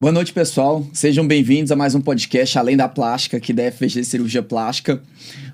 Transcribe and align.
Boa 0.00 0.12
noite, 0.12 0.32
pessoal. 0.32 0.86
Sejam 0.92 1.26
bem-vindos 1.26 1.72
a 1.72 1.76
mais 1.76 1.92
um 1.92 2.00
podcast 2.00 2.56
Além 2.56 2.76
da 2.76 2.88
Plástica, 2.88 3.36
aqui 3.36 3.52
da 3.52 3.68
FVG 3.68 4.04
Cirurgia 4.04 4.44
Plástica. 4.44 5.02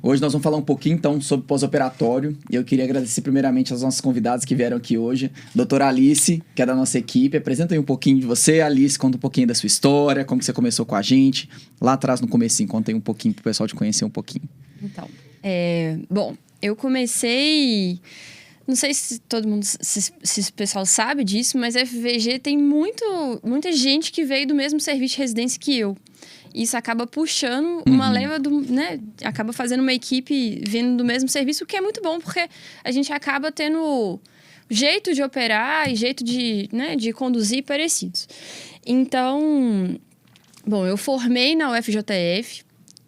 Hoje 0.03 0.21
nós 0.21 0.35
vamos 0.35 0.43
falar 0.43 0.59
um 0.59 0.63
pouquinho, 0.63 0.97
então, 0.97 1.19
sobre 1.19 1.47
pós-operatório. 1.47 2.37
E 2.51 2.55
eu 2.55 2.63
queria 2.63 2.85
agradecer 2.85 3.23
primeiramente 3.23 3.73
aos 3.73 3.81
nossos 3.81 4.03
convidados 4.03 4.45
que 4.45 4.55
vieram 4.55 4.77
aqui 4.77 4.99
hoje. 4.99 5.33
Doutora 5.55 5.89
Alice, 5.89 6.43
que 6.55 6.61
é 6.61 6.67
da 6.67 6.75
nossa 6.75 6.99
equipe. 6.99 7.39
Apresenta 7.39 7.75
aí 7.75 7.79
um 7.79 7.85
pouquinho 7.85 8.21
de 8.21 8.27
você, 8.27 8.61
Alice. 8.61 8.99
Conta 8.99 9.17
um 9.17 9.21
pouquinho 9.21 9.47
da 9.47 9.55
sua 9.55 9.67
história, 9.67 10.27
como 10.27 10.43
você 10.43 10.53
começou 10.53 10.85
com 10.85 10.95
a 10.95 11.01
gente. 11.01 11.49
Lá 11.81 11.95
atrás, 11.95 12.21
no 12.21 12.29
começo, 12.29 12.67
conta 12.67 12.91
aí 12.91 12.95
um 12.95 13.01
pouquinho 13.01 13.33
para 13.33 13.41
o 13.41 13.45
pessoal 13.45 13.67
te 13.67 13.75
conhecer 13.75 14.05
um 14.05 14.11
pouquinho. 14.11 14.45
Então, 14.83 15.09
é... 15.43 15.97
bom, 16.11 16.37
eu 16.61 16.77
comecei... 16.77 17.99
Não 18.67 18.75
sei 18.75 18.95
se 18.95 19.19
todo 19.21 19.47
mundo, 19.47 19.65
se, 19.65 20.13
se 20.23 20.51
o 20.51 20.53
pessoal 20.55 20.87
sabe 20.87 21.23
disso, 21.23 21.59
mas 21.59 21.77
a 21.77 21.85
FVG 21.85 22.39
tem 22.39 22.57
muito, 22.57 23.05
muita 23.43 23.71
gente 23.73 24.11
que 24.11 24.25
veio 24.25 24.47
do 24.47 24.55
mesmo 24.55 24.81
serviço 24.81 25.17
de 25.17 25.21
residência 25.21 25.61
que 25.61 25.79
eu. 25.79 25.97
Isso 26.55 26.77
acaba 26.77 27.07
puxando 27.07 27.83
uma 27.85 28.07
uhum. 28.07 28.13
leva 28.13 28.39
do, 28.39 28.61
né? 28.61 29.01
Acaba 29.25 29.53
fazendo 29.53 29.81
uma 29.81 29.93
equipe 29.93 30.63
vindo 30.67 30.97
do 30.97 31.05
mesmo 31.05 31.29
serviço, 31.29 31.65
o 31.65 31.67
que 31.67 31.77
é 31.77 31.81
muito 31.81 32.01
bom, 32.01 32.21
porque 32.21 32.49
a 32.85 32.91
gente 32.93 33.13
acaba 33.13 33.51
tendo 33.51 34.21
jeito 34.71 35.13
de 35.13 35.23
operar 35.23 35.91
e 35.91 35.97
jeito 35.97 36.25
de, 36.25 36.69
né, 36.73 36.97
de 36.97 37.13
conduzir 37.13 37.65
parecidos. 37.65 38.29
Então, 38.87 39.99
bom, 40.67 40.87
eu 40.87 40.97
formei 40.97 41.55
na 41.57 41.73
UFJF, 41.73 42.65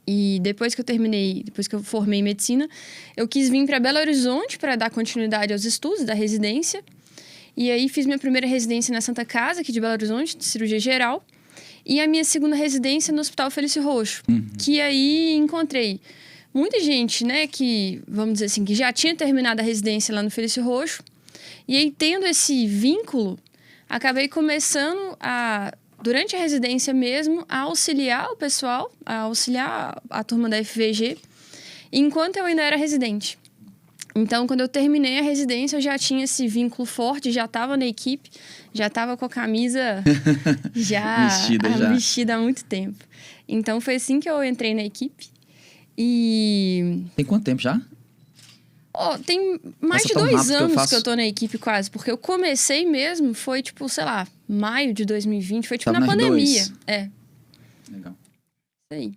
e 0.06 0.38
depois 0.40 0.74
que 0.74 0.80
eu 0.80 0.84
terminei, 0.84 1.42
depois 1.44 1.66
que 1.66 1.74
eu 1.74 1.82
formei 1.82 2.22
medicina, 2.22 2.68
eu 3.16 3.26
quis 3.26 3.48
vir 3.48 3.66
para 3.66 3.80
Belo 3.80 3.98
Horizonte 3.98 4.58
para 4.58 4.76
dar 4.76 4.90
continuidade 4.90 5.52
aos 5.52 5.64
estudos 5.64 6.04
da 6.04 6.14
residência. 6.14 6.82
E 7.56 7.70
aí 7.70 7.88
fiz 7.88 8.06
minha 8.06 8.18
primeira 8.18 8.46
residência 8.46 8.92
na 8.92 9.00
Santa 9.00 9.24
Casa, 9.24 9.62
aqui 9.62 9.72
de 9.72 9.80
Belo 9.80 9.94
Horizonte, 9.94 10.36
de 10.36 10.44
cirurgia 10.44 10.78
geral. 10.78 11.24
E 11.84 12.00
a 12.00 12.06
minha 12.06 12.24
segunda 12.24 12.54
residência 12.54 13.12
no 13.12 13.20
Hospital 13.20 13.50
Felício 13.50 13.82
Roxo, 13.82 14.22
uhum. 14.28 14.46
que 14.58 14.80
aí 14.80 15.34
encontrei 15.34 16.00
muita 16.52 16.80
gente, 16.80 17.24
né, 17.24 17.46
que, 17.46 18.02
vamos 18.06 18.34
dizer 18.34 18.46
assim, 18.46 18.64
que 18.64 18.74
já 18.74 18.92
tinha 18.92 19.14
terminado 19.14 19.60
a 19.60 19.64
residência 19.64 20.14
lá 20.14 20.22
no 20.22 20.30
Felício 20.30 20.62
Roxo. 20.62 21.02
E 21.66 21.76
aí, 21.76 21.90
tendo 21.90 22.26
esse 22.26 22.66
vínculo, 22.66 23.38
acabei 23.88 24.28
começando 24.28 25.16
a 25.20 25.72
durante 26.06 26.36
a 26.36 26.38
residência 26.38 26.94
mesmo, 26.94 27.44
a 27.48 27.62
auxiliar 27.62 28.30
o 28.30 28.36
pessoal, 28.36 28.92
a 29.04 29.22
auxiliar 29.22 30.00
a 30.08 30.22
turma 30.22 30.48
da 30.48 30.62
FVG, 30.62 31.18
enquanto 31.92 32.36
eu 32.36 32.44
ainda 32.44 32.62
era 32.62 32.76
residente. 32.76 33.36
Então, 34.14 34.46
quando 34.46 34.60
eu 34.60 34.68
terminei 34.68 35.18
a 35.18 35.22
residência, 35.22 35.76
eu 35.76 35.80
já 35.80 35.98
tinha 35.98 36.22
esse 36.22 36.46
vínculo 36.46 36.86
forte, 36.86 37.32
já 37.32 37.46
estava 37.46 37.76
na 37.76 37.84
equipe, 37.84 38.30
já 38.72 38.86
estava 38.86 39.16
com 39.16 39.24
a 39.24 39.28
camisa 39.28 40.04
já 40.72 41.26
vestida, 41.26 41.70
já 41.70 41.88
vestida 41.90 42.34
há 42.36 42.38
muito 42.38 42.64
tempo. 42.64 43.04
Então, 43.48 43.80
foi 43.80 43.96
assim 43.96 44.20
que 44.20 44.30
eu 44.30 44.44
entrei 44.44 44.74
na 44.74 44.84
equipe. 44.84 45.26
E. 45.98 47.02
Tem 47.16 47.24
quanto 47.24 47.42
tempo 47.42 47.60
já? 47.60 47.80
Oh, 48.98 49.18
tem 49.18 49.60
mais 49.78 50.04
Nossa, 50.04 50.08
de 50.08 50.14
dois 50.14 50.50
anos 50.50 50.66
que 50.66 50.72
eu, 50.72 50.74
faço... 50.74 50.88
que 50.88 50.94
eu 50.96 51.02
tô 51.02 51.14
na 51.14 51.26
equipe 51.26 51.58
quase, 51.58 51.90
porque 51.90 52.10
eu 52.10 52.16
comecei 52.16 52.86
mesmo, 52.86 53.34
foi 53.34 53.62
tipo, 53.62 53.86
sei 53.88 54.04
lá, 54.04 54.26
maio 54.48 54.94
de 54.94 55.04
2020, 55.04 55.68
foi 55.68 55.76
tipo 55.76 55.92
Tava 55.92 56.04
na 56.04 56.10
pandemia. 56.10 56.64
Dois. 56.64 56.72
É. 56.86 57.10
Legal. 57.90 58.12
Isso 58.12 58.92
aí. 58.92 59.12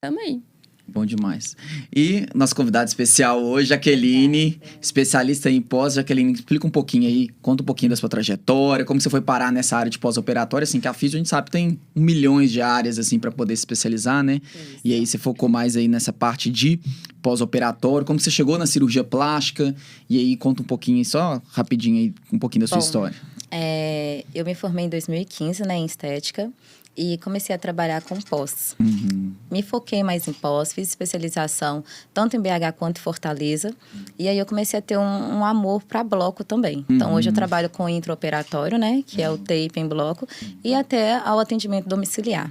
Tamo 0.00 0.20
aí. 0.20 0.40
Bom 0.86 1.06
demais. 1.06 1.56
E 1.94 2.26
nosso 2.34 2.54
convidado 2.54 2.86
especial 2.88 3.42
hoje, 3.42 3.70
Jaqueline, 3.70 4.60
especialista 4.80 5.50
em 5.50 5.60
pós. 5.60 5.94
Jaqueline, 5.94 6.32
explica 6.32 6.66
um 6.66 6.70
pouquinho 6.70 7.08
aí, 7.08 7.30
conta 7.40 7.62
um 7.62 7.66
pouquinho 7.66 7.90
da 7.90 7.96
sua 7.96 8.08
trajetória, 8.08 8.84
como 8.84 9.00
você 9.00 9.08
foi 9.08 9.22
parar 9.22 9.50
nessa 9.50 9.78
área 9.78 9.90
de 9.90 9.98
pós-operatório, 9.98 10.64
assim, 10.64 10.80
que 10.80 10.86
a 10.86 10.92
FISIO 10.92 11.16
a 11.16 11.18
gente 11.18 11.28
sabe 11.28 11.50
tem 11.50 11.80
milhões 11.94 12.52
de 12.52 12.60
áreas, 12.60 12.98
assim, 12.98 13.18
para 13.18 13.32
poder 13.32 13.56
se 13.56 13.60
especializar, 13.60 14.22
né? 14.22 14.40
E 14.84 14.92
aí 14.92 15.06
você 15.06 15.16
focou 15.16 15.48
mais 15.48 15.74
aí 15.74 15.88
nessa 15.88 16.12
parte 16.12 16.50
de 16.50 16.78
pós-operatório, 17.22 18.06
como 18.06 18.20
você 18.20 18.30
chegou 18.30 18.58
na 18.58 18.66
cirurgia 18.66 19.02
plástica, 19.02 19.74
e 20.08 20.18
aí 20.18 20.36
conta 20.36 20.62
um 20.62 20.66
pouquinho, 20.66 21.02
só 21.04 21.40
rapidinho 21.48 21.96
aí, 21.96 22.14
um 22.30 22.38
pouquinho 22.38 22.60
da 22.60 22.68
sua 22.68 22.78
Bom, 22.78 22.84
história. 22.84 23.16
É, 23.50 24.24
eu 24.34 24.44
me 24.44 24.54
formei 24.54 24.84
em 24.84 24.88
2015, 24.90 25.62
né, 25.62 25.76
em 25.76 25.86
estética 25.86 26.52
e 26.96 27.18
comecei 27.18 27.54
a 27.54 27.58
trabalhar 27.58 28.02
com 28.02 28.20
pós. 28.20 28.76
Uhum. 28.78 29.32
Me 29.50 29.62
foquei 29.62 30.02
mais 30.02 30.26
em 30.28 30.32
pós, 30.32 30.72
fiz 30.72 30.88
especialização 30.88 31.84
tanto 32.12 32.36
em 32.36 32.40
BH 32.40 32.72
quanto 32.78 32.98
em 32.98 33.00
Fortaleza. 33.00 33.68
Uhum. 33.68 34.04
E 34.18 34.28
aí 34.28 34.38
eu 34.38 34.46
comecei 34.46 34.78
a 34.78 34.82
ter 34.82 34.96
um, 34.96 35.38
um 35.38 35.44
amor 35.44 35.82
para 35.82 36.02
bloco 36.04 36.44
também. 36.44 36.78
Uhum. 36.78 36.96
Então 36.96 37.14
hoje 37.14 37.28
eu 37.28 37.32
uhum. 37.32 37.36
trabalho 37.36 37.68
com 37.70 37.88
intraoperatório, 37.88 38.78
né, 38.78 39.02
que 39.06 39.22
é 39.22 39.30
o 39.30 39.36
tape 39.36 39.72
em 39.76 39.88
bloco, 39.88 40.26
e 40.62 40.74
até 40.74 41.16
ao 41.16 41.38
atendimento 41.38 41.88
domiciliar. 41.88 42.50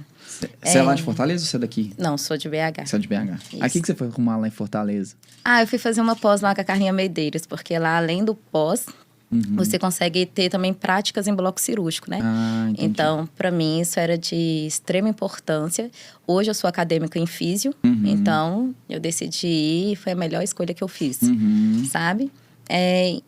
Você 0.62 0.78
é, 0.78 0.80
é 0.80 0.82
lá 0.82 0.94
de 0.94 1.02
Fortaleza 1.02 1.44
ou 1.44 1.48
você 1.48 1.56
é 1.56 1.60
daqui? 1.60 1.92
Não, 1.98 2.16
sou 2.16 2.36
de 2.36 2.48
BH. 2.48 2.86
Você 2.86 2.96
é 2.96 2.98
de 2.98 3.08
BH. 3.08 3.38
Isso. 3.52 3.64
Aqui 3.64 3.80
que 3.80 3.86
você 3.86 3.94
foi 3.94 4.08
arrumar 4.08 4.36
lá 4.36 4.48
em 4.48 4.50
Fortaleza? 4.50 5.14
Ah, 5.44 5.62
eu 5.62 5.66
fui 5.66 5.78
fazer 5.78 6.00
uma 6.00 6.16
pós 6.16 6.40
lá 6.40 6.54
com 6.54 6.60
a 6.60 6.64
Carlinha 6.64 6.92
Medeiros, 6.92 7.46
porque 7.46 7.78
lá 7.78 7.98
além 7.98 8.24
do 8.24 8.34
pós, 8.34 8.86
Uhum. 9.34 9.56
Você 9.56 9.78
consegue 9.78 10.24
ter 10.26 10.48
também 10.48 10.72
práticas 10.72 11.26
em 11.26 11.34
bloco 11.34 11.60
cirúrgico, 11.60 12.08
né? 12.08 12.20
Ah, 12.22 12.72
então, 12.78 13.28
para 13.36 13.50
mim, 13.50 13.80
isso 13.80 13.98
era 13.98 14.16
de 14.16 14.66
extrema 14.66 15.08
importância. 15.08 15.90
Hoje 16.26 16.50
eu 16.50 16.54
sou 16.54 16.68
acadêmica 16.68 17.18
em 17.18 17.26
físio, 17.26 17.74
uhum. 17.82 18.02
então 18.06 18.74
eu 18.88 19.00
decidi 19.00 19.46
ir, 19.46 19.96
foi 19.96 20.12
a 20.12 20.16
melhor 20.16 20.42
escolha 20.42 20.72
que 20.72 20.84
eu 20.84 20.88
fiz, 20.88 21.20
uhum. 21.22 21.84
sabe? 21.90 22.30
É, 22.68 23.20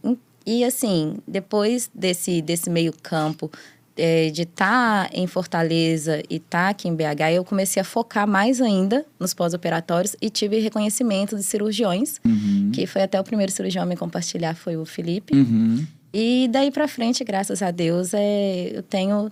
e 0.46 0.64
assim, 0.64 1.18
depois 1.26 1.90
desse, 1.92 2.40
desse 2.40 2.70
meio 2.70 2.92
campo, 3.02 3.50
é, 3.96 4.30
de 4.30 4.42
estar 4.42 5.08
tá 5.08 5.10
em 5.12 5.26
Fortaleza 5.26 6.22
e 6.28 6.36
estar 6.36 6.64
tá 6.64 6.68
aqui 6.68 6.88
em 6.88 6.94
BH, 6.94 7.32
eu 7.34 7.44
comecei 7.44 7.80
a 7.80 7.84
focar 7.84 8.28
mais 8.28 8.60
ainda 8.60 9.04
nos 9.18 9.32
pós-operatórios 9.32 10.14
e 10.20 10.28
tive 10.28 10.58
reconhecimento 10.60 11.34
de 11.34 11.42
cirurgiões, 11.42 12.20
uhum. 12.24 12.70
que 12.72 12.86
foi 12.86 13.02
até 13.02 13.18
o 13.18 13.24
primeiro 13.24 13.50
cirurgião 13.50 13.82
a 13.82 13.86
me 13.86 13.96
compartilhar, 13.96 14.54
foi 14.54 14.76
o 14.76 14.84
Felipe. 14.84 15.34
Uhum. 15.34 15.86
E 16.12 16.48
daí 16.50 16.70
para 16.70 16.88
frente, 16.88 17.22
graças 17.24 17.62
a 17.62 17.70
Deus, 17.70 18.14
é, 18.14 18.76
eu 18.76 18.82
tenho 18.82 19.30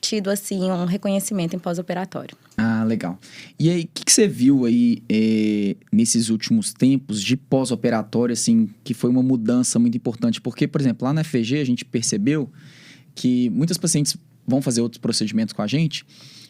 tido 0.00 0.28
assim 0.28 0.70
um 0.70 0.84
reconhecimento 0.84 1.56
em 1.56 1.58
pós-operatório. 1.58 2.36
Ah, 2.56 2.84
legal. 2.84 3.18
E 3.58 3.70
aí, 3.70 3.82
o 3.82 3.88
que, 3.92 4.04
que, 4.04 4.12
você 4.12 4.28
viu 4.28 4.64
aí 4.64 5.02
é, 5.08 5.76
nesses 5.90 6.28
últimos 6.28 6.72
tempos 6.72 7.22
de 7.22 7.36
pós-operatório, 7.36 8.32
assim, 8.32 8.68
que 8.84 8.92
foi 8.92 9.10
uma 9.10 9.22
mudança 9.22 9.78
muito 9.78 9.96
importante? 9.96 10.40
Porque, 10.40 10.68
por 10.68 10.80
exemplo, 10.80 11.06
lá 11.06 11.12
na 11.12 11.24
FG 11.24 11.58
a 11.60 11.64
gente 11.64 11.84
percebeu 11.84 12.50
que 13.14 13.48
muitas 13.50 13.78
pacientes 13.78 14.16
vão 14.46 14.60
fazer 14.60 14.82
outros 14.82 15.00
procedimentos 15.00 15.52
com 15.52 15.62
a 15.62 15.66
gente 15.66 16.04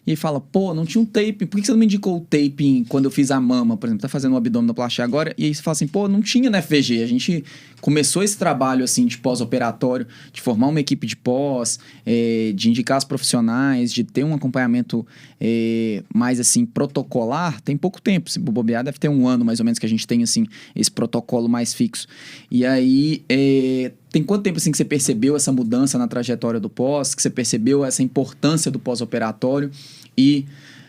e 0.07 0.15
fala, 0.17 0.41
pô, 0.41 0.75
não 0.75 0.85
tinha 0.85 1.01
um 1.01 1.05
tape, 1.05 1.47
por 1.47 1.59
que 1.59 1.67
você 1.67 1.73
não 1.73 1.79
me 1.79 1.87
indicou 1.87 2.19
o 2.19 2.21
tape 2.21 2.85
quando 2.89 3.07
eu 3.07 3.11
fiz 3.11 3.31
a 3.31 3.41
mama, 3.41 3.77
por 3.77 3.87
exemplo, 3.87 4.03
tá 4.03 4.09
fazendo 4.09 4.33
o 4.35 4.37
abdominoplastia 4.37 5.05
agora, 5.05 5.35
e 5.39 5.45
aí 5.45 5.55
você 5.55 5.63
fala 5.63 5.73
assim, 5.73 5.87
pô, 5.87 6.07
não 6.09 6.21
tinha 6.21 6.51
na 6.51 6.61
FVG, 6.61 7.03
a 7.03 7.07
gente 7.07 7.45
começou 7.81 8.23
esse 8.23 8.39
trabalho, 8.39 8.85
assim, 8.85 9.07
de 9.07 9.19
pós-operatório, 9.19 10.07
de 10.33 10.41
formar 10.41 10.69
uma 10.69 10.81
equipe 10.81 11.07
de 11.07 11.17
pós, 11.17 11.79
é, 12.05 12.53
de 12.55 12.71
indicar 12.71 12.97
os 12.97 13.05
profissionais, 13.05 13.93
de 13.93 14.05
ter 14.05 14.25
um 14.25 14.35
acompanhamento 14.35 15.07
é, 15.41 16.03
mais, 16.15 16.41
assim, 16.41 16.65
protocolar, 16.65 17.61
tem 17.61 17.77
pouco 17.77 18.01
tempo, 18.01 18.31
se 18.31 18.39
bobear 18.39 18.85
deve 18.85 18.99
ter 18.99 19.09
um 19.09 19.29
ano, 19.29 19.45
mais 19.45 19.61
ou 19.61 19.65
menos, 19.65 19.79
que 19.79 19.85
a 19.85 19.89
gente 19.89 20.07
tem, 20.07 20.23
assim, 20.23 20.47
esse 20.75 20.91
protocolo 20.91 21.49
mais 21.49 21.75
fixo. 21.75 22.07
E 22.51 22.65
aí, 22.65 23.23
é, 23.29 23.93
tem 24.15 24.23
quanto 24.23 24.45
tempo 24.45 24.59
assim 24.59 24.71
que 24.71 24.77
você 24.77 24.85
percebeu 24.85 25.35
essa 25.35 25.51
mudança 25.51 25.99
na 25.99 26.07
trajetória 26.07 26.61
do 26.61 26.71
pós, 26.71 27.17
que 27.17 27.21
você 27.21 27.29
percebeu 27.29 27.85
essa 27.85 28.01
importância 28.01 28.71
do 28.71 28.79
pós-operatório 28.79 29.73
e 30.17 30.47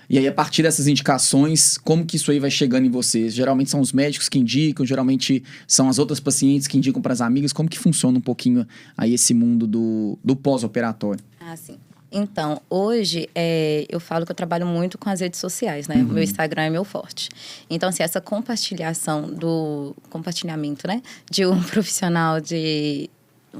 e 0.08 0.20
aí, 0.20 0.28
a 0.28 0.32
partir 0.32 0.62
dessas 0.62 0.86
indicações, 0.86 1.80
como 1.80 2.06
que 2.06 2.18
isso 2.18 2.30
aí 2.30 2.40
vai 2.40 2.52
chegando 2.52 2.86
em 2.86 2.92
vocês? 2.92 3.34
Geralmente 3.34 3.72
são 3.72 3.80
os 3.80 3.92
médicos 3.92 4.30
que 4.30 4.38
indicam, 4.38 4.86
geralmente 4.86 5.44
são 5.68 5.90
as 5.90 5.98
outras 5.98 6.20
pacientes 6.20 6.68
que 6.68 6.78
indicam 6.78 7.02
para 7.02 7.12
as 7.12 7.22
amigas. 7.22 7.52
Como 7.52 7.68
que 7.68 7.80
funciona 7.80 8.16
um 8.16 8.22
pouquinho 8.22 8.68
aí 8.96 9.16
esse 9.16 9.34
mundo 9.34 9.66
do, 9.66 10.16
do 10.24 10.36
pós-operatório? 10.36 11.26
Ah, 11.40 11.56
sim. 11.56 11.80
Então, 12.12 12.62
hoje 12.70 13.28
é, 13.36 13.86
eu 13.90 14.00
falo 14.00 14.26
que 14.26 14.32
eu 14.32 14.36
trabalho 14.36 14.66
muito 14.66 14.98
com 14.98 15.10
as 15.10 15.20
redes 15.20 15.40
sociais, 15.40 15.88
né? 15.88 15.98
Uhum. 15.98 16.14
Meu 16.14 16.24
Instagram 16.24 16.62
é 16.62 16.70
meu 16.70 16.86
forte. 16.86 17.30
Então, 17.70 17.90
assim, 17.90 18.04
essa 18.04 18.22
compartilhação 18.22 19.34
do 19.34 19.94
compartilhamento, 20.10 20.88
né? 20.88 21.02
De 21.30 21.46
um 21.46 21.60
profissional 21.66 22.40
de, 22.40 23.10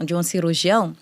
de 0.04 0.16
um 0.16 0.24
cirurgião, 0.24 0.96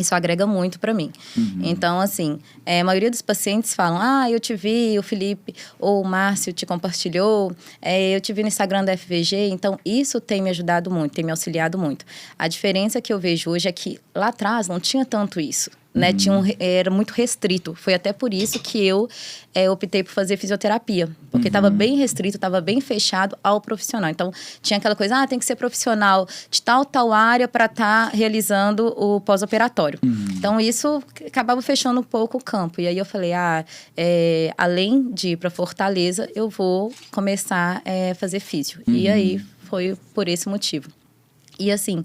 isso 0.00 0.14
agrega 0.14 0.46
muito 0.46 0.80
para 0.80 0.94
mim. 0.94 1.12
Uhum. 1.36 1.60
Então, 1.62 2.00
assim, 2.00 2.38
é, 2.64 2.80
a 2.80 2.84
maioria 2.84 3.10
dos 3.10 3.22
pacientes 3.22 3.74
falam: 3.74 3.98
Ah, 4.00 4.30
eu 4.30 4.40
te 4.40 4.54
vi, 4.54 4.98
o 4.98 5.02
Felipe 5.02 5.54
ou 5.78 6.02
o 6.02 6.04
Márcio 6.04 6.52
te 6.52 6.64
compartilhou, 6.64 7.54
é, 7.82 8.16
eu 8.16 8.20
te 8.20 8.32
vi 8.32 8.42
no 8.42 8.48
Instagram 8.48 8.84
da 8.84 8.96
FVG. 8.96 9.48
Então, 9.50 9.78
isso 9.84 10.20
tem 10.20 10.42
me 10.42 10.50
ajudado 10.50 10.90
muito, 10.90 11.12
tem 11.12 11.24
me 11.24 11.30
auxiliado 11.30 11.78
muito. 11.78 12.04
A 12.38 12.48
diferença 12.48 13.00
que 13.00 13.12
eu 13.12 13.18
vejo 13.18 13.50
hoje 13.50 13.68
é 13.68 13.72
que 13.72 14.00
lá 14.14 14.28
atrás 14.28 14.68
não 14.68 14.80
tinha 14.80 15.04
tanto 15.04 15.38
isso. 15.38 15.70
Né? 15.92 16.10
Uhum. 16.10 16.16
Tinha 16.16 16.34
um, 16.34 16.44
era 16.58 16.90
muito 16.90 17.10
restrito. 17.10 17.74
Foi 17.74 17.94
até 17.94 18.12
por 18.12 18.32
isso 18.32 18.58
que 18.60 18.84
eu 18.84 19.08
é, 19.54 19.68
optei 19.70 20.02
por 20.02 20.12
fazer 20.12 20.36
fisioterapia. 20.36 21.08
Porque 21.30 21.48
estava 21.48 21.68
uhum. 21.68 21.74
bem 21.74 21.96
restrito, 21.96 22.36
estava 22.36 22.60
bem 22.60 22.80
fechado 22.80 23.36
ao 23.42 23.60
profissional. 23.60 24.10
Então, 24.10 24.32
tinha 24.62 24.78
aquela 24.78 24.94
coisa, 24.94 25.22
ah, 25.22 25.26
tem 25.26 25.38
que 25.38 25.44
ser 25.44 25.56
profissional 25.56 26.28
de 26.50 26.62
tal, 26.62 26.84
tal 26.84 27.12
área 27.12 27.48
para 27.48 27.66
estar 27.66 28.10
tá 28.10 28.16
realizando 28.16 28.86
o 28.96 29.20
pós-operatório. 29.20 29.98
Uhum. 30.02 30.26
Então, 30.36 30.60
isso 30.60 31.02
acabava 31.26 31.60
fechando 31.60 32.00
um 32.00 32.04
pouco 32.04 32.38
o 32.38 32.42
campo. 32.42 32.80
E 32.80 32.86
aí 32.86 32.98
eu 32.98 33.04
falei, 33.04 33.32
ah, 33.32 33.64
é, 33.96 34.52
além 34.56 35.10
de 35.12 35.30
ir 35.30 35.36
para 35.36 35.50
Fortaleza, 35.50 36.28
eu 36.34 36.48
vou 36.48 36.92
começar 37.10 37.82
a 37.84 37.90
é, 37.90 38.14
fazer 38.14 38.40
físio. 38.40 38.80
E 38.86 39.06
uhum. 39.06 39.14
aí 39.14 39.40
foi 39.64 39.96
por 40.14 40.28
esse 40.28 40.48
motivo. 40.48 40.88
E 41.58 41.70
assim, 41.70 42.02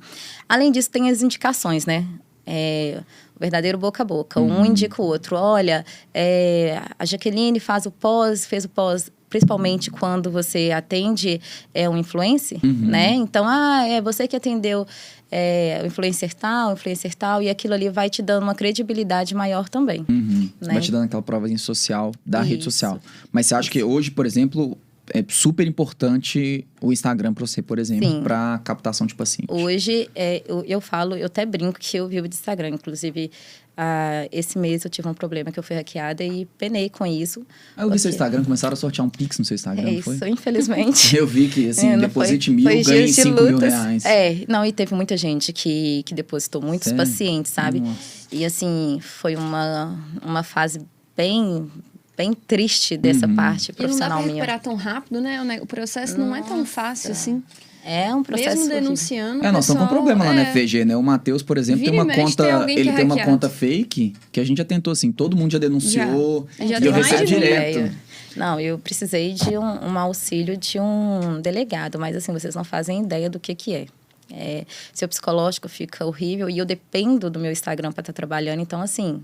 além 0.49 0.71
disso, 0.71 0.89
tem 0.89 1.09
as 1.09 1.21
indicações, 1.21 1.85
né? 1.85 2.05
É, 2.45 3.01
verdadeiro 3.39 3.77
boca 3.77 4.03
a 4.03 4.05
boca. 4.05 4.39
Um 4.39 4.57
uhum. 4.57 4.65
indica 4.65 5.01
o 5.01 5.05
outro. 5.05 5.35
Olha, 5.35 5.85
é, 6.13 6.81
a 6.97 7.05
Jaqueline 7.05 7.59
faz 7.59 7.85
o 7.85 7.91
pós, 7.91 8.45
fez 8.45 8.65
o 8.65 8.69
pós 8.69 9.11
principalmente 9.29 9.91
quando 9.91 10.31
você 10.31 10.71
atende 10.71 11.41
é, 11.73 11.89
um 11.89 11.97
influencer, 11.97 12.57
uhum. 12.63 12.87
né? 12.87 13.13
Então, 13.13 13.45
ah, 13.45 13.85
é 13.85 13.99
você 13.99 14.29
que 14.29 14.35
atendeu 14.35 14.87
é, 15.29 15.81
o 15.83 15.87
influencer 15.87 16.33
tal, 16.33 16.69
o 16.69 16.73
influencer 16.73 17.13
tal, 17.15 17.41
e 17.41 17.49
aquilo 17.49 17.73
ali 17.73 17.89
vai 17.89 18.09
te 18.09 18.21
dando 18.21 18.43
uma 18.43 18.55
credibilidade 18.55 19.35
maior 19.35 19.67
também. 19.67 20.05
Uhum. 20.07 20.49
Né? 20.61 20.73
Vai 20.73 20.79
te 20.79 20.91
dando 20.91 21.05
aquela 21.05 21.21
prova 21.21 21.45
social 21.57 22.13
da 22.25 22.41
Isso. 22.41 22.49
rede 22.49 22.63
social. 22.63 22.99
Mas 23.31 23.47
você 23.47 23.55
acha 23.55 23.69
que 23.69 23.83
hoje, 23.83 24.09
por 24.09 24.25
exemplo, 24.25 24.77
é 25.13 25.23
super 25.27 25.67
importante 25.67 26.65
o 26.81 26.91
Instagram 26.91 27.33
para 27.33 27.45
você, 27.45 27.61
por 27.61 27.79
exemplo, 27.79 28.21
para 28.21 28.59
captação 28.63 29.05
de 29.05 29.15
pacientes. 29.15 29.55
Hoje, 29.55 30.09
é, 30.15 30.43
eu, 30.47 30.63
eu 30.65 30.81
falo, 30.81 31.15
eu 31.15 31.27
até 31.27 31.45
brinco 31.45 31.79
que 31.79 31.97
eu 31.97 32.07
vivo 32.07 32.27
de 32.27 32.35
Instagram. 32.35 32.69
Inclusive, 32.69 33.31
ah, 33.77 34.27
esse 34.31 34.57
mês 34.57 34.85
eu 34.85 34.89
tive 34.89 35.07
um 35.07 35.13
problema 35.13 35.51
que 35.51 35.59
eu 35.59 35.63
fui 35.63 35.75
hackeada 35.75 36.23
e 36.23 36.45
penei 36.57 36.89
com 36.89 37.05
isso. 37.05 37.45
Ah, 37.75 37.83
eu 37.83 37.91
vi 37.91 37.99
seu 37.99 38.09
Instagram, 38.09 38.43
começaram 38.43 38.73
a 38.73 38.77
sortear 38.77 39.05
um 39.05 39.09
Pix 39.09 39.37
no 39.37 39.45
seu 39.45 39.55
Instagram, 39.55 39.87
é 39.87 39.93
isso, 39.93 40.17
foi? 40.17 40.29
infelizmente. 40.29 41.15
eu 41.17 41.27
vi 41.27 41.49
que, 41.49 41.69
assim, 41.69 41.89
é, 41.89 41.97
deposite 41.97 42.45
foi, 42.45 42.55
mil, 42.55 42.63
foi 42.65 42.83
ganhe 42.83 43.07
cinco 43.09 43.43
mil 43.43 43.57
reais. 43.57 44.05
É, 44.05 44.45
não, 44.47 44.65
e 44.65 44.71
teve 44.71 44.95
muita 44.95 45.17
gente 45.17 45.51
que, 45.51 46.03
que 46.03 46.13
depositou, 46.13 46.61
muitos 46.61 46.89
Sério? 46.89 46.97
pacientes, 46.97 47.51
sabe? 47.51 47.81
Nossa. 47.81 47.99
E, 48.31 48.45
assim, 48.45 48.99
foi 49.01 49.35
uma, 49.35 49.99
uma 50.23 50.43
fase 50.43 50.79
bem 51.15 51.69
bem 52.17 52.33
triste 52.33 52.97
dessa 52.97 53.27
uhum. 53.27 53.35
parte 53.35 53.73
profissional 53.73 54.21
minha. 54.23 54.29
E 54.29 54.33
não 54.33 54.39
dá 54.39 54.45
pra 54.45 54.53
recuperar 54.53 54.59
tão 54.61 54.75
rápido, 54.75 55.21
né? 55.21 55.59
O 55.61 55.65
processo 55.65 56.17
Nossa. 56.17 56.29
não 56.29 56.35
é 56.35 56.41
tão 56.41 56.65
fácil 56.65 57.11
assim. 57.11 57.43
É 57.87 58.13
um 58.15 58.23
processo. 58.23 58.57
Mesmo 58.57 58.73
denunciando. 58.73 59.45
É, 59.45 59.51
nós 59.51 59.65
estamos 59.65 59.83
com 59.83 59.85
um 59.85 59.89
problema 59.89 60.25
é... 60.25 60.29
lá 60.29 60.33
na 60.33 60.45
FG, 60.45 60.85
né? 60.85 60.97
O 60.97 61.03
Matheus, 61.03 61.43
por 61.43 61.55
exemplo, 61.55 61.85
tem 61.85 61.93
uma 61.93 62.11
conta. 62.11 62.65
Tem 62.65 62.79
ele 62.79 62.91
tem 62.91 63.05
uma 63.05 63.23
conta 63.23 63.47
fake 63.47 64.15
que 64.31 64.39
a 64.39 64.43
gente 64.43 64.57
já 64.57 64.65
tentou 64.65 64.91
assim, 64.91 65.11
todo 65.11 65.37
mundo 65.37 65.51
já 65.51 65.59
denunciou. 65.59 66.47
Já. 66.57 66.65
já 66.65 66.79
e 66.79 66.85
eu 66.85 66.91
recebo 66.91 67.25
direto. 67.25 67.95
Não, 68.35 68.59
eu 68.59 68.77
precisei 68.79 69.33
de 69.33 69.57
um, 69.57 69.63
um, 69.63 69.97
auxílio 69.97 70.57
de 70.57 70.79
um 70.79 71.39
delegado, 71.41 71.97
mas 71.99 72.15
assim, 72.15 72.33
vocês 72.33 72.53
não 72.55 72.63
fazem 72.63 73.03
ideia 73.03 73.29
do 73.29 73.39
que, 73.39 73.55
que 73.55 73.73
é. 73.73 73.85
é 74.31 74.65
seu 74.93 75.07
psicológico 75.07 75.69
fica 75.69 76.05
horrível 76.05 76.49
e 76.49 76.57
eu 76.57 76.65
dependo 76.65 77.29
do 77.29 77.39
meu 77.39 77.51
Instagram 77.51 77.93
para 77.93 78.01
estar 78.01 78.11
tá 78.11 78.17
trabalhando, 78.17 78.61
então 78.61 78.81
assim, 78.81 79.23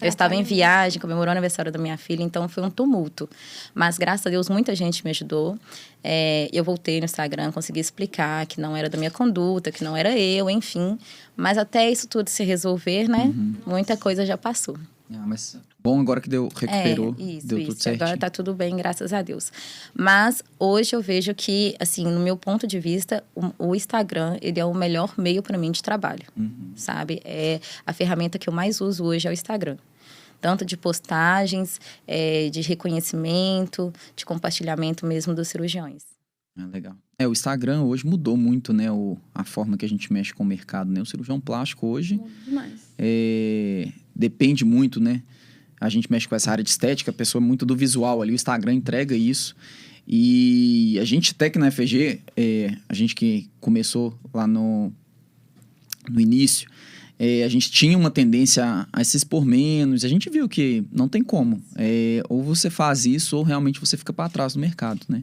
eu 0.00 0.08
estava 0.08 0.34
em 0.34 0.42
viagem, 0.42 1.00
comemorando 1.00 1.34
o 1.34 1.38
aniversário 1.38 1.70
da 1.70 1.78
minha 1.78 1.96
filha, 1.96 2.22
então 2.22 2.48
foi 2.48 2.62
um 2.62 2.70
tumulto. 2.70 3.28
Mas 3.74 3.98
graças 3.98 4.26
a 4.26 4.30
Deus 4.30 4.48
muita 4.48 4.74
gente 4.74 5.04
me 5.04 5.10
ajudou. 5.10 5.58
É, 6.02 6.48
eu 6.52 6.62
voltei 6.62 6.98
no 6.98 7.04
Instagram, 7.04 7.52
consegui 7.52 7.80
explicar 7.80 8.46
que 8.46 8.60
não 8.60 8.76
era 8.76 8.88
da 8.88 8.98
minha 8.98 9.10
conduta, 9.10 9.70
que 9.70 9.84
não 9.84 9.96
era 9.96 10.18
eu, 10.18 10.48
enfim. 10.50 10.98
Mas 11.36 11.58
até 11.58 11.90
isso 11.90 12.08
tudo 12.08 12.28
se 12.28 12.44
resolver, 12.44 13.08
né? 13.08 13.32
Uhum. 13.34 13.54
Muita 13.66 13.96
coisa 13.96 14.24
já 14.24 14.36
passou. 14.36 14.76
Ah, 15.12 15.24
mas 15.26 15.56
bom 15.82 16.00
agora 16.00 16.20
que 16.20 16.28
deu, 16.28 16.48
recuperou, 16.48 17.14
é, 17.18 17.22
isso, 17.22 17.46
deu 17.46 17.58
isso. 17.58 17.68
tudo 17.68 17.82
certo. 17.82 18.02
Agora 18.02 18.16
tá 18.16 18.30
tudo 18.30 18.54
bem, 18.54 18.74
graças 18.74 19.12
a 19.12 19.20
Deus. 19.20 19.52
Mas 19.94 20.42
hoje 20.58 20.96
eu 20.96 21.02
vejo 21.02 21.34
que, 21.34 21.76
assim, 21.78 22.04
no 22.04 22.20
meu 22.20 22.36
ponto 22.36 22.66
de 22.66 22.80
vista, 22.80 23.22
o, 23.34 23.68
o 23.70 23.74
Instagram, 23.74 24.38
ele 24.40 24.58
é 24.58 24.64
o 24.64 24.72
melhor 24.72 25.14
meio 25.18 25.42
para 25.42 25.58
mim 25.58 25.70
de 25.70 25.82
trabalho, 25.82 26.24
uhum. 26.36 26.72
sabe? 26.74 27.20
É 27.24 27.60
a 27.86 27.92
ferramenta 27.92 28.38
que 28.38 28.48
eu 28.48 28.52
mais 28.52 28.80
uso 28.80 29.04
hoje 29.04 29.28
é 29.28 29.30
o 29.30 29.32
Instagram. 29.32 29.76
Tanto 30.40 30.64
de 30.64 30.76
postagens, 30.76 31.80
é, 32.06 32.48
de 32.48 32.60
reconhecimento, 32.62 33.92
de 34.16 34.24
compartilhamento 34.24 35.06
mesmo 35.06 35.34
dos 35.34 35.48
cirurgiões. 35.48 36.02
É 36.58 36.64
legal. 36.66 36.94
É, 37.18 37.28
o 37.28 37.32
Instagram 37.32 37.82
hoje 37.82 38.06
mudou 38.06 38.36
muito, 38.36 38.72
né? 38.72 38.90
O, 38.90 39.16
a 39.34 39.44
forma 39.44 39.76
que 39.76 39.84
a 39.84 39.88
gente 39.88 40.12
mexe 40.12 40.32
com 40.32 40.42
o 40.42 40.46
mercado, 40.46 40.90
né? 40.90 41.00
O 41.00 41.06
cirurgião 41.06 41.40
plástico 41.40 41.86
hoje... 41.86 42.20
É, 42.98 43.88
depende 44.14 44.64
muito, 44.64 45.00
né? 45.00 45.22
A 45.80 45.88
gente 45.88 46.10
mexe 46.10 46.26
com 46.28 46.34
essa 46.34 46.50
área 46.50 46.64
de 46.64 46.70
estética, 46.70 47.10
a 47.10 47.14
pessoa 47.14 47.42
é 47.42 47.46
muito 47.46 47.66
do 47.66 47.76
visual 47.76 48.22
ali, 48.22 48.32
o 48.32 48.34
Instagram 48.34 48.74
entrega 48.74 49.14
isso. 49.14 49.54
E 50.06 50.98
a 51.00 51.04
gente 51.04 51.32
até 51.32 51.48
que 51.48 51.58
na 51.58 51.70
FG, 51.70 52.20
é, 52.36 52.76
a 52.88 52.94
gente 52.94 53.14
que 53.14 53.48
começou 53.60 54.18
lá 54.32 54.46
no, 54.46 54.92
no 56.08 56.20
início, 56.20 56.68
é, 57.18 57.44
a 57.44 57.48
gente 57.48 57.70
tinha 57.70 57.96
uma 57.96 58.10
tendência 58.10 58.86
a 58.92 59.04
se 59.04 59.16
expor 59.16 59.44
menos. 59.44 60.04
A 60.04 60.08
gente 60.08 60.28
viu 60.28 60.48
que 60.48 60.84
não 60.92 61.08
tem 61.08 61.22
como. 61.22 61.62
É, 61.76 62.22
ou 62.28 62.42
você 62.42 62.68
faz 62.68 63.06
isso, 63.06 63.36
ou 63.36 63.42
realmente 63.42 63.80
você 63.80 63.96
fica 63.96 64.12
para 64.12 64.28
trás 64.28 64.54
do 64.54 64.60
mercado, 64.60 65.00
né? 65.08 65.22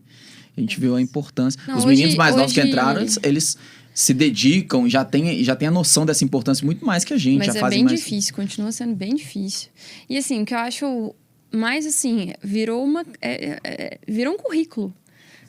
A 0.55 0.59
gente 0.59 0.79
viu 0.79 0.95
a 0.95 1.01
importância. 1.01 1.59
Não, 1.67 1.77
Os 1.77 1.85
hoje, 1.85 1.95
meninos 1.95 2.15
mais 2.15 2.31
hoje... 2.33 2.39
novos 2.39 2.53
que 2.53 2.61
entraram, 2.61 3.05
eles 3.23 3.57
se 3.93 4.13
dedicam, 4.13 4.89
já 4.89 5.03
tem, 5.03 5.43
já 5.43 5.55
tem 5.55 5.67
a 5.67 5.71
noção 5.71 6.05
dessa 6.05 6.23
importância 6.23 6.65
muito 6.65 6.85
mais 6.85 7.03
que 7.03 7.13
a 7.13 7.17
gente. 7.17 7.45
Mas 7.45 7.55
é 7.55 7.69
bem 7.69 7.83
mais... 7.83 7.99
difícil, 7.99 8.33
continua 8.33 8.71
sendo 8.71 8.95
bem 8.95 9.15
difícil. 9.15 9.69
E 10.09 10.17
assim, 10.17 10.41
o 10.41 10.45
que 10.45 10.53
eu 10.53 10.59
acho 10.59 11.15
mais 11.51 11.85
assim, 11.85 12.33
virou 12.41 12.83
uma. 12.83 13.05
É, 13.21 13.45
é, 13.45 13.59
é 13.63 13.99
virou 14.07 14.33
um 14.33 14.37
currículo. 14.37 14.93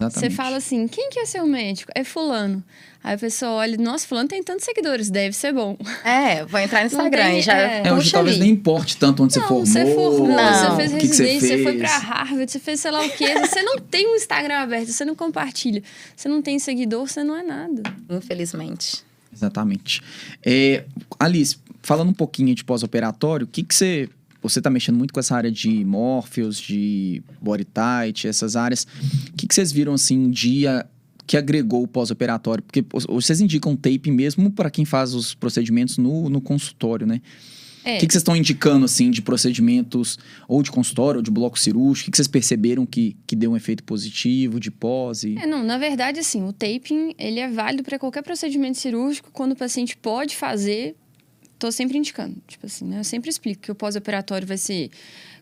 Exatamente. 0.03 0.31
Você 0.31 0.37
fala 0.37 0.57
assim, 0.57 0.89
quem 0.89 1.11
que 1.11 1.21
é 1.21 1.27
seu 1.27 1.47
médico? 1.47 1.93
É 1.95 2.03
fulano. 2.05 2.63
Aí 3.05 3.15
a 3.15 3.19
pessoa 3.19 3.53
olha, 3.53 3.77
nossa, 3.79 4.07
fulano 4.07 4.29
tem 4.29 4.43
tantos 4.45 4.65
seguidores, 4.65 5.11
deve 5.11 5.35
ser 5.35 5.53
bom. 5.53 5.77
É, 6.05 6.45
vou 6.45 6.61
entrar 6.61 6.81
no 6.81 6.87
Instagram 6.87 7.25
tem, 7.25 7.39
e 7.39 7.43
já 7.43 7.57
É, 7.57 7.83
é 7.87 7.93
hoje 7.93 8.13
talvez 8.13 8.39
nem 8.39 8.51
importe 8.51 8.97
tanto 8.97 9.25
onde 9.25 9.37
não, 9.37 9.43
você 9.43 9.49
formou. 9.49 9.67
Você 9.67 9.95
formou, 9.95 10.29
não. 10.29 10.71
você 10.71 10.77
fez 10.77 10.93
residência, 10.93 11.41
você, 11.41 11.57
você, 11.57 11.63
foi 11.63 11.79
pra 11.79 11.99
Harvard, 11.99 12.53
você 12.53 12.59
fez 12.61 12.81
sei 12.81 12.91
lá 12.91 13.05
o 13.05 13.11
quê. 13.11 13.35
você 13.41 13.63
não 13.63 13.79
tem 13.79 14.07
um 14.07 14.15
Instagram 14.15 14.59
aberto, 14.59 14.93
você 14.93 15.05
não 15.05 15.17
compartilha, 15.17 15.83
você 16.15 16.29
não 16.29 16.41
tem 16.41 16.59
seguidor, 16.61 17.09
você 17.09 17.25
não 17.25 17.37
é 17.37 17.43
nada. 17.43 17.83
Infelizmente. 18.09 19.03
Exatamente. 19.35 20.01
É, 20.45 20.85
Alice, 21.19 21.57
falando 21.83 22.11
um 22.11 22.15
pouquinho 22.15 22.55
de 22.55 22.63
pós-operatório, 22.63 23.45
o 23.45 23.49
que, 23.49 23.65
que 23.65 23.75
você 23.75 24.09
você 24.43 24.59
está 24.59 24.69
mexendo 24.69 24.97
muito 24.97 25.13
com 25.13 25.21
essa 25.21 25.37
área 25.37 25.51
de 25.51 25.85
Morpheus, 25.85 26.59
de 26.59 27.23
Body 27.41 27.65
Tight, 27.65 28.27
essas 28.27 28.57
áreas. 28.57 28.87
O 29.29 29.37
que, 29.37 29.47
que 29.47 29.55
vocês 29.55 29.71
viram 29.71 29.95
assim 29.95 30.31
de 30.31 30.65
que 31.27 31.37
agregou 31.37 31.83
o 31.83 31.89
pós-operatório? 31.89 32.63
Porque 32.63 32.85
vocês 33.09 33.41
indicam 33.41 33.77
tape 33.77 34.11
mesmo 34.11 34.51
para 34.51 34.71
quem 34.71 34.85
faz 34.85 35.15
os 35.15 35.35
procedimentos 35.35 35.97
no, 35.99 36.29
no 36.29 36.41
consultório, 36.41 37.07
né? 37.07 37.21
É. 37.85 37.97
O 37.97 38.01
que, 38.01 38.07
que 38.07 38.13
vocês 38.13 38.21
estão 38.21 38.37
indicando, 38.37 38.85
assim, 38.85 39.11
de 39.11 39.21
procedimentos 39.21 40.19
ou 40.47 40.63
de 40.63 40.71
consultório 40.71 41.19
ou 41.19 41.23
de 41.23 41.31
bloco 41.31 41.59
cirúrgico? 41.59 42.03
O 42.03 42.05
que, 42.07 42.11
que 42.13 42.17
vocês 42.17 42.29
perceberam 42.29 42.87
que, 42.87 43.17
que 43.27 43.35
deu 43.35 43.53
um 43.53 43.57
efeito 43.57 43.83
positivo, 43.83 44.61
de 44.61 44.71
pós? 44.71 45.25
E... 45.25 45.37
É, 45.37 45.47
não, 45.47 45.65
na 45.65 45.79
verdade, 45.79 46.21
assim, 46.21 46.45
o 46.45 46.53
taping, 46.53 47.15
ele 47.19 47.41
é 47.41 47.49
válido 47.49 47.83
para 47.83 47.99
qualquer 47.99 48.23
procedimento 48.23 48.79
cirúrgico 48.79 49.31
quando 49.33 49.53
o 49.53 49.57
paciente 49.57 49.97
pode 49.97 50.37
fazer 50.37 50.97
tô 51.63 51.71
sempre 51.71 51.97
indicando. 51.97 52.37
Tipo 52.49 52.67
assim, 52.67 52.85
né? 52.85 52.99
Eu 52.99 53.05
sempre 53.05 53.31
explico 53.31 53.63
que 53.63 53.71
o 53.71 53.75
pós-operatório 53.75 54.47
vai 54.47 54.57
ser 54.57 54.91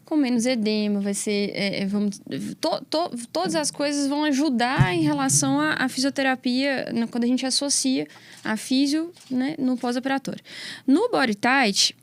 com 0.04 0.16
menos 0.16 0.44
edema, 0.44 1.00
vai 1.00 1.14
ser. 1.14 1.50
É, 1.54 1.82
é 1.82 1.86
vamos, 1.86 2.20
to, 2.60 2.84
to, 2.90 3.10
todas 3.32 3.54
as 3.54 3.70
coisas 3.70 4.06
vão 4.06 4.24
ajudar 4.24 4.92
em 4.92 5.00
relação 5.00 5.58
à, 5.58 5.74
à 5.74 5.88
fisioterapia, 5.88 6.92
né, 6.92 7.06
quando 7.10 7.24
a 7.24 7.26
gente 7.26 7.46
associa 7.46 8.06
a 8.44 8.54
físio 8.54 9.12
né, 9.30 9.54
no 9.58 9.78
pós-operatório. 9.78 10.42
No 10.86 11.08
body 11.08 11.36
tight, 11.36 11.96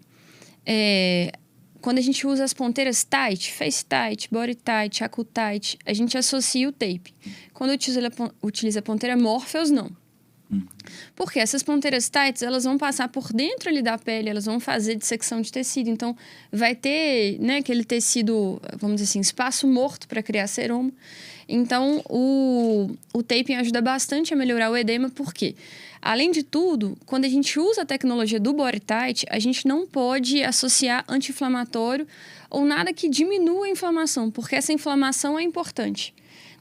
é, 0.66 1.32
quando 1.80 2.00
a 2.00 2.02
gente 2.02 2.26
usa 2.26 2.44
as 2.44 2.54
ponteiras 2.54 3.06
tight, 3.06 3.54
face 3.54 3.86
tight, 3.86 4.30
body 4.32 4.56
tight, 4.56 5.04
acu 5.04 5.24
tight, 5.24 5.78
a 5.86 5.94
gente 5.94 6.18
associa 6.18 6.68
o 6.68 6.72
tape. 6.72 7.14
Quando 7.54 7.72
utiliza, 7.72 8.00
utiliza 8.42 8.80
a 8.80 8.82
ponteira 8.82 9.16
Morpheus, 9.16 9.70
não. 9.70 9.92
Porque 11.16 11.40
essas 11.40 11.62
ponteiras 11.62 12.10
tights, 12.10 12.42
elas 12.42 12.64
vão 12.64 12.78
passar 12.78 13.10
por 13.10 13.34
dentro 13.34 13.70
ali 13.70 13.82
da 13.82 13.98
pele, 13.98 14.30
elas 14.30 14.46
vão 14.46 14.60
fazer 14.60 14.96
dissecção 14.96 15.42
de 15.42 15.52
tecido. 15.52 15.90
Então, 15.90 16.16
vai 16.52 16.74
ter 16.74 17.38
né, 17.40 17.58
aquele 17.58 17.84
tecido, 17.84 18.62
vamos 18.78 18.98
dizer 18.98 19.10
assim, 19.10 19.20
espaço 19.20 19.68
morto 19.68 20.08
para 20.08 20.24
criar 20.24 20.48
seroma. 20.48 20.92
Então, 21.48 22.02
o, 22.10 22.90
o 23.14 23.24
taping 23.24 23.56
ajuda 23.56 23.82
bastante 23.82 24.34
a 24.34 24.38
melhorar 24.38 24.70
o 24.70 24.76
edema, 24.76 25.10
porque, 25.10 25.56
além 26.02 26.32
de 26.32 26.44
tudo, 26.44 26.98
quando 27.06 27.26
a 27.26 27.30
gente 27.30 27.60
usa 27.60 27.82
a 27.82 27.86
tecnologia 27.86 28.40
do 28.40 28.54
body 28.54 28.82
tight, 28.82 29.26
a 29.30 29.40
gente 29.40 29.68
não 29.68 29.88
pode 29.88 30.44
associar 30.44 31.06
anti-inflamatório 31.08 32.08
ou 32.50 32.66
nada 32.66 32.94
que 32.94 33.10
diminua 33.10 33.66
a 33.66 33.70
inflamação, 33.70 34.30
porque 34.30 34.56
essa 34.56 34.74
inflamação 34.74 35.38
é 35.40 35.44
importante. 35.44 36.14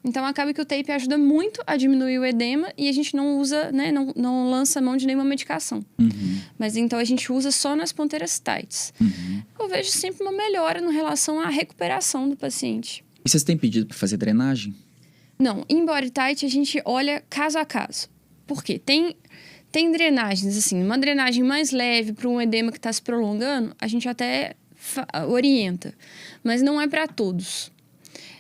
Então 0.07 0.25
acaba 0.25 0.55
que 0.55 0.61
o 0.61 0.65
tape 0.65 0.93
ajuda 0.93 1.19
muito 1.19 1.61
a 1.67 1.77
diminuir 1.77 2.21
o 2.21 2.25
edema 2.25 2.73
e 2.79 2.89
a 2.89 2.93
gente 2.93 3.17
não 3.17 3.41
usa, 3.41 3.73
né, 3.73 3.91
não, 3.91 4.13
não 4.15 4.49
lança 4.49 4.81
mão 4.81 4.97
de 4.97 5.05
nenhuma 5.05 5.25
medicação. 5.25 5.85
Uhum. 5.99 6.41
Mas 6.57 6.77
então 6.77 6.97
a 6.97 7.03
gente 7.03 7.33
usa 7.33 7.51
só 7.51 7.75
nas 7.75 7.93
ponteiras 7.93 8.39
tights. 8.39 8.95
Uhum. 9.01 9.43
Eu 9.59 9.69
vejo 9.69 9.91
sempre 9.91 10.23
uma 10.23 10.31
melhora 10.31 10.81
no 10.81 10.91
relação 10.91 11.41
à 11.41 11.49
recuperação 11.49 12.29
do 12.29 12.37
paciente. 12.37 13.05
E 13.25 13.29
vocês 13.29 13.43
têm 13.43 13.59
pedido 13.59 13.87
para 13.87 13.97
fazer 13.97 14.17
drenagem? 14.17 14.77
Não, 15.37 15.65
em 15.69 15.85
body 15.85 16.11
tight 16.11 16.47
a 16.47 16.49
gente 16.49 16.81
olha 16.85 17.25
caso 17.29 17.59
a 17.59 17.65
caso. 17.65 18.09
Por 18.47 18.63
quê? 18.63 18.79
Tem 18.79 19.17
tem 19.73 19.91
drenagens 19.91 20.57
assim, 20.57 20.83
uma 20.83 20.97
drenagem 20.97 21.43
mais 21.43 21.73
leve 21.73 22.13
para 22.13 22.29
um 22.29 22.41
edema 22.41 22.71
que 22.71 22.79
está 22.79 22.91
se 22.93 23.03
prolongando, 23.03 23.75
a 23.79 23.89
gente 23.89 24.09
até 24.09 24.55
orienta, 25.29 25.93
mas 26.45 26.63
não 26.63 26.81
é 26.81 26.87
para 26.87 27.09
todos. 27.09 27.73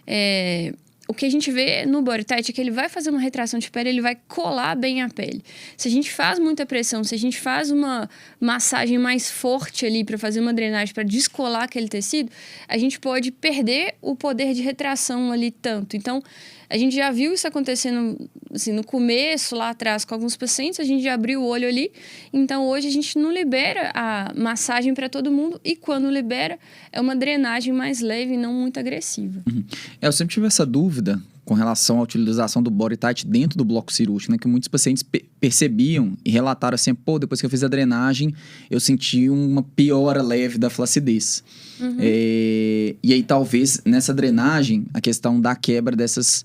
É, 0.06 0.72
o 1.08 1.14
que 1.14 1.24
a 1.24 1.30
gente 1.30 1.50
vê 1.50 1.86
no 1.86 2.02
body 2.02 2.24
tight 2.24 2.50
é 2.50 2.52
que 2.52 2.60
ele 2.60 2.70
vai 2.70 2.88
fazer 2.88 3.10
uma 3.10 3.20
retração 3.20 3.58
de 3.58 3.70
pele, 3.70 3.88
ele 3.88 4.00
vai 4.00 4.16
colar 4.26 4.74
bem 4.74 5.02
a 5.02 5.08
pele. 5.08 5.42
Se 5.76 5.86
a 5.86 5.90
gente 5.90 6.10
faz 6.10 6.38
muita 6.38 6.66
pressão, 6.66 7.04
se 7.04 7.14
a 7.14 7.18
gente 7.18 7.38
faz 7.38 7.70
uma 7.70 8.08
massagem 8.40 8.98
mais 8.98 9.30
forte 9.30 9.86
ali 9.86 10.04
para 10.04 10.18
fazer 10.18 10.40
uma 10.40 10.52
drenagem 10.52 10.92
para 10.92 11.04
descolar 11.04 11.64
aquele 11.64 11.88
tecido, 11.88 12.30
a 12.66 12.76
gente 12.76 12.98
pode 12.98 13.30
perder 13.30 13.94
o 14.02 14.16
poder 14.16 14.52
de 14.52 14.62
retração 14.62 15.30
ali 15.30 15.50
tanto. 15.50 15.96
Então, 15.96 16.22
a 16.68 16.76
gente 16.76 16.94
já 16.94 17.10
viu 17.10 17.32
isso 17.32 17.46
acontecendo 17.46 18.28
assim, 18.52 18.72
no 18.72 18.84
começo, 18.84 19.54
lá 19.54 19.70
atrás, 19.70 20.04
com 20.04 20.14
alguns 20.14 20.36
pacientes, 20.36 20.80
a 20.80 20.84
gente 20.84 21.02
já 21.02 21.14
abriu 21.14 21.42
o 21.42 21.46
olho 21.46 21.68
ali. 21.68 21.92
Então, 22.32 22.66
hoje 22.66 22.88
a 22.88 22.90
gente 22.90 23.18
não 23.18 23.32
libera 23.32 23.90
a 23.94 24.32
massagem 24.36 24.94
para 24.94 25.08
todo 25.08 25.30
mundo 25.30 25.60
e 25.64 25.76
quando 25.76 26.10
libera, 26.10 26.58
é 26.92 27.00
uma 27.00 27.14
drenagem 27.14 27.72
mais 27.72 28.00
leve 28.00 28.34
e 28.34 28.36
não 28.36 28.52
muito 28.52 28.78
agressiva. 28.78 29.42
Uhum. 29.46 29.64
É, 30.00 30.06
eu 30.06 30.12
sempre 30.12 30.34
tive 30.34 30.46
essa 30.46 30.66
dúvida 30.66 31.20
com 31.46 31.54
relação 31.54 32.00
à 32.00 32.02
utilização 32.02 32.60
do 32.60 32.70
body 32.70 32.96
tight 32.96 33.24
dentro 33.24 33.56
do 33.56 33.64
bloco 33.64 33.92
cirúrgico, 33.92 34.32
né? 34.32 34.38
Que 34.38 34.48
muitos 34.48 34.68
pacientes 34.68 35.02
pe 35.02 35.24
percebiam 35.38 36.16
e 36.24 36.30
relataram 36.30 36.74
assim, 36.74 36.92
pô, 36.92 37.20
depois 37.20 37.40
que 37.40 37.46
eu 37.46 37.50
fiz 37.50 37.62
a 37.62 37.68
drenagem, 37.68 38.34
eu 38.68 38.80
senti 38.80 39.30
uma 39.30 39.62
piora 39.62 40.22
leve 40.22 40.58
da 40.58 40.68
flacidez. 40.68 41.44
Uhum. 41.78 41.98
É, 42.00 42.96
e 43.00 43.12
aí, 43.12 43.22
talvez, 43.22 43.80
nessa 43.84 44.12
drenagem, 44.12 44.86
a 44.92 45.00
questão 45.00 45.40
da 45.40 45.54
quebra 45.54 45.94
dessas, 45.94 46.44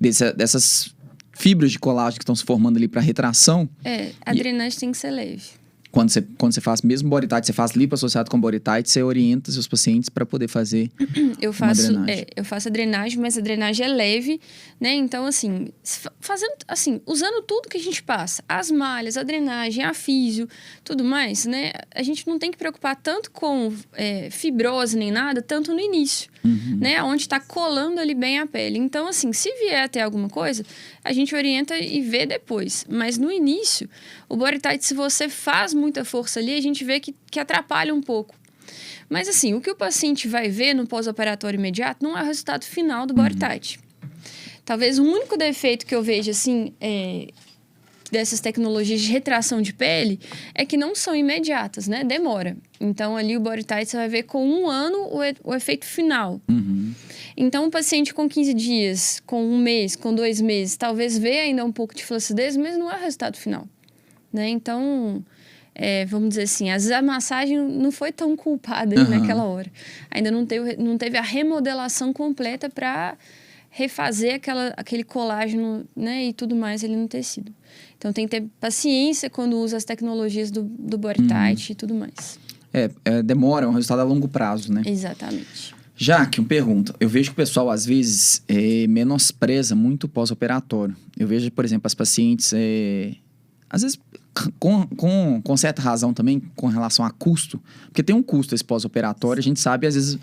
dessa, 0.00 0.32
dessas 0.32 0.94
fibras 1.32 1.72
de 1.72 1.78
colágeno 1.78 2.18
que 2.18 2.22
estão 2.22 2.36
se 2.36 2.44
formando 2.44 2.76
ali 2.76 2.86
para 2.86 3.00
retração. 3.00 3.68
É, 3.82 4.12
a 4.24 4.32
drenagem 4.32 4.78
tem 4.78 4.92
que 4.92 4.98
ser 4.98 5.10
leve 5.10 5.59
quando 5.90 6.10
você, 6.10 6.22
quando 6.38 6.52
você 6.52 6.60
faz 6.60 6.82
mesmo 6.82 7.08
body 7.08 7.26
tight, 7.26 7.46
você 7.46 7.52
faz 7.52 7.72
lipo 7.72 7.94
associado 7.94 8.30
com 8.30 8.40
body 8.40 8.60
tight, 8.60 8.88
você 8.88 9.02
orienta 9.02 9.50
seus 9.50 9.66
pacientes 9.66 10.08
para 10.08 10.24
poder 10.24 10.48
fazer 10.48 10.90
eu 11.40 11.52
faço, 11.52 11.88
drenagem. 11.88 12.14
É, 12.14 12.26
eu 12.36 12.44
faço 12.44 12.68
a 12.68 12.70
drenagem, 12.70 13.18
mas 13.18 13.36
a 13.36 13.40
drenagem 13.40 13.86
é 13.86 13.88
leve, 13.88 14.40
né? 14.80 14.92
Então, 14.94 15.26
assim, 15.26 15.68
fazendo, 16.20 16.54
assim, 16.68 17.00
usando 17.06 17.42
tudo 17.42 17.68
que 17.68 17.76
a 17.76 17.80
gente 17.80 18.02
passa, 18.02 18.42
as 18.48 18.70
malhas, 18.70 19.16
a 19.16 19.22
drenagem, 19.22 19.84
a 19.84 19.92
físio, 19.92 20.48
tudo 20.84 21.02
mais, 21.02 21.44
né? 21.44 21.72
A 21.94 22.02
gente 22.02 22.26
não 22.26 22.38
tem 22.38 22.50
que 22.50 22.58
preocupar 22.58 22.94
tanto 22.96 23.30
com 23.30 23.72
é, 23.94 24.30
fibrose 24.30 24.96
nem 24.96 25.10
nada, 25.10 25.42
tanto 25.42 25.74
no 25.74 25.80
início, 25.80 26.30
uhum. 26.44 26.78
né? 26.80 27.02
Onde 27.02 27.22
está 27.22 27.40
colando 27.40 28.00
ali 28.00 28.14
bem 28.14 28.38
a 28.38 28.46
pele. 28.46 28.78
Então, 28.78 29.08
assim, 29.08 29.32
se 29.32 29.52
vier 29.58 29.84
até 29.84 30.02
alguma 30.02 30.28
coisa, 30.28 30.64
a 31.04 31.12
gente 31.12 31.34
orienta 31.34 31.76
e 31.76 32.00
vê 32.00 32.26
depois. 32.26 32.86
Mas 32.88 33.18
no 33.18 33.30
início, 33.30 33.88
o 34.28 34.36
body 34.36 34.60
tight, 34.60 34.84
se 34.84 34.94
você 34.94 35.28
faz 35.28 35.74
muita 35.80 36.04
força 36.04 36.38
ali, 36.38 36.54
a 36.54 36.60
gente 36.60 36.84
vê 36.84 37.00
que, 37.00 37.14
que 37.30 37.40
atrapalha 37.40 37.94
um 37.94 38.00
pouco. 38.00 38.34
Mas 39.08 39.28
assim, 39.28 39.54
o 39.54 39.60
que 39.60 39.70
o 39.70 39.74
paciente 39.74 40.28
vai 40.28 40.48
ver 40.48 40.74
no 40.74 40.86
pós-operatório 40.86 41.58
imediato 41.58 42.04
não 42.04 42.16
é 42.16 42.22
o 42.22 42.26
resultado 42.26 42.64
final 42.64 43.06
do 43.06 43.14
body 43.14 43.34
uhum. 43.34 43.48
tight. 43.48 43.80
Talvez 44.64 44.98
o 44.98 45.02
único 45.02 45.36
defeito 45.36 45.84
que 45.84 45.94
eu 45.94 46.02
vejo, 46.02 46.30
assim, 46.30 46.72
é, 46.80 47.28
dessas 48.10 48.40
tecnologias 48.40 49.00
de 49.00 49.10
retração 49.10 49.62
de 49.62 49.72
pele 49.72 50.20
é 50.54 50.64
que 50.64 50.76
não 50.76 50.94
são 50.94 51.14
imediatas, 51.14 51.88
né? 51.88 52.04
Demora. 52.04 52.56
Então, 52.80 53.16
ali 53.16 53.36
o 53.36 53.40
body 53.40 53.64
tight 53.64 53.88
você 53.88 53.96
vai 53.96 54.08
ver 54.08 54.22
com 54.24 54.46
um 54.46 54.68
ano 54.68 55.08
o, 55.12 55.24
e, 55.24 55.34
o 55.42 55.54
efeito 55.54 55.86
final. 55.86 56.40
Uhum. 56.48 56.92
Então, 57.36 57.64
um 57.64 57.70
paciente 57.70 58.12
com 58.12 58.28
15 58.28 58.54
dias, 58.54 59.22
com 59.26 59.42
um 59.42 59.58
mês, 59.58 59.96
com 59.96 60.14
dois 60.14 60.40
meses, 60.40 60.76
talvez 60.76 61.16
vê 61.16 61.40
ainda 61.40 61.64
um 61.64 61.72
pouco 61.72 61.94
de 61.94 62.04
flacidez, 62.04 62.56
mas 62.56 62.76
não 62.76 62.90
é 62.90 62.96
o 62.96 63.00
resultado 63.00 63.36
final. 63.36 63.66
Né? 64.32 64.48
Então, 64.48 65.24
é, 65.82 66.04
vamos 66.04 66.28
dizer 66.28 66.42
assim, 66.42 66.68
às 66.68 66.82
vezes 66.82 66.90
a 66.90 67.00
massagem 67.00 67.58
não 67.58 67.90
foi 67.90 68.12
tão 68.12 68.36
culpada 68.36 69.00
uhum. 69.00 69.08
naquela 69.08 69.44
hora. 69.44 69.72
Ainda 70.10 70.30
não 70.30 70.44
teve, 70.44 70.76
não 70.76 70.98
teve 70.98 71.16
a 71.16 71.22
remodelação 71.22 72.12
completa 72.12 72.68
para 72.68 73.16
refazer 73.70 74.34
aquela, 74.34 74.74
aquele 74.76 75.02
colágeno 75.02 75.86
né, 75.96 76.26
e 76.26 76.34
tudo 76.34 76.54
mais 76.54 76.84
ali 76.84 76.94
no 76.94 77.08
tecido. 77.08 77.50
Então 77.96 78.12
tem 78.12 78.28
que 78.28 78.38
ter 78.38 78.46
paciência 78.60 79.30
quando 79.30 79.56
usa 79.56 79.78
as 79.78 79.84
tecnologias 79.84 80.50
do, 80.50 80.64
do 80.64 80.98
body 80.98 81.26
tight 81.26 81.68
uhum. 81.68 81.72
e 81.72 81.74
tudo 81.74 81.94
mais. 81.94 82.38
É, 82.74 82.90
é, 83.02 83.22
demora, 83.22 83.64
é 83.64 83.68
um 83.68 83.72
resultado 83.72 84.00
a 84.00 84.04
longo 84.04 84.28
prazo, 84.28 84.70
né? 84.70 84.82
Exatamente. 84.84 85.74
Jaque, 85.96 86.40
uma 86.40 86.48
pergunta. 86.48 86.94
Eu 87.00 87.08
vejo 87.08 87.30
que 87.30 87.32
o 87.32 87.36
pessoal, 87.36 87.70
às 87.70 87.86
vezes, 87.86 88.42
é, 88.46 88.86
menospreza 88.86 89.74
muito 89.74 90.06
pós-operatório. 90.06 90.94
Eu 91.18 91.26
vejo, 91.26 91.50
por 91.50 91.64
exemplo, 91.64 91.86
as 91.86 91.94
pacientes, 91.94 92.52
é, 92.54 93.14
às 93.68 93.80
vezes, 93.80 93.98
com, 94.58 94.86
com, 94.86 95.40
com 95.42 95.56
certa 95.56 95.82
razão 95.82 96.14
também, 96.14 96.40
com 96.54 96.68
relação 96.68 97.04
a 97.04 97.10
custo, 97.10 97.60
porque 97.86 98.02
tem 98.02 98.14
um 98.14 98.22
custo 98.22 98.54
esse 98.54 98.64
pós-operatório, 98.64 99.40
a 99.40 99.42
gente 99.42 99.60
sabe, 99.60 99.86
às 99.86 99.94
vezes, 99.94 100.18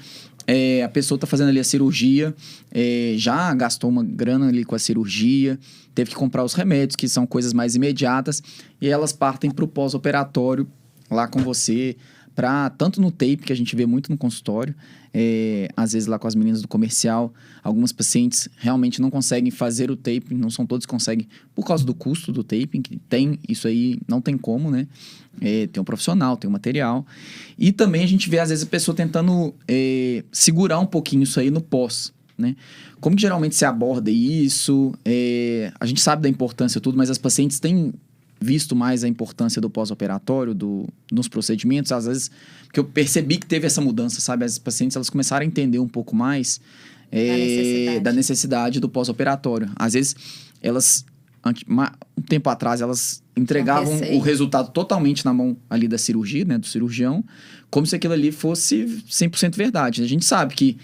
é, 0.45 0.83
a 0.83 0.89
pessoa 0.89 1.17
está 1.17 1.27
fazendo 1.27 1.49
ali 1.49 1.59
a 1.59 1.63
cirurgia, 1.63 2.33
é, 2.71 3.15
já 3.17 3.53
gastou 3.53 3.89
uma 3.89 4.03
grana 4.03 4.47
ali 4.47 4.63
com 4.63 4.75
a 4.75 4.79
cirurgia, 4.79 5.59
teve 5.93 6.11
que 6.11 6.15
comprar 6.15 6.43
os 6.43 6.53
remédios, 6.53 6.95
que 6.95 7.09
são 7.09 7.27
coisas 7.27 7.53
mais 7.53 7.75
imediatas, 7.75 8.41
e 8.79 8.87
elas 8.87 9.11
partem 9.11 9.51
para 9.51 9.65
o 9.65 9.67
pós-operatório 9.67 10.67
lá 11.09 11.27
com 11.27 11.39
você, 11.41 11.95
para 12.37 12.69
tanto 12.69 13.01
no 13.01 13.09
tape, 13.09 13.37
que 13.37 13.51
a 13.51 13.55
gente 13.55 13.75
vê 13.75 13.87
muito 13.87 14.11
no 14.11 14.17
consultório, 14.17 14.75
é, 15.11 15.69
às 15.75 15.93
vezes 15.93 16.05
lá 16.05 16.19
com 16.19 16.27
as 16.27 16.35
meninas 16.35 16.61
do 16.61 16.67
comercial, 16.67 17.33
algumas 17.63 17.91
pacientes 17.91 18.47
realmente 18.57 19.01
não 19.01 19.09
conseguem 19.09 19.49
fazer 19.49 19.89
o 19.89 19.95
taping, 19.95 20.35
não 20.35 20.51
são 20.51 20.63
todos 20.63 20.85
conseguem 20.85 21.27
por 21.55 21.65
causa 21.65 21.83
do 21.83 21.95
custo 21.95 22.31
do 22.31 22.43
taping, 22.43 22.83
que 22.83 22.97
tem, 23.09 23.39
isso 23.49 23.67
aí 23.67 23.99
não 24.07 24.21
tem 24.21 24.37
como, 24.37 24.69
né? 24.69 24.87
É, 25.41 25.65
tem 25.65 25.81
um 25.81 25.83
profissional, 25.83 26.37
tem 26.37 26.47
um 26.47 26.53
material. 26.53 27.03
E 27.57 27.71
também 27.71 28.03
a 28.03 28.07
gente 28.07 28.29
vê, 28.29 28.37
às 28.37 28.49
vezes, 28.49 28.65
a 28.65 28.67
pessoa 28.67 28.95
tentando 28.95 29.55
é, 29.67 30.23
segurar 30.31 30.77
um 30.77 30.85
pouquinho 30.85 31.23
isso 31.23 31.39
aí 31.39 31.49
no 31.49 31.59
pós, 31.59 32.13
né? 32.37 32.55
Como 32.99 33.15
que 33.15 33.21
geralmente 33.23 33.55
se 33.55 33.65
aborda 33.65 34.11
isso? 34.11 34.93
É, 35.03 35.71
a 35.79 35.87
gente 35.87 36.01
sabe 36.01 36.21
da 36.21 36.29
importância 36.29 36.79
tudo, 36.79 36.95
mas 36.95 37.09
as 37.09 37.17
pacientes 37.17 37.59
têm 37.59 37.95
visto 38.39 38.75
mais 38.75 39.03
a 39.03 39.07
importância 39.07 39.61
do 39.61 39.69
pós-operatório, 39.69 40.53
do, 40.53 40.87
nos 41.11 41.27
procedimentos, 41.27 41.91
às 41.91 42.05
vezes, 42.05 42.31
que 42.71 42.79
eu 42.79 42.83
percebi 42.83 43.37
que 43.37 43.45
teve 43.45 43.65
essa 43.65 43.81
mudança, 43.81 44.21
sabe? 44.21 44.45
As 44.45 44.57
pacientes, 44.57 44.95
elas 44.95 45.09
começaram 45.09 45.43
a 45.43 45.47
entender 45.47 45.79
um 45.79 45.87
pouco 45.87 46.15
mais 46.15 46.61
é, 47.11 47.27
da, 47.27 47.37
necessidade. 47.37 47.99
da 47.99 48.13
necessidade 48.13 48.79
do 48.79 48.89
pós-operatório. 48.89 49.69
Às 49.75 49.93
vezes, 49.93 50.15
elas, 50.61 51.05
um 52.17 52.21
tempo 52.21 52.49
atrás, 52.49 52.81
elas 52.81 53.23
entregavam 53.35 53.93
o 54.13 54.19
resultado 54.19 54.71
totalmente 54.71 55.25
na 55.25 55.33
mão 55.33 55.57
ali 55.69 55.87
da 55.87 55.97
cirurgia, 55.97 56.45
né? 56.45 56.57
Do 56.57 56.67
cirurgião, 56.67 57.23
como 57.69 57.85
se 57.85 57.95
aquilo 57.95 58.13
ali 58.13 58.31
fosse 58.31 58.85
100% 59.09 59.55
verdade. 59.55 60.03
A 60.03 60.07
gente 60.07 60.25
sabe 60.25 60.53
que 60.53 60.77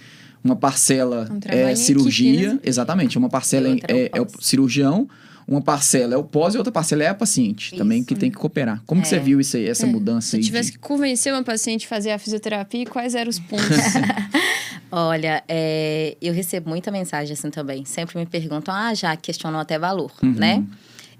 uma 0.44 0.56
parcela 0.56 1.30
um 1.32 1.40
é 1.46 1.76
cirurgia, 1.76 2.32
equipe, 2.32 2.54
né? 2.56 2.60
exatamente, 2.64 3.18
uma 3.18 3.30
parcela 3.30 3.70
é, 3.70 3.80
é, 3.88 4.12
é 4.14 4.22
o 4.22 4.28
cirurgião, 4.40 5.08
uma 5.48 5.62
parcela 5.62 6.14
é 6.14 6.18
o 6.18 6.24
pós 6.24 6.56
e 6.56 6.58
outra 6.58 6.72
parcela 6.72 7.04
é 7.04 7.08
a 7.08 7.16
paciente 7.16 7.68
isso. 7.68 7.76
também 7.76 8.04
que 8.04 8.16
tem 8.16 8.32
que 8.32 8.38
cooperar. 8.38 8.82
Como 8.86 9.02
é. 9.02 9.04
que 9.04 9.10
você 9.10 9.16
é. 9.16 9.20
viu 9.20 9.40
isso 9.40 9.58
aí, 9.58 9.68
essa 9.68 9.86
é. 9.86 9.90
mudança 9.90 10.30
Se 10.30 10.36
aí? 10.38 10.44
Se 10.44 10.48
tivesse 10.48 10.72
de... 10.72 10.78
que 10.78 10.80
convencer 10.80 11.34
uma 11.34 11.44
paciente 11.44 11.86
a 11.86 11.90
fazer 11.90 12.12
a 12.12 12.20
fisioterapia, 12.20 12.86
quais 12.86 13.16
eram 13.16 13.30
os 13.30 13.40
pontos? 13.40 13.68
Olha, 14.92 15.44
é, 15.48 16.16
eu 16.22 16.34
recebo 16.34 16.70
muita 16.70 16.92
mensagem 16.92 17.34
assim 17.34 17.50
também. 17.50 17.84
Sempre 17.84 18.18
me 18.18 18.26
perguntam, 18.26 18.74
ah, 18.74 18.94
já 18.94 19.16
questionam 19.16 19.60
até 19.60 19.80
valor, 19.80 20.12
uhum. 20.22 20.34
né? 20.34 20.64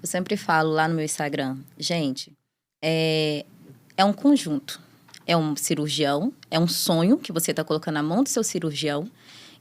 Eu 0.00 0.06
sempre 0.06 0.36
falo 0.36 0.70
lá 0.70 0.86
no 0.86 0.94
meu 0.94 1.04
Instagram, 1.04 1.56
gente, 1.78 2.32
é, 2.82 3.44
é 3.96 4.04
um 4.04 4.12
conjunto. 4.12 4.80
É 5.26 5.34
um 5.34 5.56
cirurgião, 5.56 6.32
é 6.50 6.58
um 6.58 6.68
sonho 6.68 7.16
que 7.16 7.32
você 7.32 7.50
está 7.50 7.64
colocando 7.64 7.94
na 7.94 8.02
mão 8.02 8.22
do 8.22 8.28
seu 8.28 8.44
cirurgião. 8.44 9.08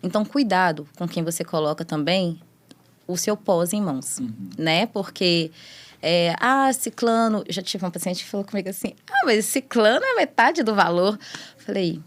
Então, 0.04 0.26
cuidado 0.26 0.86
com 0.98 1.08
quem 1.08 1.24
você 1.24 1.46
coloca 1.46 1.86
também 1.86 2.38
o 3.14 3.18
seu 3.18 3.38
pós 3.38 3.74
em 3.74 3.82
mãos, 3.82 4.20
uhum. 4.20 4.32
né? 4.58 4.86
Porque 4.88 5.52
é, 6.02 6.36
ah, 6.40 6.72
ciclano, 6.74 7.44
já 7.48 7.62
tive 7.62 7.86
uma 7.86 7.92
paciente 7.92 8.24
que 8.24 8.30
falou 8.30 8.46
comigo 8.46 8.70
assim: 8.70 8.94
"Ah, 9.10 9.26
mas 9.26 9.46
ciclano 9.46 10.04
é 10.04 10.16
metade 10.16 10.64
do 10.64 10.76
valor". 10.76 11.18
Falei: 11.58 12.02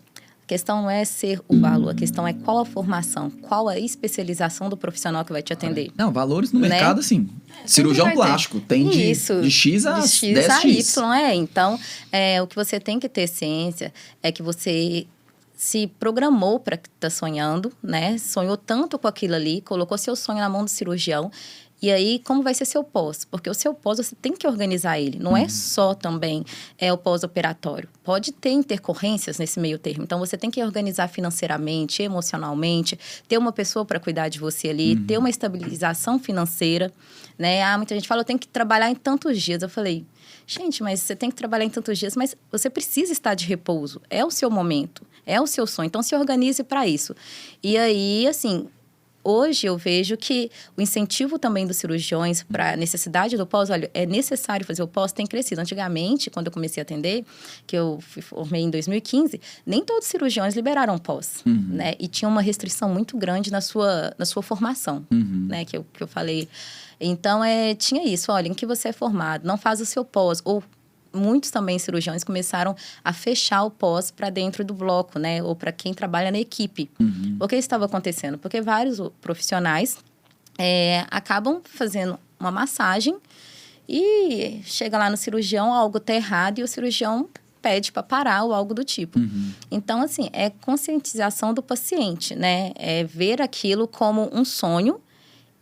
a 0.46 0.46
questão 0.46 0.82
não 0.82 0.88
é 0.88 1.04
ser 1.04 1.40
o 1.48 1.58
valor, 1.58 1.90
a 1.90 1.94
questão 1.94 2.24
é 2.24 2.32
qual 2.32 2.60
a 2.60 2.64
formação, 2.64 3.30
qual 3.30 3.68
a 3.68 3.80
especialização 3.80 4.68
do 4.68 4.76
profissional 4.76 5.24
que 5.24 5.32
vai 5.32 5.42
te 5.42 5.52
atender. 5.52 5.90
Não, 5.96 6.12
valores 6.12 6.52
no 6.52 6.60
né? 6.60 6.68
mercado, 6.68 7.00
assim. 7.00 7.28
Cirurgião 7.64 8.12
plástico, 8.12 8.60
tem 8.60 8.88
de, 8.88 9.10
Isso, 9.10 9.40
de 9.40 9.50
X 9.50 9.86
a, 9.86 9.98
de 9.98 10.08
X 10.08 10.36
a 10.48 10.62
Y. 10.64 11.14
É. 11.14 11.34
Então, 11.34 11.80
é, 12.12 12.40
o 12.40 12.46
que 12.46 12.54
você 12.54 12.78
tem 12.78 13.00
que 13.00 13.08
ter 13.08 13.26
ciência 13.26 13.92
é 14.22 14.30
que 14.30 14.40
você 14.40 15.08
se 15.56 15.86
programou 15.86 16.60
para 16.60 16.74
estar 16.76 16.90
tá 17.00 17.10
sonhando, 17.10 17.72
né? 17.82 18.18
Sonhou 18.18 18.58
tanto 18.58 18.98
com 18.98 19.08
aquilo 19.08 19.34
ali, 19.34 19.62
colocou 19.62 19.96
seu 19.96 20.14
sonho 20.14 20.38
na 20.38 20.48
mão 20.48 20.62
do 20.62 20.70
cirurgião. 20.70 21.30
E 21.80 21.90
aí, 21.90 22.18
como 22.20 22.42
vai 22.42 22.54
ser 22.54 22.64
seu 22.64 22.82
pós? 22.82 23.24
Porque 23.24 23.50
o 23.50 23.54
seu 23.54 23.74
pós 23.74 23.98
você 23.98 24.16
tem 24.16 24.32
que 24.32 24.46
organizar 24.46 24.98
ele. 24.98 25.18
Não 25.18 25.36
é 25.36 25.40
uhum. 25.40 25.46
é 25.46 25.48
só 25.48 25.94
também 25.94 26.44
é 26.78 26.90
o 26.92 26.96
pós-operatório. 26.96 27.88
Pode 28.02 28.32
ter 28.32 28.50
intercorrências 28.50 29.38
nesse 29.38 29.60
meio 29.60 29.78
termo. 29.78 30.02
Então, 30.02 30.18
você 30.18 30.38
tem 30.38 30.50
que 30.50 30.62
organizar 30.62 31.08
financeiramente, 31.08 32.02
emocionalmente, 32.02 32.98
ter 33.28 33.36
uma 33.36 33.52
pessoa 33.52 33.84
para 33.84 34.00
cuidar 34.00 34.28
de 34.28 34.38
você 34.38 34.70
ali, 34.70 34.94
uhum. 34.94 35.06
ter 35.06 35.18
uma 35.18 35.28
estabilização 35.28 36.18
financeira, 36.18 36.90
né? 37.38 37.62
Ah, 37.62 37.76
muita 37.76 37.94
gente 37.94 38.08
fala, 38.08 38.22
eu 38.22 38.24
tenho 38.24 38.38
que 38.38 38.48
trabalhar 38.48 38.90
em 38.90 38.94
tantos 38.94 39.40
dias. 39.40 39.62
Eu 39.62 39.68
falei, 39.68 40.06
gente, 40.46 40.82
mas 40.82 41.00
você 41.00 41.14
tem 41.14 41.28
que 41.28 41.36
trabalhar 41.36 41.66
em 41.66 41.70
tantos 41.70 41.98
dias, 41.98 42.16
mas 42.16 42.34
você 42.50 42.70
precisa 42.70 43.12
estar 43.12 43.34
de 43.34 43.44
repouso. 43.44 44.00
É 44.08 44.24
o 44.24 44.30
seu 44.30 44.50
momento, 44.50 45.02
é 45.26 45.38
o 45.38 45.46
seu 45.46 45.66
sonho. 45.66 45.88
Então, 45.88 46.02
se 46.02 46.16
organize 46.16 46.64
para 46.64 46.86
isso. 46.86 47.14
E 47.62 47.76
aí, 47.76 48.26
assim, 48.26 48.66
hoje 49.26 49.66
eu 49.66 49.76
vejo 49.76 50.16
que 50.16 50.50
o 50.76 50.80
incentivo 50.80 51.38
também 51.38 51.66
dos 51.66 51.76
cirurgiões 51.76 52.42
para 52.44 52.72
a 52.72 52.76
necessidade 52.76 53.36
do 53.36 53.46
pós, 53.46 53.68
olha, 53.70 53.90
é 53.92 54.06
necessário 54.06 54.64
fazer 54.64 54.82
o 54.82 54.88
pós, 54.88 55.12
tem 55.12 55.26
crescido. 55.26 55.60
Antigamente, 55.60 56.30
quando 56.30 56.46
eu 56.46 56.52
comecei 56.52 56.80
a 56.80 56.82
atender, 56.82 57.24
que 57.66 57.76
eu 57.76 57.98
formei 58.00 58.62
em 58.62 58.70
2015, 58.70 59.40
nem 59.66 59.84
todos 59.84 60.04
os 60.04 60.10
cirurgiões 60.10 60.54
liberaram 60.54 60.96
pós, 60.98 61.42
uhum. 61.44 61.66
né? 61.70 61.94
E 61.98 62.06
tinha 62.06 62.28
uma 62.28 62.40
restrição 62.40 62.88
muito 62.88 63.16
grande 63.16 63.50
na 63.50 63.60
sua, 63.60 64.14
na 64.16 64.24
sua 64.24 64.42
formação, 64.42 65.04
uhum. 65.10 65.46
né? 65.48 65.64
Que 65.64 65.76
eu, 65.76 65.84
que 65.92 66.02
eu 66.02 66.06
falei. 66.06 66.48
Então, 67.00 67.42
é, 67.42 67.74
tinha 67.74 68.04
isso, 68.04 68.30
olha, 68.30 68.48
em 68.48 68.54
que 68.54 68.64
você 68.64 68.88
é 68.88 68.92
formado, 68.92 69.46
não 69.46 69.58
faz 69.58 69.80
o 69.80 69.86
seu 69.86 70.04
pós, 70.04 70.40
ou 70.44 70.62
muitos 71.16 71.50
também 71.50 71.78
cirurgiões 71.78 72.22
começaram 72.22 72.76
a 73.04 73.12
fechar 73.12 73.64
o 73.64 73.70
pós 73.70 74.10
para 74.10 74.30
dentro 74.30 74.64
do 74.64 74.74
bloco, 74.74 75.18
né? 75.18 75.42
Ou 75.42 75.56
para 75.56 75.72
quem 75.72 75.92
trabalha 75.92 76.30
na 76.30 76.38
equipe. 76.38 76.90
Uhum. 77.00 77.36
O 77.40 77.48
que 77.48 77.56
estava 77.56 77.86
acontecendo? 77.86 78.38
Porque 78.38 78.60
vários 78.60 79.00
profissionais 79.20 79.98
é, 80.58 81.04
acabam 81.10 81.60
fazendo 81.64 82.18
uma 82.38 82.50
massagem 82.50 83.16
e 83.88 84.60
chega 84.64 84.98
lá 84.98 85.08
no 85.08 85.16
cirurgião, 85.16 85.72
algo 85.72 85.98
está 85.98 86.14
errado 86.14 86.58
e 86.58 86.62
o 86.62 86.68
cirurgião 86.68 87.28
pede 87.62 87.90
para 87.90 88.02
parar 88.02 88.44
ou 88.44 88.52
algo 88.52 88.74
do 88.74 88.84
tipo. 88.84 89.18
Uhum. 89.18 89.52
Então, 89.70 90.00
assim, 90.00 90.28
é 90.32 90.50
conscientização 90.50 91.52
do 91.52 91.62
paciente, 91.62 92.34
né? 92.34 92.72
É 92.76 93.04
ver 93.04 93.42
aquilo 93.42 93.88
como 93.88 94.30
um 94.32 94.44
sonho 94.44 95.00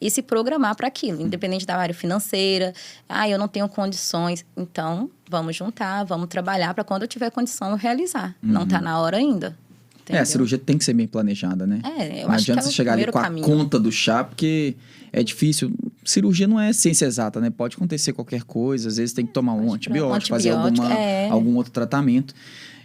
e 0.05 0.11
se 0.11 0.21
programar 0.21 0.77
para 0.77 0.87
aquilo, 0.87 1.23
independente 1.23 1.65
da 1.65 1.79
área 1.79 1.95
financeira. 1.95 2.75
Ah, 3.09 3.27
eu 3.27 3.39
não 3.39 3.49
tenho 3.49 3.67
condições. 3.71 4.45
Então, 4.55 5.11
vamos 5.31 5.57
juntar, 5.57 6.05
vamos 6.05 6.29
trabalhar 6.29 6.75
para 6.75 6.85
quando 6.85 7.03
eu 7.03 7.09
tiver 7.09 7.31
condição 7.31 7.71
eu 7.71 7.77
realizar. 7.77 8.37
Uhum. 8.43 8.53
Não 8.53 8.63
está 8.65 8.83
na 8.83 9.01
hora 9.01 9.17
ainda. 9.17 9.57
Entendeu? 10.03 10.19
É, 10.19 10.23
a 10.23 10.27
cirurgia 10.27 10.59
tem 10.59 10.77
que 10.77 10.85
ser 10.85 10.93
bem 10.93 11.07
planejada, 11.07 11.67
né? 11.67 11.81
É, 11.83 12.21
eu 12.21 12.29
não 12.29 12.35
acho 12.35 12.43
adianta 12.45 12.61
que 12.61 12.69
é 12.69 12.71
você 12.71 12.77
chegar 12.77 12.93
ali 12.93 13.11
com 13.11 13.19
a 13.19 13.31
conta 13.41 13.81
do 13.81 13.91
chá, 13.91 14.23
porque 14.23 14.77
é 15.11 15.23
difícil. 15.23 15.73
Cirurgia 16.05 16.47
não 16.47 16.61
é 16.61 16.71
ciência 16.75 17.07
exata, 17.07 17.41
né? 17.41 17.49
Pode 17.49 17.77
acontecer 17.77 18.13
qualquer 18.13 18.43
coisa, 18.43 18.89
às 18.89 18.99
vezes 18.99 19.15
tem 19.15 19.25
que 19.25 19.33
tomar 19.33 19.55
um 19.55 19.73
antibiótico, 19.73 20.35
antibiótico 20.35 20.37
fazer 20.37 20.51
alguma, 20.51 20.93
é. 20.93 21.31
algum 21.31 21.57
outro 21.57 21.73
tratamento. 21.73 22.35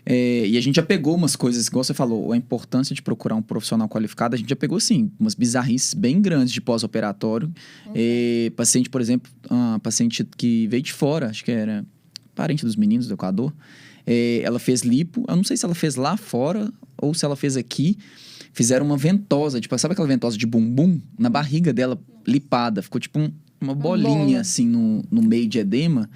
É, 0.05 0.47
e 0.47 0.57
a 0.57 0.61
gente 0.61 0.75
já 0.75 0.83
pegou 0.83 1.15
umas 1.15 1.35
coisas, 1.35 1.67
igual 1.67 1.83
você 1.83 1.93
falou, 1.93 2.31
a 2.31 2.37
importância 2.37 2.95
de 2.95 3.01
procurar 3.01 3.35
um 3.35 3.41
profissional 3.41 3.87
qualificado, 3.87 4.35
a 4.35 4.37
gente 4.37 4.49
já 4.49 4.55
pegou, 4.55 4.79
sim, 4.79 5.11
umas 5.19 5.35
bizarrices 5.35 5.93
bem 5.93 6.21
grandes 6.21 6.53
de 6.53 6.61
pós-operatório. 6.61 7.51
Uhum. 7.85 7.93
É, 7.95 8.51
paciente, 8.55 8.89
por 8.89 9.01
exemplo, 9.01 9.31
uma 9.49 9.79
paciente 9.79 10.23
que 10.37 10.67
veio 10.67 10.83
de 10.83 10.93
fora, 10.93 11.29
acho 11.29 11.43
que 11.43 11.51
era 11.51 11.85
parente 12.33 12.65
dos 12.65 12.75
meninos 12.75 13.07
do 13.07 13.13
Equador, 13.13 13.53
é, 14.05 14.41
ela 14.43 14.59
fez 14.59 14.81
lipo, 14.81 15.25
eu 15.27 15.35
não 15.35 15.43
sei 15.43 15.57
se 15.57 15.65
ela 15.65 15.75
fez 15.75 15.95
lá 15.95 16.17
fora 16.17 16.71
ou 16.97 17.13
se 17.13 17.25
ela 17.25 17.35
fez 17.35 17.57
aqui, 17.57 17.97
fizeram 18.53 18.85
uma 18.85 18.97
ventosa, 18.97 19.59
tipo, 19.59 19.77
sabe 19.77 19.93
aquela 19.93 20.07
ventosa 20.07 20.37
de 20.37 20.45
bumbum? 20.45 20.99
Na 21.17 21.29
barriga 21.29 21.71
dela, 21.71 21.99
lipada, 22.25 22.81
ficou 22.81 22.99
tipo 22.99 23.19
um, 23.19 23.31
uma 23.61 23.75
bolinha, 23.75 24.41
assim, 24.41 24.65
no, 24.65 25.03
no 25.11 25.21
meio 25.21 25.47
de 25.47 25.59
edema. 25.59 26.09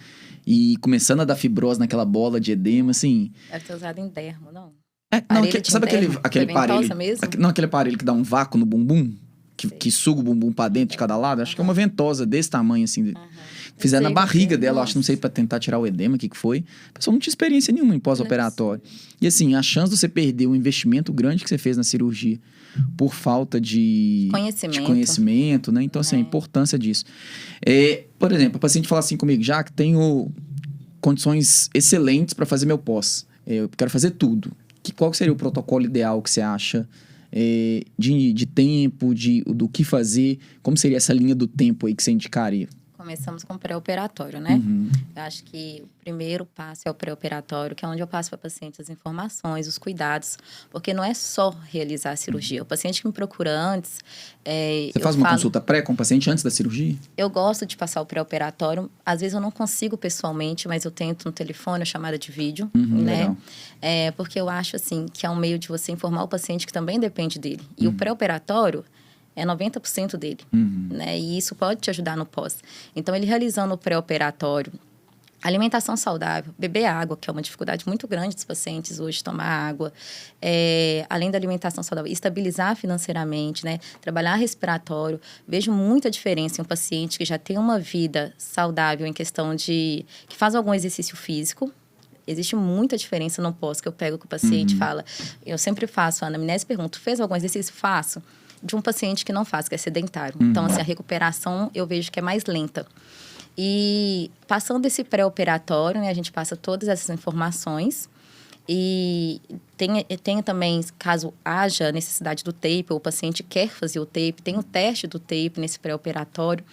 E 0.45 0.75
começando 0.77 1.21
a 1.21 1.25
dar 1.25 1.35
fibrose 1.35 1.79
naquela 1.79 2.05
bola 2.05 2.39
de 2.39 2.51
edema, 2.51 2.91
assim. 2.91 3.31
Deve 3.50 3.65
ter 3.65 3.73
usado 3.73 4.00
em 4.00 4.09
dermo, 4.09 4.51
não? 4.51 4.71
É, 5.12 5.23
não, 5.31 5.47
que, 5.47 5.71
sabe 5.71 5.85
aquele, 5.85 6.07
aquele 6.23 6.51
aparelho. 6.51 6.95
Mesmo? 6.95 7.27
Não, 7.38 7.50
aquele 7.50 7.65
aparelho 7.65 7.97
que 7.97 8.03
dá 8.03 8.13
um 8.13 8.23
vácuo 8.23 8.57
no 8.57 8.65
bumbum? 8.65 9.13
Que, 9.55 9.69
que 9.69 9.91
suga 9.91 10.19
o 10.19 10.23
bumbum 10.23 10.51
pra 10.51 10.67
dentro 10.67 10.93
de 10.93 10.97
cada 10.97 11.15
lado? 11.15 11.41
Acho 11.41 11.51
uhum. 11.51 11.55
que 11.55 11.62
é 11.62 11.63
uma 11.63 11.73
ventosa 11.73 12.25
desse 12.25 12.50
tamanho, 12.50 12.83
assim. 12.83 13.09
Uhum. 13.09 13.13
Fizeram 13.77 14.03
na 14.03 14.12
barriga 14.12 14.57
dela, 14.57 14.81
acho, 14.81 14.95
não 14.95 15.03
sei, 15.03 15.15
para 15.15 15.29
tentar 15.29 15.59
tirar 15.59 15.79
o 15.79 15.85
edema, 15.85 16.15
o 16.15 16.17
que, 16.17 16.27
que 16.27 16.38
foi. 16.38 16.65
A 16.89 17.00
pessoa 17.00 17.12
não 17.12 17.19
tinha 17.19 17.31
experiência 17.31 17.73
nenhuma 17.73 17.95
em 17.95 18.00
pós-operatório. 18.00 18.81
E 19.21 19.27
assim, 19.27 19.55
a 19.55 19.62
chance 19.62 19.91
de 19.91 19.97
você 19.97 20.07
perder 20.07 20.47
um 20.47 20.55
investimento 20.55 21.13
grande 21.13 21.43
que 21.43 21.50
você 21.50 21.57
fez 21.57 21.77
na 21.77 21.83
cirurgia 21.83 22.39
por 22.98 23.13
falta 23.13 23.59
de 23.59 24.29
conhecimento, 24.31 24.79
de 24.79 24.86
conhecimento 24.86 25.72
né? 25.72 25.83
Então, 25.83 26.00
assim, 26.00 26.16
é. 26.16 26.20
a 26.20 26.22
importância 26.22 26.77
disso. 26.77 27.05
É, 27.66 28.05
por 28.18 28.31
exemplo, 28.31 28.57
a 28.57 28.59
paciente 28.59 28.88
fala 28.88 29.00
assim 29.00 29.18
comigo, 29.18 29.44
já 29.44 29.64
que 29.64 29.72
tenho 29.72 30.31
condições 31.01 31.70
excelentes 31.74 32.33
para 32.33 32.46
fazer 32.46 32.66
meu 32.66 32.77
pós, 32.77 33.25
é, 33.46 33.55
eu 33.55 33.70
quero 33.70 33.90
fazer 33.90 34.12
tudo. 34.12 34.51
Que, 34.81 34.92
qual 34.92 35.14
seria 35.14 35.33
o 35.33 35.36
protocolo 35.36 35.86
ideal 35.86 36.22
que 36.22 36.29
você 36.29 36.42
acha? 36.42 36.88
É, 37.31 37.83
de, 37.98 38.31
de 38.31 38.46
tempo, 38.46 39.14
de, 39.14 39.42
do 39.44 39.68
que 39.68 39.83
fazer, 39.83 40.38
como 40.62 40.77
seria 40.77 40.98
essa 40.98 41.14
linha 41.14 41.33
do 41.33 41.48
tempo 41.48 41.88
aí 41.88 41.96
que 41.96 42.03
você 42.03 42.12
indicaria? 42.12 42.68
Começamos 43.03 43.44
com 43.44 43.55
o 43.55 43.59
pré-operatório, 43.59 44.39
né? 44.39 44.53
Uhum. 44.53 44.89
Eu 45.13 45.24
acho 45.24 45.44
que 45.44 45.83
o 45.83 45.89
primeiro 46.00 46.46
passo 46.46 46.83
é 46.85 46.89
o 46.92 46.94
pré-operatório, 46.94 47.75
que 47.75 47.83
é 47.83 47.87
onde 47.87 48.01
eu 48.01 48.07
passo 48.07 48.29
para 48.29 48.37
o 48.37 48.39
paciente 48.39 48.81
as 48.81 48.89
informações, 48.89 49.68
os 49.68 49.77
cuidados, 49.77 50.37
porque 50.70 50.94
não 50.94 51.03
é 51.03 51.13
só 51.13 51.53
realizar 51.70 52.11
a 52.11 52.16
cirurgia. 52.16 52.61
O 52.61 52.66
paciente 52.66 53.01
que 53.01 53.07
me 53.07 53.11
procura 53.11 53.51
antes. 53.51 54.00
É, 54.46 54.89
Você 54.94 55.01
faz 55.01 55.18
uma 55.18 55.25
falo, 55.25 55.35
consulta 55.35 55.59
pré 55.59 55.81
com 55.81 55.92
o 55.92 55.98
paciente 55.98 56.29
antes 56.29 56.46
da 56.46 56.50
cirurgia? 56.50 56.96
Eu 57.18 57.29
gosto 57.29 57.66
de 57.66 57.75
passar 57.75 58.00
o 58.00 58.05
pré-operatório. 58.05 58.89
Às 59.05 59.20
vezes 59.20 59.33
eu 59.33 59.42
não 59.42 59.51
consigo 59.51 59.98
pessoalmente, 59.98 60.66
mas 60.70 60.85
eu 60.85 60.92
tento 60.92 61.25
no 61.25 61.33
telefone, 61.33 61.81
a 61.81 61.85
chamada 61.85 62.18
de 62.18 62.31
vídeo, 62.31 62.72
uhum, 62.74 63.03
né? 63.03 63.35
É, 63.81 64.11
porque 64.11 64.39
eu 64.39 64.48
acho 64.48 64.77
assim 64.77 65.07
que 65.11 65.25
é 65.25 65.29
um 65.29 65.35
meio 65.35 65.59
de 65.59 65.68
você 65.68 65.92
informar 65.92 66.24
o 66.24 66.27
paciente 66.29 66.66
que 66.66 66.72
também 66.72 67.01
depende 67.01 67.37
dele. 67.37 67.68
E 67.77 67.85
uhum. 67.85 67.94
o 67.94 67.98
pré-operatório 67.98 68.85
é 69.35 69.46
90% 69.46 70.17
dele, 70.17 70.39
uhum. 70.53 70.87
né? 70.91 71.17
E 71.17 71.37
isso 71.37 71.55
pode 71.55 71.81
te 71.81 71.89
ajudar 71.89 72.15
no 72.15 72.25
pós. 72.25 72.57
Então, 72.96 73.15
ele 73.15 73.25
realizando 73.25 73.74
o 73.74 73.77
pré-operatório, 73.77 74.72
alimentação 75.43 75.98
saudável, 75.98 76.53
beber 76.57 76.85
água, 76.85 77.17
que 77.17 77.29
é 77.29 77.33
uma 77.33 77.41
dificuldade 77.41 77.85
muito 77.85 78.07
grande 78.07 78.33
dos 78.33 78.46
pacientes 78.46 79.00
hoje, 79.00 79.22
tomar 79.24 79.46
água, 79.46 79.91
é, 80.41 81.05
além 81.09 81.29
da 81.29 81.37
alimentação 81.37 81.83
saudável, 81.83 82.11
estabilizar 82.11 82.75
financeiramente, 82.75 83.65
né? 83.65 83.79
Trabalhar 84.00 84.35
respiratório. 84.35 85.19
Vejo 85.46 85.72
muita 85.72 86.09
diferença 86.09 86.61
em 86.61 86.63
um 86.63 86.65
paciente 86.65 87.17
que 87.17 87.25
já 87.25 87.37
tem 87.37 87.57
uma 87.57 87.77
vida 87.77 88.33
saudável 88.37 89.05
em 89.05 89.13
questão 89.13 89.53
de... 89.53 90.05
que 90.27 90.37
faz 90.37 90.55
algum 90.55 90.74
exercício 90.74 91.17
físico, 91.17 91.72
existe 92.25 92.55
muita 92.55 92.96
diferença 92.96 93.41
no 93.41 93.51
pós 93.51 93.81
que 93.81 93.87
eu 93.87 93.91
pego 93.91 94.17
com 94.17 94.25
o 94.25 94.29
paciente 94.29 94.74
uhum. 94.74 94.79
fala. 94.79 95.03
Eu 95.46 95.57
sempre 95.57 95.87
faço 95.87 96.24
a 96.24 96.29
anamnese 96.29 96.65
pergunto, 96.65 97.00
fez 97.00 97.19
algum 97.19 97.35
exercício? 97.35 97.74
Faço 97.74 98.24
de 98.63 98.75
um 98.75 98.81
paciente 98.81 99.25
que 99.25 99.33
não 99.33 99.43
faz, 99.43 99.67
que 99.67 99.75
é 99.75 99.77
sedentário. 99.77 100.35
Uhum. 100.39 100.49
Então, 100.49 100.65
assim, 100.65 100.79
a 100.79 100.83
recuperação 100.83 101.69
eu 101.75 101.85
vejo 101.85 102.11
que 102.11 102.19
é 102.19 102.21
mais 102.21 102.45
lenta. 102.45 102.85
E 103.57 104.31
passando 104.47 104.85
esse 104.85 105.03
pré-operatório, 105.03 106.01
né, 106.01 106.09
a 106.09 106.13
gente 106.13 106.31
passa 106.31 106.55
todas 106.55 106.87
essas 106.87 107.09
informações. 107.09 108.09
E 108.67 109.41
tem, 109.75 110.03
tem 110.23 110.41
também, 110.41 110.81
caso 110.97 111.33
haja 111.43 111.91
necessidade 111.91 112.43
do 112.43 112.53
tape, 112.53 112.85
ou 112.89 112.97
o 112.97 112.99
paciente 112.99 113.43
quer 113.43 113.67
fazer 113.67 113.99
o 113.99 114.05
tape, 114.05 114.41
tem 114.41 114.57
o 114.57 114.63
teste 114.63 115.05
do 115.05 115.19
tape 115.19 115.53
nesse 115.57 115.77
pré-operatório. 115.79 116.63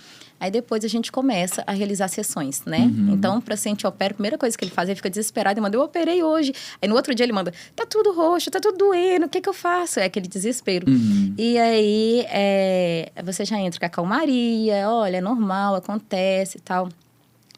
Aí 0.40 0.50
depois 0.50 0.82
a 0.86 0.88
gente 0.88 1.12
começa 1.12 1.62
a 1.66 1.72
realizar 1.72 2.08
sessões, 2.08 2.64
né? 2.64 2.78
Uhum. 2.78 3.12
Então, 3.12 3.36
o 3.36 3.42
paciente 3.42 3.86
opera, 3.86 4.12
a 4.12 4.14
primeira 4.14 4.38
coisa 4.38 4.56
que 4.56 4.64
ele 4.64 4.72
faz, 4.72 4.88
ele 4.88 4.96
fica 4.96 5.10
desesperado 5.10 5.60
e 5.60 5.62
manda, 5.62 5.76
eu 5.76 5.82
operei 5.82 6.22
hoje. 6.22 6.54
Aí 6.80 6.88
no 6.88 6.96
outro 6.96 7.14
dia 7.14 7.24
ele 7.24 7.32
manda, 7.32 7.52
tá 7.76 7.84
tudo 7.84 8.14
roxo, 8.14 8.50
tá 8.50 8.58
tudo 8.58 8.78
doendo, 8.78 9.26
o 9.26 9.28
que 9.28 9.42
que 9.42 9.48
eu 9.48 9.52
faço? 9.52 10.00
É 10.00 10.04
aquele 10.04 10.26
desespero. 10.26 10.90
Uhum. 10.90 11.34
E 11.36 11.58
aí 11.58 12.24
é, 12.28 13.12
você 13.22 13.44
já 13.44 13.58
entra 13.60 13.78
com 13.78 13.84
a 13.84 13.90
calmaria, 13.90 14.88
olha, 14.88 15.18
é 15.18 15.20
normal, 15.20 15.74
acontece 15.74 16.56
e 16.56 16.60
tal. 16.60 16.88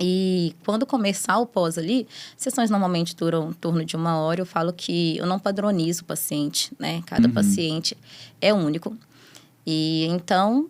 E 0.00 0.56
quando 0.64 0.84
começar 0.84 1.38
o 1.38 1.46
pós 1.46 1.78
ali, 1.78 2.08
sessões 2.36 2.68
normalmente 2.68 3.14
duram 3.14 3.50
em 3.50 3.52
torno 3.52 3.84
de 3.84 3.94
uma 3.94 4.18
hora. 4.18 4.40
Eu 4.40 4.46
falo 4.46 4.72
que 4.72 5.16
eu 5.18 5.26
não 5.26 5.38
padronizo 5.38 6.02
o 6.02 6.04
paciente, 6.04 6.72
né? 6.78 7.02
Cada 7.06 7.28
uhum. 7.28 7.34
paciente 7.34 7.96
é 8.40 8.52
único. 8.52 8.96
E 9.64 10.06
então 10.10 10.68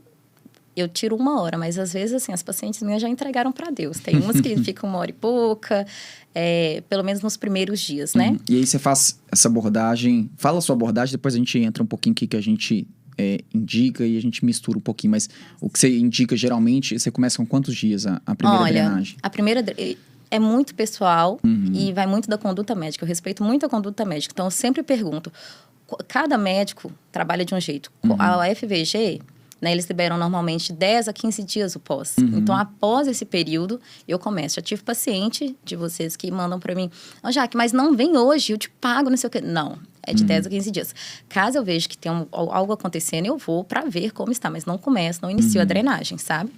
eu 0.75 0.89
tiro 0.89 1.17
uma 1.17 1.41
hora, 1.41 1.59
mas 1.59 1.79
às 1.79 1.93
vezes, 1.93 2.15
assim, 2.15 2.33
as 2.33 2.43
pacientes 2.43 2.83
minhas 2.83 3.03
já 3.03 3.09
entregaram 3.09 3.53
para 3.53 3.71
Deus. 3.71 3.99
Tem 3.99 4.17
umas 4.17 4.41
que 4.41 4.57
ficam 4.65 4.89
uma 4.89 4.99
hora 4.99 5.11
e 5.11 5.15
pouca, 5.15 5.87
é, 6.35 6.83
pelo 6.89 7.05
menos 7.05 7.21
nos 7.23 7.37
primeiros 7.37 7.81
dias, 7.81 8.15
né? 8.15 8.31
Uhum. 8.31 8.39
E 8.49 8.57
aí 8.57 8.67
você 8.67 8.79
faz 8.79 9.21
essa 9.31 9.49
abordagem, 9.49 10.31
fala 10.37 10.59
a 10.59 10.61
sua 10.61 10.75
abordagem, 10.75 11.13
depois 11.13 11.35
a 11.35 11.39
gente 11.39 11.59
entra 11.59 11.83
um 11.83 11.87
pouquinho 11.87 12.13
aqui 12.13 12.27
que 12.27 12.37
a 12.37 12.41
gente 12.41 12.87
é, 13.19 13.41
indica 13.55 14.07
e 14.07 14.17
a 14.17 14.21
gente 14.21 14.45
mistura 14.45 14.79
um 14.79 14.81
pouquinho, 14.81 15.11
mas 15.11 15.29
o 15.61 15.69
que 15.69 15.79
você 15.79 15.95
indica 15.97 16.37
geralmente, 16.37 16.99
você 16.99 17.11
começa 17.11 17.37
com 17.37 17.47
quantos 17.47 17.75
dias 17.77 18.07
a, 18.07 18.21
a 18.25 18.35
primeira 18.35 18.63
Olha, 18.63 18.73
drenagem? 18.85 19.17
A 19.23 19.29
primeira 19.29 19.65
é 20.31 20.39
muito 20.39 20.75
pessoal 20.75 21.39
uhum. 21.45 21.73
e 21.75 21.93
vai 21.93 22.07
muito 22.07 22.29
da 22.29 22.39
conduta 22.39 22.75
médica. 22.75 23.05
Eu 23.05 23.09
respeito 23.09 23.45
muito 23.45 23.67
a 23.67 23.69
conduta 23.69 24.05
médica, 24.07 24.33
então 24.33 24.47
eu 24.47 24.51
sempre 24.51 24.83
pergunto 24.83 25.31
cada 26.09 26.39
médico 26.39 26.93
trabalha 27.11 27.45
de 27.45 27.55
um 27.55 27.61
jeito. 27.61 27.91
Uhum. 28.03 28.17
A 28.19 28.39
UFVG, 28.39 29.21
né, 29.63 29.71
eles 29.71 29.87
liberam 29.87 30.19
normalmente 30.19 30.73
10 30.73 31.07
a 31.07 31.13
15 31.13 31.45
dias 31.45 31.77
o 31.77 31.81
pós. 31.81 32.17
Uhum. 32.19 32.39
Então, 32.39 32.57
após 32.57 33.07
esse 33.07 33.25
período, 33.25 33.81
eu 34.09 34.19
começo. 34.19 34.57
Já 34.57 34.63
tive 34.63 34.83
paciente 34.83 35.57
de 35.65 35.77
vocês 35.77 36.17
que 36.17 36.29
mandam 36.33 36.59
para 36.59 36.75
mim, 36.75 36.91
oh, 37.23 37.31
Jaque, 37.31 37.57
mas 37.57 37.73
não 37.73 37.95
vem 37.95 38.17
hoje, 38.17 38.53
eu 38.53 38.59
te 38.59 38.69
pago, 38.69 39.09
não 39.09 39.17
sei 39.17 39.29
o 39.29 39.31
quê. 39.31 39.41
Não, 39.41 39.79
é 40.03 40.13
de 40.13 40.23
uhum. 40.23 40.27
10 40.27 40.47
a 40.47 40.51
15 40.51 40.71
dias. 40.73 40.95
Caso 41.29 41.59
eu 41.59 41.65
veja 41.65 41.89
que 41.89 41.97
tem 41.97 42.11
um, 42.11 42.27
algo 42.33 42.73
acontecendo, 42.73 43.27
eu 43.27 43.39
vou 43.39 43.63
para 43.63 43.83
ver 43.83 44.11
como 44.11 44.33
está, 44.33 44.51
mas 44.51 44.65
não 44.65 44.77
começo, 44.77 45.21
não 45.23 45.31
inicio 45.31 45.59
uhum. 45.59 45.63
a 45.63 45.65
drenagem, 45.65 46.19
sabe? 46.19 46.51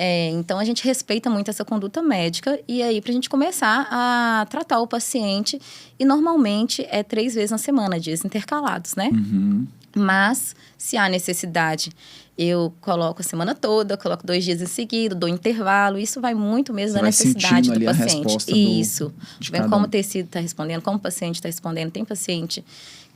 É, 0.00 0.30
então 0.30 0.60
a 0.60 0.64
gente 0.64 0.84
respeita 0.84 1.28
muito 1.28 1.50
essa 1.50 1.64
conduta 1.64 2.00
médica 2.00 2.60
e 2.68 2.84
aí 2.84 3.00
para 3.00 3.10
a 3.10 3.14
gente 3.14 3.28
começar 3.28 3.88
a 3.90 4.46
tratar 4.48 4.80
o 4.80 4.86
paciente 4.86 5.60
e 5.98 6.04
normalmente 6.04 6.86
é 6.88 7.02
três 7.02 7.34
vezes 7.34 7.50
na 7.50 7.58
semana, 7.58 7.98
dias 7.98 8.24
intercalados, 8.24 8.94
né? 8.94 9.10
Uhum. 9.12 9.66
Mas 9.96 10.54
se 10.76 10.96
há 10.96 11.08
necessidade, 11.08 11.90
eu 12.38 12.72
coloco 12.80 13.20
a 13.20 13.24
semana 13.24 13.52
toda, 13.52 13.96
coloco 13.96 14.24
dois 14.24 14.44
dias 14.44 14.62
em 14.62 14.66
seguida, 14.66 15.12
dou 15.12 15.28
intervalo. 15.28 15.98
Isso 15.98 16.20
vai 16.20 16.34
muito 16.34 16.72
mesmo 16.72 16.92
Você 16.92 17.00
da 17.00 17.04
necessidade 17.04 17.72
do 17.72 17.84
paciente. 17.84 18.80
Isso. 18.80 19.12
Vendo 19.50 19.68
como 19.68 19.86
o 19.86 19.88
tecido 19.88 20.26
está 20.26 20.38
respondendo, 20.38 20.80
como 20.80 20.98
o 20.98 21.00
paciente 21.00 21.34
está 21.34 21.48
respondendo. 21.48 21.90
Tem 21.90 22.04
paciente 22.04 22.64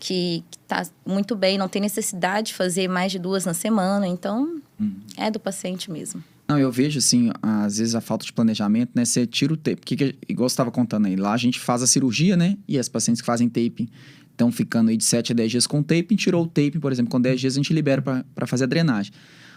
que 0.00 0.42
está 0.62 0.84
muito 1.06 1.36
bem, 1.36 1.56
não 1.56 1.68
tem 1.68 1.80
necessidade 1.80 2.48
de 2.48 2.54
fazer 2.54 2.88
mais 2.88 3.12
de 3.12 3.20
duas 3.20 3.44
na 3.44 3.54
semana. 3.54 4.08
Então, 4.08 4.60
hum. 4.80 4.92
é 5.16 5.30
do 5.30 5.38
paciente 5.38 5.88
mesmo. 5.88 6.24
Não, 6.48 6.58
eu 6.58 6.72
vejo, 6.72 6.98
assim, 6.98 7.30
às 7.40 7.78
vezes 7.78 7.94
a 7.94 8.00
falta 8.00 8.26
de 8.26 8.32
planejamento, 8.32 8.90
né? 8.92 9.04
Você 9.04 9.24
tira 9.24 9.54
o 9.54 9.56
tape. 9.56 9.76
Porque, 9.76 10.16
igual 10.28 10.48
você 10.48 10.54
estava 10.54 10.72
contando 10.72 11.06
aí, 11.06 11.14
lá 11.14 11.32
a 11.32 11.36
gente 11.36 11.60
faz 11.60 11.80
a 11.82 11.86
cirurgia, 11.86 12.36
né? 12.36 12.58
E 12.66 12.76
as 12.76 12.88
pacientes 12.88 13.22
que 13.22 13.26
fazem 13.26 13.48
tape 13.48 13.88
estão 14.32 14.50
ficando 14.50 14.90
aí 14.90 14.96
de 14.96 15.04
7 15.04 15.32
a 15.32 15.34
10 15.34 15.50
dias 15.50 15.66
com 15.66 15.82
tape. 15.82 16.16
Tirou 16.16 16.44
o 16.44 16.46
tape, 16.46 16.78
por 16.78 16.90
exemplo, 16.90 17.10
com 17.10 17.20
10 17.20 17.40
dias 17.40 17.54
a 17.54 17.56
gente 17.56 17.72
libera 17.72 18.02
para 18.02 18.46
fazer 18.46 18.64
a 18.64 18.66
drenagem. 18.66 19.12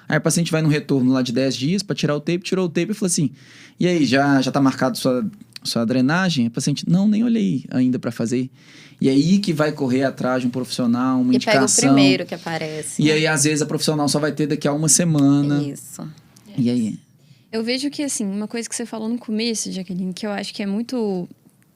Aí 0.08 0.18
o 0.18 0.22
paciente 0.22 0.52
vai 0.52 0.62
no 0.62 0.70
retorno 0.70 1.12
lá 1.12 1.22
de 1.22 1.34
10 1.34 1.56
dias 1.56 1.84
para 1.84 1.96
tirar 1.96 2.16
o 2.16 2.20
tape, 2.20 2.40
tirou 2.40 2.66
o 2.66 2.70
tape 2.70 2.92
e 2.92 2.94
falou 2.94 3.08
assim: 3.08 3.32
e 3.80 3.88
aí, 3.88 4.06
já, 4.06 4.42
já 4.42 4.52
tá 4.52 4.62
marcado 4.62 4.98
sua, 4.98 5.26
sua 5.64 5.86
drenagem? 5.86 6.48
O 6.48 6.52
paciente, 6.52 6.88
não, 6.88 7.08
nem 7.08 7.24
olhei 7.24 7.66
ainda 7.70 7.98
para 7.98 8.12
fazer. 8.12 8.50
E 9.02 9.10
aí 9.10 9.40
que 9.40 9.52
vai 9.52 9.72
correr 9.72 10.04
atrás 10.04 10.42
de 10.42 10.48
um 10.48 10.50
profissional, 10.50 11.20
uma 11.20 11.34
e 11.34 11.36
indicação. 11.36 11.68
pega 11.68 11.92
o 11.92 11.96
primeiro 11.96 12.26
que 12.26 12.36
aparece. 12.36 13.02
E 13.02 13.12
aí, 13.12 13.28
às 13.28 13.44
vezes, 13.44 13.62
a 13.62 13.66
profissional 13.66 14.08
só 14.08 14.20
vai 14.20 14.32
ter 14.32 14.48
daqui 14.48 14.68
a 14.68 14.74
uma 14.74 14.88
semana. 14.88 15.62
Isso. 15.62 16.08
E 16.58 16.70
aí? 16.70 17.00
Eu 17.52 17.64
vejo 17.64 17.90
que, 17.90 18.04
assim, 18.04 18.26
uma 18.26 18.48
coisa 18.48 18.70
que 18.70 18.76
você 18.76 18.86
falou 18.86 19.10
no 19.10 19.18
começo, 19.18 19.72
Jaqueline, 19.72 20.14
que 20.14 20.26
eu 20.26 20.32
acho 20.32 20.54
que 20.54 20.64
é 20.64 20.66
muito 20.66 21.28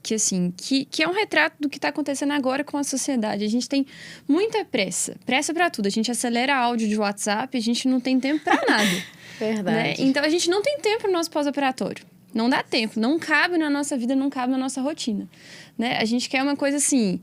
que 0.01 0.13
assim, 0.15 0.53
que, 0.55 0.85
que 0.85 1.03
é 1.03 1.07
um 1.07 1.13
retrato 1.13 1.55
do 1.59 1.69
que 1.69 1.77
está 1.77 1.89
acontecendo 1.89 2.31
agora 2.31 2.63
com 2.63 2.77
a 2.77 2.83
sociedade. 2.83 3.43
A 3.43 3.49
gente 3.49 3.67
tem 3.67 3.85
muita 4.27 4.63
pressa, 4.65 5.15
pressa 5.25 5.53
para 5.53 5.69
tudo. 5.69 5.87
A 5.87 5.91
gente 5.91 6.09
acelera 6.09 6.55
áudio 6.55 6.87
de 6.87 6.97
WhatsApp, 6.97 7.57
a 7.57 7.61
gente 7.61 7.87
não 7.87 7.99
tem 7.99 8.19
tempo 8.19 8.43
para 8.43 8.65
nada. 8.67 9.03
Verdade. 9.39 10.01
Né? 10.01 10.07
Então 10.07 10.23
a 10.23 10.29
gente 10.29 10.49
não 10.49 10.61
tem 10.61 10.79
tempo 10.79 11.07
no 11.07 11.13
nosso 11.13 11.29
pós-operatório. 11.31 12.05
Não 12.33 12.49
dá 12.49 12.61
tempo, 12.61 12.99
não 12.99 13.17
cabe 13.17 13.57
na 13.57 13.69
nossa 13.69 13.97
vida, 13.97 14.15
não 14.15 14.29
cabe 14.29 14.51
na 14.51 14.57
nossa 14.57 14.81
rotina, 14.81 15.27
né? 15.75 15.97
A 15.97 16.05
gente 16.05 16.29
quer 16.29 16.43
uma 16.43 16.55
coisa 16.55 16.77
assim, 16.77 17.19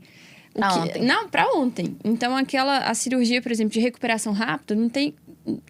que... 0.57 0.99
Não, 0.99 1.29
para 1.29 1.47
ontem. 1.53 1.95
Então, 2.03 2.35
aquela 2.35 2.79
a 2.79 2.93
cirurgia, 2.93 3.41
por 3.41 3.51
exemplo, 3.51 3.73
de 3.73 3.79
recuperação 3.79 4.33
rápida, 4.33 4.75
não 4.75 4.89
tem 4.89 5.13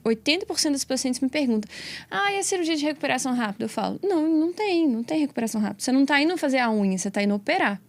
80% 0.03 0.71
dos 0.71 0.85
pacientes 0.85 1.19
me 1.19 1.29
perguntam: 1.29 1.69
ah, 2.09 2.31
e 2.31 2.39
a 2.39 2.43
cirurgia 2.43 2.75
de 2.75 2.83
recuperação 2.83 3.33
rápida? 3.33 3.65
Eu 3.65 3.69
falo: 3.69 3.99
não, 4.03 4.27
não 4.27 4.53
tem, 4.53 4.87
não 4.87 5.03
tem 5.03 5.19
recuperação 5.19 5.61
rápida. 5.61 5.81
Você 5.81 5.91
não 5.91 6.01
está 6.01 6.21
indo 6.21 6.37
fazer 6.37 6.59
a 6.59 6.71
unha, 6.71 6.97
você 6.97 7.07
está 7.07 7.21
indo 7.21 7.35
operar. 7.35 7.81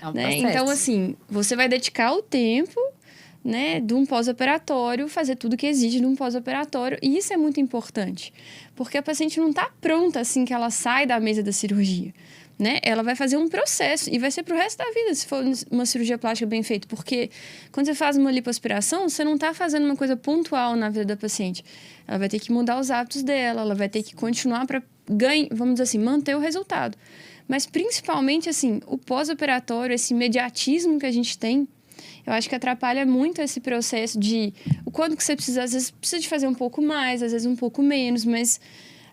É 0.00 0.08
um 0.08 0.12
né? 0.12 0.36
Então, 0.36 0.68
assim, 0.68 1.16
você 1.28 1.56
vai 1.56 1.68
dedicar 1.68 2.12
o 2.12 2.22
tempo 2.22 2.80
né, 3.44 3.80
de 3.80 3.94
um 3.94 4.04
pós-operatório, 4.04 5.08
fazer 5.08 5.36
tudo 5.36 5.56
que 5.56 5.66
exige 5.66 6.00
de 6.00 6.06
um 6.06 6.16
pós-operatório. 6.16 6.98
E 7.00 7.16
isso 7.16 7.32
é 7.32 7.36
muito 7.36 7.60
importante, 7.60 8.32
porque 8.74 8.98
a 8.98 9.02
paciente 9.02 9.38
não 9.38 9.50
está 9.50 9.70
pronta 9.80 10.20
assim 10.20 10.44
que 10.44 10.52
ela 10.52 10.70
sai 10.70 11.06
da 11.06 11.20
mesa 11.20 11.42
da 11.42 11.52
cirurgia 11.52 12.12
né? 12.58 12.78
Ela 12.82 13.02
vai 13.02 13.14
fazer 13.14 13.36
um 13.36 13.48
processo 13.48 14.08
e 14.12 14.18
vai 14.18 14.30
ser 14.30 14.42
para 14.42 14.54
o 14.54 14.58
resto 14.58 14.78
da 14.78 14.90
vida 14.90 15.14
se 15.14 15.26
for 15.26 15.44
uma 15.70 15.84
cirurgia 15.84 16.16
plástica 16.16 16.48
bem 16.48 16.62
feita, 16.62 16.88
porque 16.88 17.30
quando 17.70 17.86
você 17.86 17.94
faz 17.94 18.16
uma 18.16 18.30
lipoaspiração, 18.30 19.08
você 19.08 19.22
não 19.24 19.34
está 19.34 19.52
fazendo 19.52 19.84
uma 19.84 19.96
coisa 19.96 20.16
pontual 20.16 20.74
na 20.74 20.88
vida 20.88 21.04
da 21.04 21.16
paciente. 21.16 21.64
Ela 22.06 22.18
vai 22.18 22.28
ter 22.28 22.40
que 22.40 22.50
mudar 22.50 22.78
os 22.78 22.90
hábitos 22.90 23.22
dela, 23.22 23.60
ela 23.60 23.74
vai 23.74 23.88
ter 23.88 24.02
que 24.02 24.14
continuar 24.14 24.66
para 24.66 24.82
ganhar, 25.08 25.48
vamos 25.52 25.74
dizer 25.74 25.84
assim, 25.84 25.98
manter 25.98 26.34
o 26.34 26.40
resultado. 26.40 26.96
Mas 27.46 27.66
principalmente 27.66 28.48
assim, 28.48 28.80
o 28.86 28.98
pós-operatório, 28.98 29.94
esse 29.94 30.14
imediatismo 30.14 30.98
que 30.98 31.06
a 31.06 31.12
gente 31.12 31.38
tem, 31.38 31.68
eu 32.26 32.32
acho 32.32 32.48
que 32.48 32.54
atrapalha 32.54 33.06
muito 33.06 33.40
esse 33.40 33.60
processo 33.60 34.18
de 34.18 34.52
o 34.84 34.90
quanto 34.90 35.16
que 35.16 35.22
você 35.22 35.36
precisa, 35.36 35.62
às 35.62 35.72
vezes 35.72 35.90
precisa 35.90 36.20
de 36.20 36.28
fazer 36.28 36.48
um 36.48 36.54
pouco 36.54 36.82
mais, 36.82 37.22
às 37.22 37.32
vezes 37.32 37.46
um 37.46 37.54
pouco 37.54 37.82
menos, 37.82 38.24
mas 38.24 38.60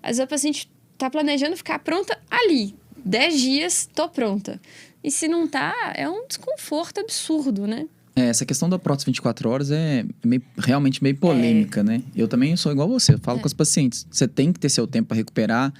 às 0.01 0.09
vezes 0.09 0.19
a 0.21 0.27
paciente 0.27 0.69
está 0.93 1.09
planejando 1.09 1.55
ficar 1.55 1.79
pronta 1.79 2.19
ali, 2.29 2.75
10 3.03 3.41
dias, 3.41 3.89
tô 3.93 4.07
pronta. 4.09 4.59
E 5.03 5.11
se 5.11 5.27
não 5.27 5.47
tá, 5.47 5.93
é 5.95 6.09
um 6.09 6.25
desconforto 6.27 6.99
absurdo, 6.99 7.67
né? 7.67 7.85
É, 8.15 8.27
essa 8.27 8.45
questão 8.45 8.69
da 8.69 8.77
prótese 8.77 9.07
24 9.07 9.49
horas 9.49 9.71
é 9.71 10.05
meio, 10.23 10.41
realmente 10.57 11.01
meio 11.01 11.15
polêmica, 11.15 11.79
é. 11.79 11.83
né? 11.83 12.03
Eu 12.15 12.27
também 12.27 12.55
sou 12.55 12.71
igual 12.71 12.87
você, 12.87 13.15
eu 13.15 13.19
falo 13.19 13.39
é. 13.39 13.41
com 13.41 13.47
os 13.47 13.53
pacientes. 13.53 14.05
Você 14.09 14.27
tem 14.27 14.53
que 14.53 14.59
ter 14.59 14.69
seu 14.69 14.85
tempo 14.85 15.07
para 15.07 15.17
recuperar. 15.17 15.73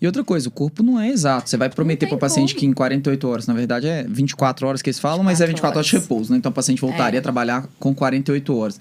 E 0.00 0.06
outra 0.06 0.24
coisa, 0.24 0.48
o 0.48 0.50
corpo 0.50 0.82
não 0.82 0.98
é 0.98 1.10
exato. 1.10 1.48
Você 1.48 1.58
vai 1.58 1.68
prometer 1.68 2.06
para 2.06 2.16
o 2.16 2.18
paciente 2.18 2.54
que 2.54 2.64
em 2.64 2.72
48 2.72 3.28
horas, 3.28 3.46
na 3.46 3.52
verdade 3.52 3.86
é 3.86 4.02
24 4.08 4.66
horas 4.66 4.80
que 4.80 4.88
eles 4.88 4.98
falam, 4.98 5.22
mas 5.22 5.42
é 5.42 5.46
24 5.46 5.78
horas. 5.78 5.86
horas 5.86 5.90
de 5.90 5.96
repouso, 5.98 6.32
né? 6.32 6.38
Então 6.38 6.50
o 6.50 6.54
paciente 6.54 6.80
voltaria 6.80 7.18
é. 7.18 7.20
a 7.20 7.22
trabalhar 7.22 7.68
com 7.78 7.94
48 7.94 8.56
horas. 8.56 8.80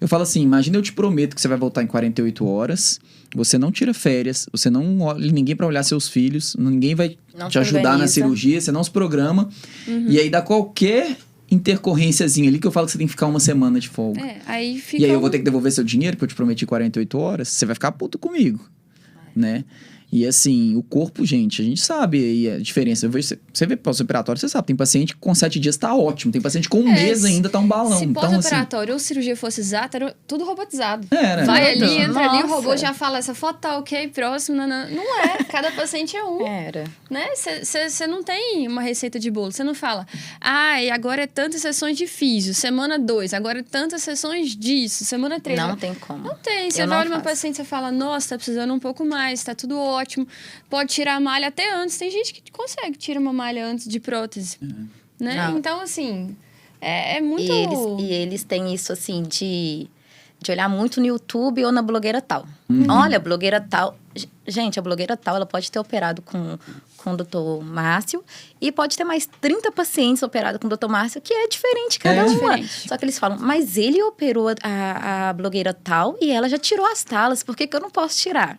Eu 0.00 0.08
falo 0.08 0.22
assim: 0.22 0.42
imagina 0.42 0.76
eu 0.76 0.82
te 0.82 0.92
prometo 0.92 1.34
que 1.34 1.40
você 1.40 1.48
vai 1.48 1.58
voltar 1.58 1.82
em 1.82 1.86
48 1.86 2.46
horas, 2.46 3.00
você 3.34 3.58
não 3.58 3.70
tira 3.72 3.92
férias, 3.92 4.46
você 4.50 4.70
não 4.70 5.00
olha 5.00 5.30
ninguém 5.30 5.56
para 5.56 5.66
olhar 5.66 5.82
seus 5.82 6.08
filhos, 6.08 6.56
ninguém 6.58 6.94
vai 6.94 7.16
não 7.36 7.48
te 7.48 7.58
ajudar 7.58 7.78
organiza. 7.78 8.02
na 8.02 8.08
cirurgia, 8.08 8.60
você 8.60 8.72
não 8.72 8.82
se 8.82 8.90
programa. 8.90 9.48
Uhum. 9.86 10.06
E 10.08 10.18
aí 10.18 10.30
dá 10.30 10.40
qualquer 10.40 11.16
intercorrênciazinha 11.50 12.48
ali 12.48 12.58
que 12.58 12.66
eu 12.66 12.70
falo 12.70 12.86
que 12.86 12.92
você 12.92 12.98
tem 12.98 13.06
que 13.06 13.12
ficar 13.12 13.26
uma 13.26 13.40
semana 13.40 13.80
de 13.80 13.88
folga. 13.88 14.20
É, 14.20 14.40
aí 14.46 14.78
fica 14.78 15.02
e 15.02 15.06
aí 15.06 15.12
eu 15.12 15.20
vou 15.20 15.30
ter 15.30 15.38
que 15.38 15.44
devolver 15.44 15.72
seu 15.72 15.84
dinheiro 15.84 16.16
que 16.16 16.24
eu 16.24 16.28
te 16.28 16.34
prometi 16.34 16.66
48 16.66 17.18
horas, 17.18 17.48
você 17.48 17.64
vai 17.64 17.74
ficar 17.74 17.92
puto 17.92 18.18
comigo, 18.18 18.60
né? 19.34 19.64
E 20.10 20.26
assim, 20.26 20.74
o 20.74 20.82
corpo, 20.82 21.24
gente, 21.26 21.60
a 21.60 21.64
gente 21.64 21.82
sabe 21.82 22.18
aí 22.18 22.50
a 22.50 22.58
diferença. 22.58 23.06
Você 23.08 23.66
vê 23.66 23.76
pós-operatório, 23.76 24.40
você 24.40 24.48
sabe, 24.48 24.68
tem 24.68 24.76
paciente 24.76 25.14
que 25.14 25.20
com 25.20 25.34
sete 25.34 25.60
dias 25.60 25.76
tá 25.76 25.94
ótimo, 25.94 26.32
tem 26.32 26.40
paciente 26.40 26.66
com 26.66 26.80
um 26.80 26.88
é, 26.88 26.94
mês 26.94 27.26
ainda 27.26 27.50
tá 27.50 27.58
um 27.58 27.68
balão. 27.68 27.98
Se 27.98 28.04
então, 28.06 28.22
pós-operatório 28.22 28.94
assim, 28.94 29.02
ou 29.02 29.06
cirurgia 29.06 29.36
fosse 29.36 29.60
exata, 29.60 29.98
era 29.98 30.16
tudo 30.26 30.44
robotizado. 30.44 31.06
Era, 31.10 31.44
Vai 31.44 31.72
ali, 31.72 31.98
entra 31.98 32.22
Nossa. 32.22 32.36
ali, 32.36 32.42
o 32.42 32.46
robô 32.46 32.74
já 32.74 32.94
fala, 32.94 33.18
essa 33.18 33.34
foto 33.34 33.58
tá 33.58 33.76
ok, 33.76 34.08
próximo, 34.08 34.56
não, 34.56 34.66
não. 34.66 34.90
não 34.90 35.20
é, 35.20 35.44
cada 35.44 35.70
paciente 35.72 36.16
é 36.16 36.24
um. 36.24 36.46
Era. 36.46 36.84
Né? 37.10 37.26
Você 37.62 38.06
não 38.06 38.22
tem 38.22 38.66
uma 38.66 38.80
receita 38.80 39.20
de 39.20 39.30
bolo, 39.30 39.52
você 39.52 39.62
não 39.62 39.74
fala, 39.74 40.06
ah, 40.40 40.82
e 40.82 40.90
agora 40.90 41.24
é 41.24 41.26
tantas 41.26 41.60
sessões 41.60 41.98
de 41.98 42.06
físio, 42.06 42.54
semana 42.54 42.98
dois, 42.98 43.34
agora 43.34 43.58
é 43.58 43.62
tantas 43.62 44.02
sessões 44.02 44.56
disso, 44.56 45.04
semana 45.04 45.38
três. 45.38 45.58
Não 45.58 45.76
tem 45.76 45.94
como. 45.94 46.24
Não 46.24 46.34
tem, 46.36 46.70
você 46.70 46.86
vai 46.86 47.00
olhar 47.00 47.10
uma 47.10 47.20
paciente 47.20 47.60
e 47.60 47.64
fala, 47.64 47.92
nossa, 47.92 48.30
tá 48.30 48.36
precisando 48.36 48.72
um 48.72 48.78
pouco 48.78 49.04
mais, 49.04 49.44
tá 49.44 49.54
tudo 49.54 49.78
ótimo 49.78 49.97
ótimo. 49.98 50.26
Pode 50.68 50.92
tirar 50.92 51.16
a 51.16 51.20
malha 51.20 51.48
até 51.48 51.74
antes. 51.74 51.98
Tem 51.98 52.10
gente 52.10 52.34
que 52.34 52.50
consegue 52.50 52.96
tirar 52.96 53.20
uma 53.20 53.32
malha 53.32 53.66
antes 53.66 53.88
de 53.88 54.00
prótese. 54.00 54.58
Uhum. 54.62 54.88
Né? 55.20 55.52
Então, 55.56 55.80
assim, 55.80 56.36
é, 56.80 57.16
é 57.16 57.20
muito. 57.20 57.42
E 57.42 57.50
eles, 57.50 57.78
e 57.98 58.12
eles 58.12 58.44
têm 58.44 58.72
isso, 58.72 58.92
assim, 58.92 59.22
de, 59.22 59.88
de 60.40 60.52
olhar 60.52 60.68
muito 60.68 61.00
no 61.00 61.06
YouTube 61.06 61.64
ou 61.64 61.72
na 61.72 61.82
blogueira 61.82 62.20
tal. 62.20 62.46
Uhum. 62.68 62.86
Olha, 62.88 63.18
blogueira 63.18 63.60
tal. 63.60 63.96
Gente, 64.46 64.78
a 64.78 64.82
blogueira 64.82 65.16
tal, 65.16 65.36
ela 65.36 65.46
pode 65.46 65.70
ter 65.70 65.78
operado 65.78 66.22
com, 66.22 66.58
com 66.96 67.12
o 67.12 67.16
doutor 67.16 67.62
Márcio 67.62 68.24
e 68.60 68.72
pode 68.72 68.96
ter 68.96 69.04
mais 69.04 69.26
30 69.40 69.70
pacientes 69.72 70.22
operados 70.22 70.60
com 70.60 70.66
o 70.66 70.68
doutor 70.68 70.88
Márcio, 70.88 71.20
que 71.20 71.32
é 71.32 71.46
diferente 71.48 71.98
cada 71.98 72.22
é. 72.22 72.24
uma. 72.24 72.56
Diferente. 72.56 72.88
Só 72.88 72.96
que 72.96 73.04
eles 73.04 73.18
falam, 73.18 73.38
mas 73.38 73.76
ele 73.76 74.02
operou 74.02 74.48
a, 74.62 75.28
a 75.28 75.32
blogueira 75.32 75.74
tal 75.74 76.16
e 76.20 76.30
ela 76.30 76.48
já 76.48 76.58
tirou 76.58 76.86
as 76.86 77.04
talas, 77.04 77.42
por 77.42 77.56
que, 77.56 77.66
que 77.66 77.76
eu 77.76 77.80
não 77.80 77.90
posso 77.90 78.18
tirar? 78.18 78.58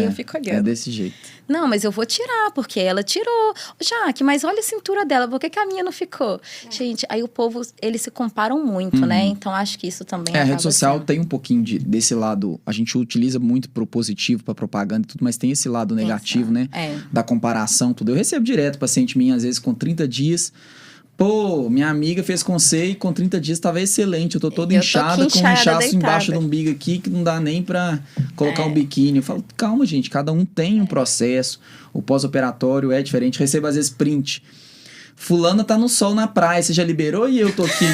Aí 0.00 0.04
eu 0.06 0.10
é, 0.10 0.14
fico 0.14 0.36
olhando. 0.36 0.58
É 0.58 0.62
desse 0.62 0.90
jeito. 0.90 1.14
Não, 1.48 1.66
mas 1.66 1.82
eu 1.82 1.90
vou 1.90 2.06
tirar, 2.06 2.52
porque 2.54 2.78
ela 2.78 3.02
tirou. 3.02 3.54
Jaque, 3.80 4.22
mas 4.22 4.44
olha 4.44 4.60
a 4.60 4.62
cintura 4.62 5.04
dela, 5.04 5.26
por 5.26 5.40
que, 5.40 5.50
que 5.50 5.58
a 5.58 5.66
minha 5.66 5.82
não 5.82 5.90
ficou? 5.90 6.40
É. 6.66 6.70
Gente, 6.70 7.04
aí 7.08 7.22
o 7.22 7.28
povo, 7.28 7.60
eles 7.82 8.02
se 8.02 8.10
comparam 8.10 8.64
muito, 8.64 8.98
né? 8.98 9.02
uhum. 9.02 9.08
né? 9.08 9.26
Então 9.26 9.52
acho 9.52 9.78
que 9.78 9.86
isso 9.86 10.04
também 10.04 10.34
É, 10.34 10.40
a 10.40 10.44
rede 10.44 10.62
social 10.62 10.94
sendo... 10.94 11.06
tem 11.06 11.18
um 11.18 11.24
pouquinho 11.24 11.62
de, 11.62 11.78
desse 11.78 12.14
lado. 12.14 12.60
A 12.64 12.72
gente 12.72 12.96
utiliza 12.96 13.38
muito 13.38 13.68
pro 13.68 13.86
positivo, 13.86 14.44
pra 14.44 14.54
propaganda 14.54 15.04
e 15.04 15.08
tudo, 15.08 15.24
mas 15.24 15.36
tem 15.36 15.50
esse 15.50 15.68
lado 15.68 15.94
negativo, 15.94 16.52
né? 16.52 16.68
É. 16.72 16.96
Da 17.12 17.22
comparação, 17.22 17.92
tudo. 17.92 18.12
Eu 18.12 18.16
recebo 18.16 18.44
direto 18.44 18.78
paciente 18.78 19.18
minha, 19.18 19.34
às 19.34 19.42
vezes, 19.42 19.58
com 19.58 19.74
30 19.74 20.06
dias. 20.06 20.52
Pô, 21.20 21.68
minha 21.68 21.90
amiga 21.90 22.22
fez 22.22 22.42
com 22.42 22.56
e 22.72 22.94
com 22.94 23.12
30 23.12 23.38
dias 23.38 23.58
estava 23.58 23.78
excelente. 23.78 24.36
Eu 24.36 24.40
tô 24.40 24.50
toda 24.50 24.74
inchada, 24.74 25.16
com 25.16 25.22
um 25.24 25.26
inchaço 25.26 25.64
deitada. 25.64 25.86
embaixo 25.94 26.32
do 26.32 26.38
umbigo 26.38 26.70
aqui 26.70 26.98
que 26.98 27.10
não 27.10 27.22
dá 27.22 27.38
nem 27.38 27.62
para 27.62 28.00
colocar 28.34 28.62
é. 28.62 28.64
um 28.64 28.72
biquíni. 28.72 29.18
Eu 29.18 29.22
falo, 29.22 29.44
calma, 29.54 29.84
gente, 29.84 30.08
cada 30.08 30.32
um 30.32 30.46
tem 30.46 30.80
um 30.80 30.86
processo. 30.86 31.60
O 31.92 32.00
pós-operatório 32.00 32.90
é 32.90 33.02
diferente. 33.02 33.38
Recebo 33.38 33.66
às 33.66 33.74
vezes 33.74 33.90
print 33.90 34.42
Fulana 35.20 35.62
tá 35.62 35.76
no 35.76 35.86
sol 35.86 36.14
na 36.14 36.26
praia, 36.26 36.62
você 36.62 36.72
já 36.72 36.82
liberou 36.82 37.28
e 37.28 37.38
eu 37.38 37.52
tô 37.54 37.64
aqui 37.64 37.84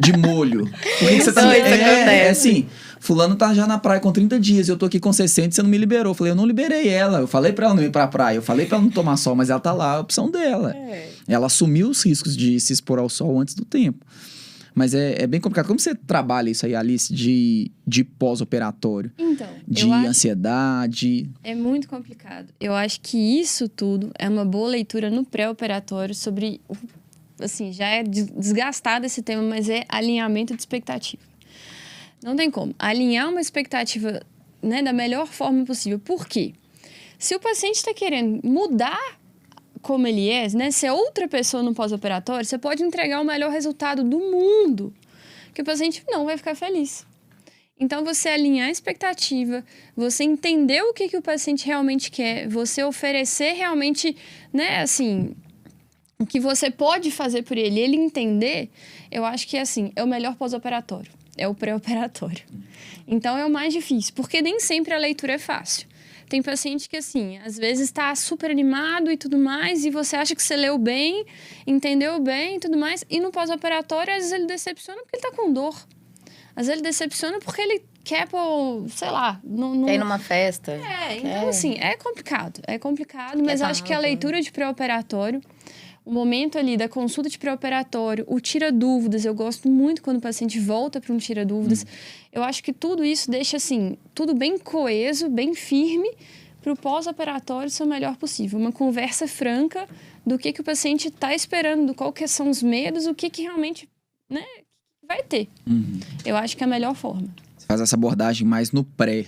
de 0.00 0.16
molho. 0.16 0.64
Por 0.98 1.08
que, 1.10 1.16
que 1.18 1.20
você 1.22 1.30
tá. 1.30 1.54
É, 1.54 2.24
é 2.24 2.30
assim. 2.30 2.66
Fulano 3.00 3.34
tá 3.34 3.54
já 3.54 3.66
na 3.66 3.78
praia 3.78 3.98
com 3.98 4.12
30 4.12 4.38
dias, 4.38 4.68
eu 4.68 4.76
tô 4.76 4.84
aqui 4.84 5.00
com 5.00 5.10
60 5.10 5.48
e 5.48 5.52
você 5.52 5.62
não 5.62 5.70
me 5.70 5.78
liberou. 5.78 6.10
Eu 6.10 6.14
falei, 6.14 6.32
eu 6.32 6.36
não 6.36 6.44
liberei 6.44 6.86
ela. 6.86 7.20
Eu 7.20 7.26
falei 7.26 7.50
pra 7.50 7.66
ela 7.66 7.74
não 7.74 7.82
ir 7.82 7.90
pra 7.90 8.06
praia, 8.06 8.36
eu 8.36 8.42
falei 8.42 8.66
pra 8.66 8.76
ela 8.76 8.84
não 8.84 8.92
tomar 8.92 9.16
sol, 9.16 9.34
mas 9.34 9.48
ela 9.48 9.58
tá 9.58 9.72
lá, 9.72 9.94
a 9.94 10.00
opção 10.00 10.30
dela. 10.30 10.76
É. 10.76 11.08
Ela 11.26 11.46
assumiu 11.46 11.88
os 11.88 12.04
riscos 12.04 12.36
de 12.36 12.60
se 12.60 12.74
expor 12.74 12.98
ao 12.98 13.08
sol 13.08 13.40
antes 13.40 13.54
do 13.54 13.64
tempo. 13.64 14.04
Mas 14.74 14.94
é, 14.94 15.22
é 15.22 15.26
bem 15.26 15.40
complicado. 15.40 15.66
Como 15.66 15.80
você 15.80 15.94
trabalha 15.94 16.50
isso 16.50 16.66
aí, 16.66 16.74
Alice, 16.74 17.12
de, 17.12 17.70
de 17.86 18.04
pós-operatório? 18.04 19.10
Então. 19.18 19.48
De 19.66 19.90
ansiedade? 19.90 21.28
É 21.42 21.54
muito 21.54 21.88
complicado. 21.88 22.48
Eu 22.60 22.74
acho 22.74 23.00
que 23.00 23.16
isso 23.16 23.66
tudo 23.66 24.10
é 24.18 24.28
uma 24.28 24.44
boa 24.44 24.68
leitura 24.68 25.10
no 25.10 25.24
pré-operatório 25.24 26.14
sobre. 26.14 26.60
Assim, 27.40 27.72
já 27.72 27.86
é 27.86 28.02
desgastado 28.02 29.06
esse 29.06 29.22
tema, 29.22 29.42
mas 29.42 29.68
é 29.70 29.84
alinhamento 29.88 30.54
de 30.54 30.60
expectativa. 30.60 31.29
Não 32.22 32.36
tem 32.36 32.50
como. 32.50 32.74
Alinhar 32.78 33.28
uma 33.28 33.40
expectativa 33.40 34.20
né, 34.62 34.82
da 34.82 34.92
melhor 34.92 35.26
forma 35.26 35.64
possível. 35.64 35.98
Por 35.98 36.26
quê? 36.26 36.52
Se 37.18 37.34
o 37.34 37.40
paciente 37.40 37.76
está 37.76 37.94
querendo 37.94 38.40
mudar 38.46 39.18
como 39.82 40.06
ele 40.06 40.28
é, 40.28 40.48
né, 40.50 40.70
ser 40.70 40.90
outra 40.90 41.26
pessoa 41.26 41.62
no 41.62 41.74
pós-operatório, 41.74 42.44
você 42.44 42.58
pode 42.58 42.82
entregar 42.82 43.20
o 43.20 43.24
melhor 43.24 43.50
resultado 43.50 44.04
do 44.04 44.18
mundo, 44.18 44.92
que 45.54 45.62
o 45.62 45.64
paciente 45.64 46.04
não 46.08 46.26
vai 46.26 46.36
ficar 46.36 46.54
feliz. 46.54 47.06
Então, 47.78 48.04
você 48.04 48.28
alinhar 48.28 48.68
a 48.68 48.70
expectativa, 48.70 49.64
você 49.96 50.22
entender 50.22 50.82
o 50.82 50.92
que, 50.92 51.08
que 51.08 51.16
o 51.16 51.22
paciente 51.22 51.66
realmente 51.66 52.10
quer, 52.10 52.46
você 52.46 52.84
oferecer 52.84 53.52
realmente, 53.52 54.14
né, 54.52 54.82
assim, 54.82 55.34
o 56.18 56.26
que 56.26 56.38
você 56.38 56.70
pode 56.70 57.10
fazer 57.10 57.42
por 57.42 57.56
ele, 57.56 57.80
ele 57.80 57.96
entender, 57.96 58.68
eu 59.10 59.24
acho 59.24 59.48
que, 59.48 59.56
assim, 59.56 59.92
é 59.96 60.04
o 60.04 60.06
melhor 60.06 60.36
pós-operatório 60.36 61.19
é 61.40 61.48
o 61.48 61.54
pré-operatório. 61.54 62.44
Então 63.08 63.36
é 63.36 63.44
o 63.44 63.50
mais 63.50 63.72
difícil, 63.72 64.12
porque 64.14 64.40
nem 64.40 64.60
sempre 64.60 64.94
a 64.94 64.98
leitura 64.98 65.32
é 65.32 65.38
fácil. 65.38 65.88
Tem 66.28 66.40
paciente 66.40 66.88
que, 66.88 66.96
assim, 66.96 67.38
às 67.38 67.56
vezes 67.56 67.88
está 67.88 68.14
super 68.14 68.52
animado 68.52 69.10
e 69.10 69.16
tudo 69.16 69.36
mais, 69.36 69.84
e 69.84 69.90
você 69.90 70.14
acha 70.14 70.32
que 70.36 70.42
você 70.42 70.54
leu 70.54 70.78
bem, 70.78 71.24
entendeu 71.66 72.20
bem 72.20 72.56
e 72.56 72.60
tudo 72.60 72.78
mais, 72.78 73.04
e 73.10 73.18
no 73.18 73.32
pós-operatório, 73.32 74.12
às 74.12 74.18
vezes 74.18 74.32
ele 74.32 74.46
decepciona 74.46 75.02
porque 75.02 75.16
ele 75.16 75.26
está 75.26 75.36
com 75.36 75.52
dor. 75.52 75.74
Às 76.54 76.66
vezes 76.66 76.80
ele 76.80 76.82
decepciona 76.82 77.40
porque 77.40 77.60
ele 77.60 77.82
quer, 78.04 78.28
pô, 78.28 78.84
sei 78.88 79.10
lá. 79.10 79.40
Não, 79.42 79.74
não... 79.74 79.86
Tem 79.86 79.98
numa 79.98 80.18
festa. 80.18 80.72
É, 80.72 81.16
então, 81.16 81.48
assim, 81.48 81.78
é 81.80 81.96
complicado. 81.96 82.60
É 82.66 82.78
complicado, 82.78 83.42
mas 83.42 83.60
acho 83.60 83.82
que 83.82 83.92
a 83.92 83.98
leitura 83.98 84.40
de 84.40 84.52
pré-operatório 84.52 85.40
o 86.10 86.12
momento 86.12 86.58
ali 86.58 86.76
da 86.76 86.88
consulta 86.88 87.30
de 87.30 87.38
pré-operatório, 87.38 88.24
o 88.26 88.40
tira-dúvidas, 88.40 89.24
eu 89.24 89.32
gosto 89.32 89.68
muito 89.68 90.02
quando 90.02 90.16
o 90.16 90.20
paciente 90.20 90.58
volta 90.58 91.00
para 91.00 91.14
um 91.14 91.18
tira-dúvidas. 91.18 91.84
Hum. 91.84 92.28
Eu 92.32 92.42
acho 92.42 92.64
que 92.64 92.72
tudo 92.72 93.04
isso 93.04 93.30
deixa, 93.30 93.58
assim, 93.58 93.96
tudo 94.12 94.34
bem 94.34 94.58
coeso, 94.58 95.28
bem 95.28 95.54
firme, 95.54 96.10
para 96.60 96.72
o 96.72 96.76
pós-operatório 96.76 97.70
ser 97.70 97.84
o 97.84 97.86
melhor 97.86 98.16
possível. 98.16 98.58
Uma 98.58 98.72
conversa 98.72 99.28
franca 99.28 99.88
do 100.26 100.36
que, 100.36 100.52
que 100.52 100.60
o 100.60 100.64
paciente 100.64 101.06
está 101.06 101.32
esperando, 101.32 101.94
qual 101.94 102.12
que 102.12 102.26
são 102.26 102.50
os 102.50 102.60
medos, 102.60 103.06
o 103.06 103.14
que, 103.14 103.30
que 103.30 103.42
realmente 103.42 103.88
né, 104.28 104.44
vai 105.06 105.22
ter. 105.22 105.48
Uhum. 105.64 106.00
Eu 106.26 106.36
acho 106.36 106.56
que 106.56 106.64
é 106.64 106.66
a 106.66 106.70
melhor 106.70 106.96
forma. 106.96 107.28
Você 107.56 107.66
faz 107.66 107.80
essa 107.80 107.94
abordagem 107.94 108.44
mais 108.44 108.72
no 108.72 108.82
pré. 108.82 109.26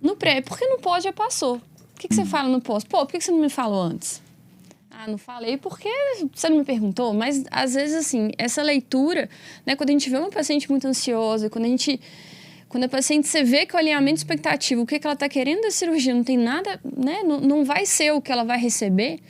No 0.00 0.14
pré, 0.14 0.40
porque 0.42 0.64
no 0.64 0.78
pós 0.78 1.02
já 1.02 1.12
passou. 1.12 1.56
O 1.56 1.98
que, 1.98 2.06
que 2.06 2.14
uhum. 2.14 2.24
você 2.24 2.30
fala 2.30 2.48
no 2.48 2.60
pós? 2.60 2.84
Pô, 2.84 2.98
por 2.98 3.08
que, 3.08 3.18
que 3.18 3.24
você 3.24 3.32
não 3.32 3.40
me 3.40 3.50
falou 3.50 3.82
antes? 3.82 4.22
Ah, 5.02 5.08
não 5.08 5.16
falei 5.16 5.56
porque 5.56 5.88
você 6.30 6.50
não 6.50 6.58
me 6.58 6.64
perguntou, 6.64 7.14
mas 7.14 7.42
às 7.50 7.72
vezes, 7.72 7.96
assim, 7.96 8.32
essa 8.36 8.60
leitura, 8.60 9.30
né, 9.64 9.74
quando 9.74 9.88
a 9.88 9.92
gente 9.94 10.10
vê 10.10 10.18
uma 10.18 10.28
paciente 10.28 10.68
muito 10.68 10.86
ansiosa, 10.86 11.48
quando 11.48 11.64
a 11.64 11.68
gente. 11.68 11.98
Quando 12.68 12.84
a 12.84 12.88
paciente 12.88 13.26
você 13.26 13.42
vê 13.42 13.64
que 13.64 13.74
o 13.74 13.78
alinhamento 13.78 14.16
de 14.16 14.20
expectativa, 14.20 14.80
o 14.80 14.86
que, 14.86 14.98
que 14.98 15.06
ela 15.06 15.14
está 15.14 15.28
querendo 15.28 15.62
da 15.62 15.70
cirurgia, 15.70 16.14
não 16.14 16.22
tem 16.22 16.36
nada, 16.36 16.78
né? 16.84 17.22
Não, 17.24 17.40
não 17.40 17.64
vai 17.64 17.86
ser 17.86 18.12
o 18.12 18.20
que 18.20 18.30
ela 18.30 18.44
vai 18.44 18.58
receber. 18.60 19.20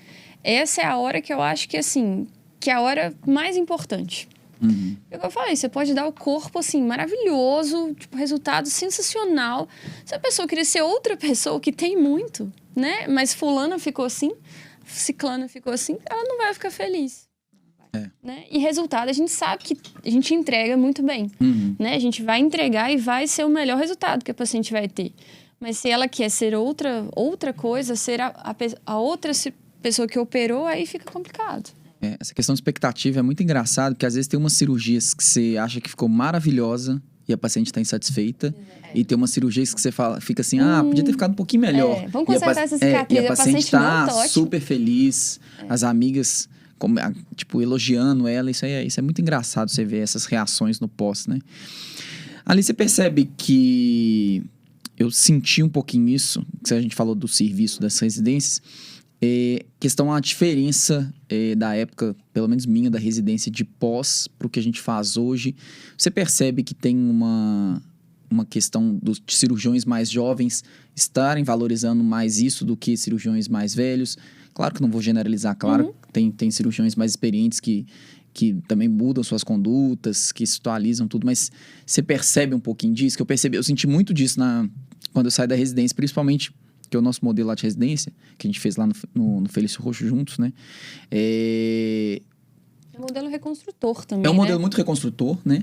Essa 0.42 0.83
é 0.83 0.85
a 0.85 0.98
hora 0.98 1.22
que 1.22 1.33
eu 1.33 1.40
acho 1.40 1.68
que, 1.68 1.76
assim, 1.76 2.26
que 2.59 2.68
é 2.68 2.74
a 2.74 2.80
hora 2.80 3.14
mais 3.24 3.56
importante. 3.56 4.28
Uhum. 4.61 4.96
É 5.11 5.24
eu 5.24 5.30
falei, 5.30 5.56
você 5.56 5.68
pode 5.68 5.94
dar 5.94 6.06
o 6.06 6.12
corpo, 6.12 6.59
assim, 6.59 6.83
maravilhoso, 6.83 7.94
tipo, 7.94 8.16
resultado 8.16 8.68
sensacional. 8.68 9.68
Se 10.04 10.14
a 10.14 10.18
pessoa 10.18 10.48
queria 10.48 10.64
ser 10.64 10.83
outra 10.83 11.16
pessoa, 11.16 11.61
que 11.61 11.72
tem 11.72 11.96
muito, 11.96 12.52
né? 12.76 13.06
Mas 13.09 13.33
fulana 13.33 13.78
ficou 13.78 14.04
assim, 14.04 14.33
ciclano 14.84 15.48
ficou 15.48 15.72
assim, 15.72 15.98
ela 16.08 16.22
não 16.24 16.38
vai 16.38 16.52
ficar 16.54 16.70
feliz. 16.70 17.28
É. 17.92 18.08
Né? 18.22 18.44
E 18.50 18.58
resultado, 18.58 19.08
a 19.08 19.12
gente 19.12 19.30
sabe 19.30 19.64
que 19.64 19.76
a 20.04 20.10
gente 20.10 20.32
entrega 20.34 20.76
muito 20.76 21.02
bem. 21.02 21.30
Uhum. 21.40 21.74
Né? 21.78 21.94
A 21.94 21.98
gente 21.98 22.22
vai 22.22 22.38
entregar 22.38 22.92
e 22.92 22.96
vai 22.96 23.26
ser 23.26 23.44
o 23.44 23.48
melhor 23.48 23.78
resultado 23.78 24.24
que 24.24 24.30
a 24.30 24.34
paciente 24.34 24.72
vai 24.72 24.88
ter. 24.88 25.12
Mas 25.58 25.78
se 25.78 25.90
ela 25.90 26.08
quer 26.08 26.30
ser 26.30 26.54
outra, 26.54 27.06
outra 27.14 27.52
coisa, 27.52 27.96
ser 27.96 28.20
a, 28.20 28.28
a, 28.28 28.54
a 28.86 28.98
outra 28.98 29.32
pessoa 29.82 30.06
que 30.06 30.18
operou, 30.18 30.66
aí 30.66 30.86
fica 30.86 31.10
complicado. 31.10 31.70
É, 32.00 32.16
essa 32.18 32.32
questão 32.32 32.54
de 32.54 32.58
expectativa 32.58 33.18
é 33.18 33.22
muito 33.22 33.42
engraçado, 33.42 33.94
porque 33.94 34.06
às 34.06 34.14
vezes 34.14 34.26
tem 34.26 34.38
umas 34.38 34.54
cirurgias 34.54 35.12
que 35.12 35.22
você 35.22 35.56
acha 35.58 35.80
que 35.80 35.90
ficou 35.90 36.08
maravilhosa 36.08 37.02
e 37.28 37.33
a 37.33 37.38
paciente 37.38 37.66
está 37.66 37.80
insatisfeita. 37.80 38.54
É. 38.94 38.98
E 38.98 39.04
tem 39.04 39.16
uma 39.16 39.26
cirurgia 39.26 39.62
que 39.64 39.80
você 39.80 39.92
fala, 39.92 40.20
fica 40.20 40.42
assim, 40.42 40.59
ah, 40.59 40.83
podia 40.85 41.04
ter 41.04 41.12
ficado 41.12 41.33
um 41.33 41.35
pouquinho 41.35 41.62
melhor. 41.62 41.96
É, 41.96 42.09
vamos 42.09 42.26
consertar 42.26 42.62
essa 42.62 42.78
cicatriz. 42.78 43.18
É, 43.18 43.22
e 43.22 43.26
a, 43.26 43.28
paciente 43.28 43.59
está 43.59 44.06
tá 44.06 44.28
super 44.28 44.61
feliz, 44.61 45.40
é. 45.59 45.66
as 45.68 45.83
amigas, 45.83 46.48
como, 46.78 46.96
tipo, 47.37 47.62
elogiando 47.62 48.26
ela. 48.26 48.50
Isso, 48.50 48.64
é, 48.64 48.85
isso 48.85 48.98
é 48.98 49.02
muito 49.02 49.20
engraçado 49.20 49.70
você 49.70 49.85
ver 49.85 49.98
essas 49.98 50.24
reações 50.24 50.80
no 50.80 50.88
pós, 50.88 51.26
né? 51.26 51.38
Ali 52.44 52.62
você 52.62 52.72
percebe 52.72 53.30
que 53.37 54.42
eu 54.98 55.11
senti 55.11 55.62
um 55.62 55.68
pouquinho 55.68 56.09
isso, 56.09 56.44
que 56.66 56.74
a 56.74 56.80
gente 56.80 56.94
falou 56.94 57.14
do 57.14 57.28
serviço 57.28 57.80
das 57.80 57.98
residências, 57.98 58.61
é, 59.22 59.64
questão 59.80 60.12
a 60.12 60.20
diferença 60.20 61.12
é, 61.26 61.54
da 61.54 61.74
época, 61.74 62.14
pelo 62.34 62.46
menos 62.46 62.66
minha, 62.66 62.90
da 62.90 62.98
residência 62.98 63.50
de 63.50 63.64
pós 63.64 64.28
para 64.28 64.46
o 64.46 64.50
que 64.50 64.60
a 64.60 64.62
gente 64.62 64.78
faz 64.78 65.16
hoje. 65.16 65.56
Você 65.96 66.10
percebe 66.10 66.62
que 66.62 66.74
tem 66.74 66.94
uma, 66.94 67.82
uma 68.30 68.44
questão 68.44 68.94
dos 69.02 69.22
cirurgiões 69.26 69.86
mais 69.86 70.10
jovens 70.10 70.62
estarem 70.94 71.42
valorizando 71.42 72.04
mais 72.04 72.38
isso 72.38 72.62
do 72.62 72.76
que 72.76 72.94
cirurgiões 72.94 73.48
mais 73.48 73.74
velhos. 73.74 74.18
Claro 74.52 74.74
que 74.74 74.82
não 74.82 74.90
vou 74.90 75.00
generalizar, 75.00 75.56
claro, 75.56 75.86
uhum. 75.86 75.92
tem, 76.12 76.30
tem 76.30 76.50
cirurgiões 76.50 76.94
mais 76.94 77.12
experientes 77.12 77.58
que, 77.58 77.86
que 78.34 78.54
também 78.68 78.86
mudam 78.86 79.24
suas 79.24 79.42
condutas, 79.42 80.30
que 80.30 80.46
se 80.46 80.58
atualizam 80.58 81.08
tudo, 81.08 81.24
mas 81.24 81.50
você 81.86 82.02
percebe 82.02 82.54
um 82.54 82.60
pouquinho 82.60 82.92
disso, 82.92 83.16
que 83.16 83.22
eu 83.22 83.26
percebi, 83.26 83.56
eu 83.56 83.62
senti 83.62 83.86
muito 83.86 84.12
disso 84.12 84.38
na, 84.38 84.68
quando 85.14 85.26
eu 85.26 85.30
saí 85.30 85.46
da 85.46 85.54
residência, 85.54 85.94
principalmente 85.94 86.52
que 86.90 86.96
é 86.96 87.00
o 87.00 87.03
nosso 87.03 87.24
modelo 87.24 87.48
lá 87.48 87.55
de 87.55 87.62
residência, 87.62 88.12
que 88.37 88.46
a 88.46 88.50
gente 88.50 88.59
fez 88.61 88.76
lá 88.76 88.87
no, 88.87 88.94
no, 89.14 89.40
no 89.42 89.48
Felício 89.48 89.81
Roxo 89.81 90.07
juntos, 90.07 90.38
né? 90.38 90.53
É, 91.11 92.20
modelo 93.00 93.28
reconstrutor 93.28 94.04
também. 94.04 94.26
É 94.26 94.30
um 94.30 94.34
modelo 94.34 94.58
né? 94.58 94.62
muito 94.62 94.76
reconstrutor, 94.76 95.38
né? 95.44 95.62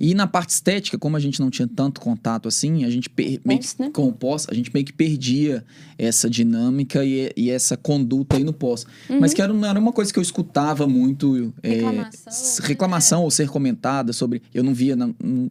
E 0.00 0.14
na 0.14 0.26
parte 0.26 0.50
estética, 0.50 0.98
como 0.98 1.16
a 1.16 1.20
gente 1.20 1.40
não 1.40 1.50
tinha 1.50 1.68
tanto 1.68 2.00
contato 2.00 2.48
assim, 2.48 2.84
a 2.84 2.90
gente 2.90 3.08
per... 3.08 3.40
pós, 3.40 3.76
né? 3.78 3.90
com 3.92 4.08
o 4.08 4.12
pós, 4.12 4.46
a 4.50 4.54
gente 4.54 4.72
meio 4.72 4.84
que 4.84 4.92
perdia 4.92 5.64
essa 5.98 6.30
dinâmica 6.30 7.04
e, 7.04 7.32
e 7.36 7.50
essa 7.50 7.76
conduta 7.76 8.36
aí 8.36 8.44
no 8.44 8.52
pós. 8.52 8.86
Uhum. 9.08 9.20
Mas 9.20 9.34
que 9.34 9.42
era, 9.42 9.52
era 9.66 9.78
uma 9.78 9.92
coisa 9.92 10.12
que 10.12 10.18
eu 10.18 10.22
escutava 10.22 10.86
muito. 10.86 11.52
Reclamação. 11.62 12.32
É, 12.32 12.66
reclamação 12.66 13.20
é. 13.20 13.24
ou 13.24 13.30
ser 13.30 13.48
comentada 13.48 14.12
sobre. 14.12 14.42
Eu 14.54 14.62
não 14.62 14.72
via. 14.74 14.94
Não, 14.94 15.14
não, 15.22 15.50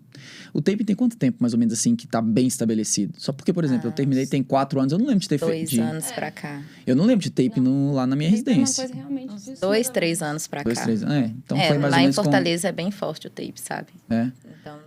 o 0.54 0.62
tape 0.62 0.84
tem 0.84 0.96
quanto 0.96 1.18
tempo, 1.18 1.38
mais 1.40 1.54
ou 1.54 1.60
menos, 1.60 1.74
assim, 1.74 1.96
que 1.96 2.08
tá 2.08 2.22
bem 2.22 2.48
estabelecido? 2.48 3.14
Só 3.18 3.32
porque, 3.32 3.54
por 3.54 3.64
exemplo, 3.64 3.88
ah, 3.88 3.90
eu 3.90 3.92
terminei 3.92 4.26
tem 4.26 4.42
quatro 4.42 4.80
anos, 4.80 4.92
eu 4.92 4.98
não 4.98 5.06
lembro 5.06 5.22
de 5.22 5.30
ter 5.30 5.38
feito. 5.38 5.52
Dois 5.52 5.70
de... 5.70 5.80
anos 5.80 6.12
pra 6.12 6.32
cá. 6.32 6.64
Eu 6.86 6.96
não 6.96 7.06
lembro 7.06 7.24
de 7.24 7.30
tape 7.30 7.60
no, 7.60 7.94
lá 7.94 8.08
na 8.08 8.16
minha 8.16 8.30
residência. 8.30 8.82
É 8.82 8.86
uma 8.86 8.94
coisa 8.94 9.10
realmente. 9.10 9.60
Dois, 9.60 9.90
três 9.90 10.22
anos 10.22 10.48
pra 10.48 10.64
dois, 10.64 10.78
cá. 10.78 10.84
Três, 10.86 11.04
é, 11.04 11.27
então 11.38 11.58
é, 11.58 11.68
foi 11.68 11.78
mais 11.78 11.92
lá 11.92 11.98
ou 11.98 12.02
menos 12.02 12.18
em 12.18 12.24
Fortaleza 12.24 12.68
com... 12.68 12.70
é 12.70 12.72
bem 12.72 12.92
forte 12.92 13.28
o 13.28 13.30
tape, 13.30 13.60
sabe? 13.60 13.90
É. 14.10 14.32
Então, 14.62 14.80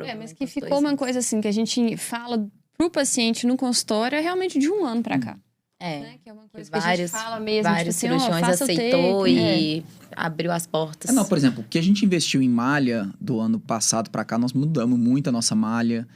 é, 0.00 0.14
mas 0.14 0.32
que 0.32 0.46
ficou 0.46 0.78
uma 0.78 0.96
coisa 0.96 1.20
assim, 1.20 1.40
que 1.40 1.48
a 1.48 1.52
gente 1.52 1.96
fala 1.96 2.46
pro 2.76 2.90
paciente 2.90 3.46
no 3.46 3.56
consultório 3.56 4.16
é 4.16 4.20
realmente 4.20 4.58
de 4.58 4.68
um 4.68 4.84
ano 4.84 5.02
pra 5.02 5.18
cá. 5.18 5.38
É. 5.78 6.00
Né? 6.00 6.14
Que 6.22 6.30
é 6.30 6.32
uma 6.32 6.48
coisa 6.48 6.70
vários, 6.70 6.84
que 6.84 6.90
a 6.90 6.96
gente 6.96 7.10
fala 7.10 7.40
mesmo, 7.40 7.62
tipo 7.62 7.74
vários 7.74 7.98
tipo 7.98 8.14
assim, 8.14 8.18
cirurgiões 8.18 8.62
aceitou 8.62 9.28
e 9.28 9.78
é. 9.78 9.82
abriu 10.16 10.52
as 10.52 10.66
portas. 10.66 11.10
É, 11.10 11.12
não, 11.12 11.24
por 11.24 11.36
exemplo, 11.36 11.62
o 11.62 11.68
que 11.68 11.78
a 11.78 11.82
gente 11.82 12.04
investiu 12.04 12.40
em 12.40 12.48
malha 12.48 13.10
do 13.20 13.40
ano 13.40 13.60
passado 13.60 14.10
para 14.10 14.24
cá, 14.24 14.38
nós 14.38 14.52
mudamos 14.52 14.98
muito 14.98 15.28
a 15.28 15.32
nossa 15.32 15.54
malha. 15.54 16.06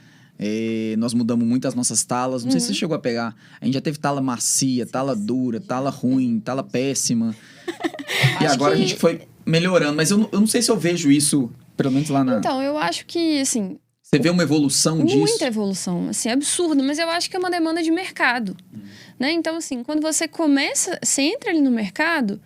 É, 0.43 0.95
nós 0.97 1.13
mudamos 1.13 1.47
muito 1.47 1.67
as 1.67 1.75
nossas 1.75 2.03
talas. 2.03 2.43
Não 2.43 2.47
uhum. 2.47 2.51
sei 2.53 2.59
se 2.59 2.65
você 2.67 2.71
uhum. 2.71 2.79
chegou 2.79 2.95
a 2.95 2.99
pegar. 2.99 3.35
A 3.59 3.65
gente 3.65 3.75
já 3.75 3.81
teve 3.81 3.99
tala 3.99 4.19
macia, 4.19 4.87
tala 4.87 5.15
dura, 5.15 5.59
tala 5.59 5.91
ruim, 5.91 6.39
tala 6.39 6.63
péssima. 6.63 7.35
e 8.41 8.45
agora 8.47 8.75
que... 8.75 8.81
a 8.81 8.87
gente 8.87 8.97
foi 8.97 9.27
melhorando. 9.45 9.95
Mas 9.95 10.11
eu, 10.11 10.29
eu 10.31 10.39
não 10.39 10.47
sei 10.47 10.61
se 10.61 10.71
eu 10.71 10.77
vejo 10.77 11.11
isso, 11.11 11.51
pelo 11.75 11.91
menos 11.91 12.09
lá 12.09 12.23
na. 12.23 12.37
Então, 12.37 12.61
eu 12.61 12.77
acho 12.77 13.05
que, 13.05 13.39
assim, 13.39 13.77
você 14.01 14.19
vê 14.19 14.29
uma 14.29 14.43
evolução 14.43 14.97
Muita 14.97 15.11
disso? 15.13 15.19
Muita 15.19 15.45
evolução, 15.45 16.09
assim, 16.09 16.29
absurdo, 16.29 16.83
mas 16.83 16.99
eu 16.99 17.09
acho 17.09 17.29
que 17.29 17.35
é 17.35 17.39
uma 17.39 17.49
demanda 17.49 17.81
de 17.81 17.91
mercado, 17.91 18.55
hum. 18.73 18.79
né? 19.19 19.31
Então, 19.31 19.57
assim, 19.57 19.83
quando 19.83 20.01
você 20.01 20.27
começa, 20.27 20.99
você 21.03 21.21
entra 21.21 21.49
ali 21.49 21.61
no 21.61 21.71
mercado, 21.71 22.39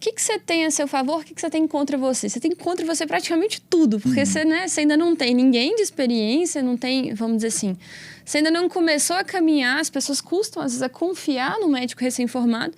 que, 0.00 0.12
que 0.12 0.22
você 0.22 0.38
tem 0.38 0.64
a 0.64 0.70
seu 0.70 0.86
favor, 0.86 1.20
o 1.20 1.24
que, 1.24 1.34
que 1.34 1.40
você 1.40 1.50
tem 1.50 1.66
contra 1.66 1.98
você? 1.98 2.28
Você 2.28 2.38
tem 2.38 2.54
contra 2.54 2.86
você 2.86 3.06
praticamente 3.06 3.60
tudo, 3.60 3.98
porque 3.98 4.20
uhum. 4.20 4.26
você, 4.26 4.44
né, 4.44 4.68
você 4.68 4.80
ainda 4.80 4.96
não 4.96 5.16
tem 5.16 5.34
ninguém 5.34 5.74
de 5.74 5.82
experiência, 5.82 6.62
não 6.62 6.76
tem, 6.76 7.12
vamos 7.14 7.38
dizer 7.38 7.48
assim, 7.48 7.76
você 8.24 8.38
ainda 8.38 8.50
não 8.50 8.68
começou 8.68 9.16
a 9.16 9.24
caminhar, 9.24 9.80
as 9.80 9.90
pessoas 9.90 10.20
custam 10.20 10.62
às 10.62 10.72
vezes 10.72 10.82
a 10.82 10.88
confiar 10.88 11.58
no 11.58 11.68
médico 11.68 12.02
recém-formado, 12.02 12.74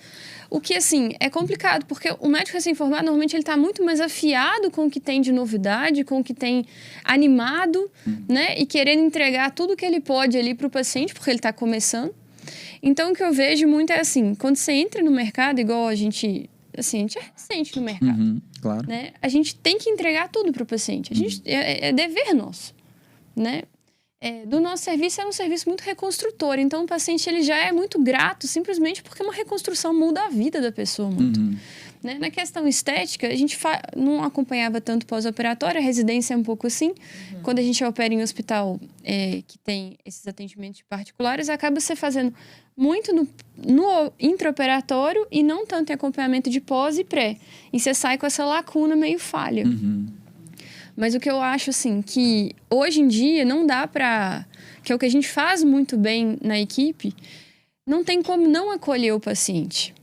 o 0.51 0.59
que, 0.59 0.73
assim, 0.73 1.11
é 1.17 1.29
complicado, 1.29 1.85
porque 1.85 2.13
o 2.19 2.27
médico 2.27 2.57
recém-formado, 2.57 3.05
normalmente, 3.05 3.33
ele 3.33 3.41
está 3.41 3.55
muito 3.55 3.85
mais 3.85 4.01
afiado 4.01 4.69
com 4.69 4.87
o 4.87 4.91
que 4.91 4.99
tem 4.99 5.21
de 5.21 5.31
novidade, 5.31 6.03
com 6.03 6.19
o 6.19 6.23
que 6.23 6.33
tem 6.33 6.65
animado, 7.05 7.89
uhum. 8.05 8.25
né? 8.27 8.59
E 8.59 8.65
querendo 8.65 9.01
entregar 9.01 9.51
tudo 9.51 9.77
que 9.77 9.85
ele 9.85 10.01
pode 10.01 10.37
ali 10.37 10.53
para 10.53 10.67
o 10.67 10.69
paciente, 10.69 11.13
porque 11.13 11.29
ele 11.29 11.39
está 11.39 11.53
começando. 11.53 12.13
Então, 12.83 13.13
o 13.13 13.15
que 13.15 13.23
eu 13.23 13.31
vejo 13.31 13.65
muito 13.65 13.93
é 13.93 14.01
assim, 14.01 14.35
quando 14.35 14.57
você 14.57 14.73
entra 14.73 15.01
no 15.01 15.09
mercado, 15.09 15.61
igual 15.61 15.87
a 15.87 15.95
gente 15.95 16.49
assim, 16.77 16.97
a 16.97 17.01
gente 17.01 17.17
é 17.17 17.21
recente 17.33 17.77
no 17.77 17.83
mercado. 17.83 18.19
Uhum, 18.19 18.41
claro. 18.61 18.87
Né? 18.87 19.11
A 19.21 19.29
gente 19.29 19.55
tem 19.55 19.77
que 19.77 19.89
entregar 19.89 20.27
tudo 20.29 20.51
para 20.51 20.63
o 20.63 20.65
paciente. 20.65 21.13
A 21.13 21.15
gente, 21.15 21.37
uhum. 21.37 21.43
é, 21.45 21.87
é, 21.87 21.93
dever 21.93 22.33
nosso, 22.33 22.73
né? 23.35 23.63
É, 24.23 24.45
do 24.45 24.59
nosso 24.59 24.83
serviço 24.83 25.19
é 25.19 25.25
um 25.25 25.31
serviço 25.31 25.67
muito 25.67 25.81
reconstrutor. 25.81 26.59
Então, 26.59 26.83
o 26.83 26.87
paciente 26.87 27.27
ele 27.27 27.41
já 27.41 27.57
é 27.57 27.71
muito 27.71 27.99
grato 27.99 28.47
simplesmente 28.47 29.01
porque 29.01 29.23
uma 29.23 29.33
reconstrução 29.33 29.91
muda 29.97 30.23
a 30.23 30.29
vida 30.29 30.61
da 30.61 30.71
pessoa 30.71 31.09
muito. 31.09 31.39
Uhum. 31.39 31.57
Né? 32.03 32.19
Na 32.19 32.29
questão 32.29 32.67
estética, 32.67 33.27
a 33.27 33.35
gente 33.35 33.57
não 33.95 34.23
acompanhava 34.23 34.79
tanto 34.79 35.07
pós-operatório, 35.07 35.79
a 35.79 35.83
residência 35.83 36.35
é 36.35 36.37
um 36.37 36.43
pouco 36.43 36.67
assim. 36.67 36.89
Uhum. 36.89 37.41
Quando 37.41 37.57
a 37.57 37.63
gente 37.63 37.83
opera 37.83 38.13
em 38.13 38.21
hospital 38.21 38.79
é, 39.03 39.41
que 39.47 39.57
tem 39.57 39.97
esses 40.05 40.27
atendimentos 40.27 40.83
particulares, 40.87 41.49
acaba 41.49 41.79
se 41.79 41.95
fazendo 41.95 42.31
muito 42.77 43.13
no, 43.13 43.27
no 43.57 44.13
intraoperatório 44.19 45.25
e 45.31 45.41
não 45.41 45.65
tanto 45.65 45.89
em 45.91 45.93
acompanhamento 45.93 46.47
de 46.47 46.61
pós 46.61 46.99
e 46.99 47.03
pré. 47.03 47.37
E 47.73 47.79
você 47.79 47.91
sai 47.93 48.19
com 48.19 48.27
essa 48.27 48.45
lacuna 48.45 48.95
meio 48.95 49.17
falha. 49.17 49.65
Uhum. 49.65 50.20
Mas 50.95 51.15
o 51.15 51.19
que 51.19 51.29
eu 51.29 51.41
acho, 51.41 51.69
assim, 51.69 52.01
que 52.01 52.55
hoje 52.69 53.01
em 53.01 53.07
dia 53.07 53.45
não 53.45 53.65
dá 53.65 53.87
para 53.87 54.45
Que 54.83 54.91
é 54.91 54.95
o 54.95 54.99
que 54.99 55.05
a 55.05 55.11
gente 55.11 55.27
faz 55.27 55.63
muito 55.63 55.97
bem 55.97 56.37
na 56.41 56.59
equipe, 56.59 57.13
não 57.85 58.03
tem 58.03 58.21
como 58.21 58.47
não 58.47 58.71
acolher 58.71 59.11
o 59.13 59.19
paciente. 59.19 59.93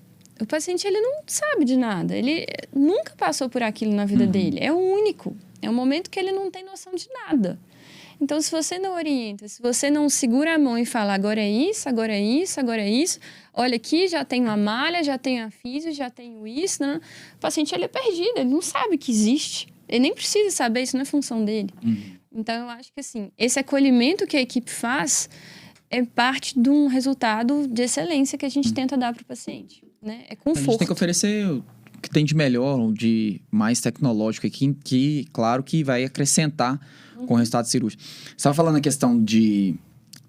O 0.40 0.46
paciente 0.46 0.86
ele 0.86 1.00
não 1.00 1.22
sabe 1.26 1.64
de 1.64 1.76
nada, 1.76 2.16
ele 2.16 2.46
nunca 2.72 3.12
passou 3.16 3.48
por 3.48 3.62
aquilo 3.62 3.92
na 3.92 4.04
vida 4.04 4.24
uhum. 4.24 4.30
dele, 4.30 4.58
é 4.60 4.72
o 4.72 4.78
único. 4.78 5.36
É 5.60 5.68
um 5.68 5.74
momento 5.74 6.08
que 6.08 6.18
ele 6.18 6.30
não 6.30 6.50
tem 6.50 6.64
noção 6.64 6.94
de 6.94 7.08
nada. 7.12 7.58
Então, 8.20 8.40
se 8.40 8.50
você 8.50 8.78
não 8.78 8.94
orienta, 8.94 9.46
se 9.46 9.62
você 9.62 9.90
não 9.90 10.08
segura 10.08 10.54
a 10.54 10.58
mão 10.58 10.76
e 10.76 10.84
fala 10.84 11.14
agora 11.14 11.40
é 11.40 11.50
isso, 11.50 11.88
agora 11.88 12.12
é 12.12 12.20
isso, 12.20 12.58
agora 12.58 12.82
é 12.82 12.90
isso, 12.90 13.20
olha 13.54 13.76
aqui, 13.76 14.08
já 14.08 14.24
tenho 14.24 14.48
a 14.50 14.56
malha, 14.56 15.04
já 15.04 15.16
tenho 15.16 15.46
a 15.46 15.50
física, 15.50 15.92
já 15.92 16.10
tenho 16.10 16.46
isso, 16.46 16.82
né? 16.82 17.00
o 17.36 17.38
paciente 17.38 17.74
ele 17.74 17.84
é 17.84 17.88
perdido, 17.88 18.38
ele 18.38 18.50
não 18.50 18.62
sabe 18.62 18.98
que 18.98 19.10
existe. 19.12 19.68
Ele 19.88 20.00
nem 20.00 20.14
precisa 20.14 20.50
saber, 20.54 20.82
isso 20.82 20.96
não 20.96 21.02
é 21.02 21.06
função 21.06 21.44
dele. 21.44 21.70
Uhum. 21.82 22.18
Então, 22.34 22.54
eu 22.54 22.68
acho 22.70 22.92
que 22.92 23.00
assim, 23.00 23.30
esse 23.38 23.58
acolhimento 23.58 24.26
que 24.26 24.36
a 24.36 24.40
equipe 24.40 24.70
faz 24.70 25.30
é 25.90 26.04
parte 26.04 26.58
de 26.60 26.68
um 26.68 26.86
resultado 26.86 27.66
de 27.66 27.82
excelência 27.82 28.36
que 28.36 28.44
a 28.44 28.48
gente 28.48 28.68
uhum. 28.68 28.74
tenta 28.74 28.96
dar 28.96 29.14
para 29.14 29.22
o 29.22 29.24
paciente. 29.24 29.82
Né? 30.02 30.24
É 30.28 30.36
conforto. 30.36 30.58
A 30.58 30.70
gente 30.72 30.78
tem 30.78 30.86
que 30.86 30.92
oferecer 30.92 31.62
que 32.00 32.10
tem 32.10 32.24
de 32.24 32.34
melhor, 32.34 32.92
de 32.92 33.40
mais 33.50 33.80
tecnológico 33.80 34.46
aqui, 34.46 34.76
que, 34.84 35.26
claro, 35.32 35.62
que 35.62 35.82
vai 35.82 36.04
acrescentar 36.04 36.80
uhum. 37.16 37.26
com 37.26 37.34
o 37.34 37.36
resultado 37.36 37.66
cirúrgico. 37.66 38.02
Você 38.02 38.34
estava 38.36 38.54
falando 38.54 38.76
a 38.76 38.80
questão 38.80 39.22
de 39.22 39.74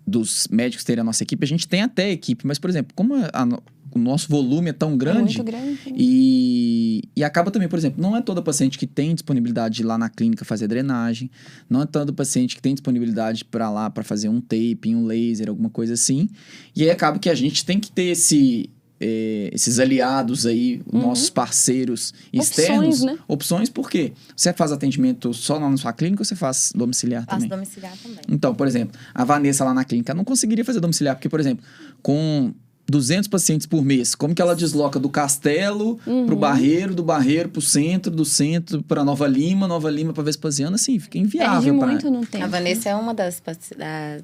dos 0.05 0.47
médicos 0.49 0.83
terem 0.83 1.01
a 1.01 1.03
nossa 1.03 1.21
equipe, 1.21 1.43
a 1.43 1.47
gente 1.47 1.67
tem 1.67 1.83
até 1.83 2.09
equipe, 2.09 2.45
mas, 2.47 2.57
por 2.57 2.67
exemplo, 2.69 2.93
como 2.95 3.13
a, 3.13 3.29
a, 3.31 3.45
o 3.91 3.99
nosso 3.99 4.27
volume 4.27 4.69
é 4.69 4.73
tão 4.73 4.97
grande, 4.97 5.39
é 5.39 5.43
grande 5.43 5.79
e, 5.95 7.03
e 7.15 7.23
acaba 7.23 7.51
também, 7.51 7.67
por 7.67 7.77
exemplo, 7.77 8.01
não 8.01 8.15
é 8.15 8.21
todo 8.21 8.41
paciente 8.41 8.77
que 8.77 8.87
tem 8.87 9.13
disponibilidade 9.13 9.75
de 9.75 9.81
ir 9.83 9.85
lá 9.85 9.97
na 9.97 10.09
clínica 10.09 10.43
fazer 10.43 10.67
drenagem, 10.67 11.29
não 11.69 11.81
é 11.81 11.85
todo 11.85 12.13
paciente 12.13 12.55
que 12.55 12.61
tem 12.61 12.73
disponibilidade 12.73 13.45
para 13.45 13.69
lá 13.69 13.89
para 13.89 14.03
fazer 14.03 14.29
um 14.29 14.41
tape, 14.41 14.95
um 14.95 15.05
laser, 15.05 15.49
alguma 15.49 15.69
coisa 15.69 15.93
assim, 15.93 16.27
e 16.75 16.83
aí 16.83 16.89
acaba 16.89 17.19
que 17.19 17.29
a 17.29 17.35
gente 17.35 17.65
tem 17.65 17.79
que 17.79 17.91
ter 17.91 18.05
esse 18.05 18.69
é, 18.99 19.49
esses 19.53 19.79
aliados 19.79 20.45
aí, 20.45 20.81
uhum. 20.91 21.01
nossos 21.01 21.29
parceiros 21.29 22.13
externos. 22.33 23.01
Opções, 23.01 23.03
né? 23.03 23.19
Opções, 23.27 23.69
por 23.69 23.89
quê? 23.89 24.13
Você 24.35 24.51
faz 24.53 24.71
atendimento 24.71 25.33
só 25.33 25.57
lá 25.57 25.69
na 25.69 25.77
sua 25.77 25.93
clínica 25.93 26.21
ou 26.21 26.25
você 26.25 26.35
faz 26.35 26.71
domiciliar 26.75 27.25
Faço 27.25 27.35
também? 27.35 27.49
Faço 27.49 27.59
domiciliar 27.59 27.97
também. 27.97 28.19
Então, 28.27 28.53
por 28.53 28.67
exemplo, 28.67 28.99
a 29.13 29.23
Vanessa 29.23 29.63
lá 29.63 29.73
na 29.73 29.85
clínica 29.85 30.13
não 30.13 30.23
conseguiria 30.23 30.65
fazer 30.65 30.79
domiciliar, 30.79 31.15
porque, 31.15 31.29
por 31.29 31.39
exemplo, 31.39 31.63
com 32.01 32.53
200 32.89 33.27
pacientes 33.27 33.67
por 33.67 33.83
mês. 33.83 34.15
Como 34.15 34.33
que 34.33 34.41
ela 34.41 34.55
desloca 34.55 34.99
do 34.99 35.09
Castelo 35.09 35.99
uhum. 36.05 36.25
pro 36.25 36.35
Barreiro, 36.35 36.93
do 36.95 37.03
Barreiro 37.03 37.49
pro 37.49 37.61
centro, 37.61 38.11
do 38.11 38.25
centro 38.25 38.81
para 38.83 39.03
Nova 39.03 39.27
Lima, 39.27 39.67
Nova 39.67 39.89
Lima 39.89 40.13
para 40.13 40.23
Vespasiano, 40.23 40.75
assim, 40.75 40.97
fica 40.99 41.17
inviável. 41.17 41.77
Perde 41.77 41.91
muito 41.91 42.11
no 42.11 42.25
tempo. 42.25 42.43
A 42.43 42.47
Vanessa 42.47 42.89
é 42.89 42.95
uma 42.95 43.13
das, 43.13 43.41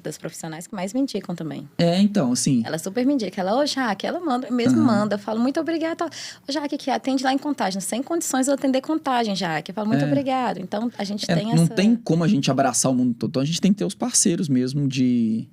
das 0.02 0.18
profissionais 0.18 0.66
que 0.66 0.74
mais 0.74 0.92
me 0.92 1.00
indicam 1.00 1.34
também. 1.34 1.68
É, 1.78 2.00
então, 2.00 2.32
assim. 2.32 2.62
Ela 2.64 2.78
super 2.78 3.04
me 3.06 3.14
indica. 3.14 3.40
Ela, 3.40 3.56
ô, 3.56 3.60
oh, 3.60 3.66
Jaque, 3.66 4.06
ela 4.06 4.20
manda, 4.20 4.50
mesmo 4.50 4.78
uhum. 4.78 4.86
manda. 4.86 5.14
Eu 5.14 5.18
falo, 5.18 5.40
muito 5.40 5.60
obrigada. 5.60 6.06
Ô, 6.06 6.52
Jaque, 6.52 6.76
que 6.76 6.90
atende 6.90 7.22
lá 7.22 7.32
em 7.32 7.38
contagem. 7.38 7.80
Sem 7.80 8.02
condições 8.02 8.46
de 8.46 8.50
eu 8.50 8.54
atender 8.54 8.80
contagem, 8.80 9.36
Jaque. 9.36 9.70
Eu 9.70 9.74
falo, 9.74 9.88
muito 9.88 10.04
é. 10.04 10.06
obrigado. 10.06 10.58
Então, 10.58 10.90
a 10.98 11.04
gente 11.04 11.30
é, 11.30 11.34
tem 11.34 11.46
não 11.54 11.64
essa... 11.64 11.74
tem 11.74 11.94
como 11.96 12.24
a 12.24 12.28
gente 12.28 12.50
abraçar 12.50 12.90
o 12.90 12.94
mundo 12.94 13.14
todo. 13.14 13.30
Então, 13.30 13.42
a 13.42 13.46
gente 13.46 13.60
tem 13.60 13.72
que 13.72 13.78
ter 13.78 13.84
os 13.84 13.94
parceiros 13.94 14.48
mesmo 14.48 14.88
de... 14.88 15.46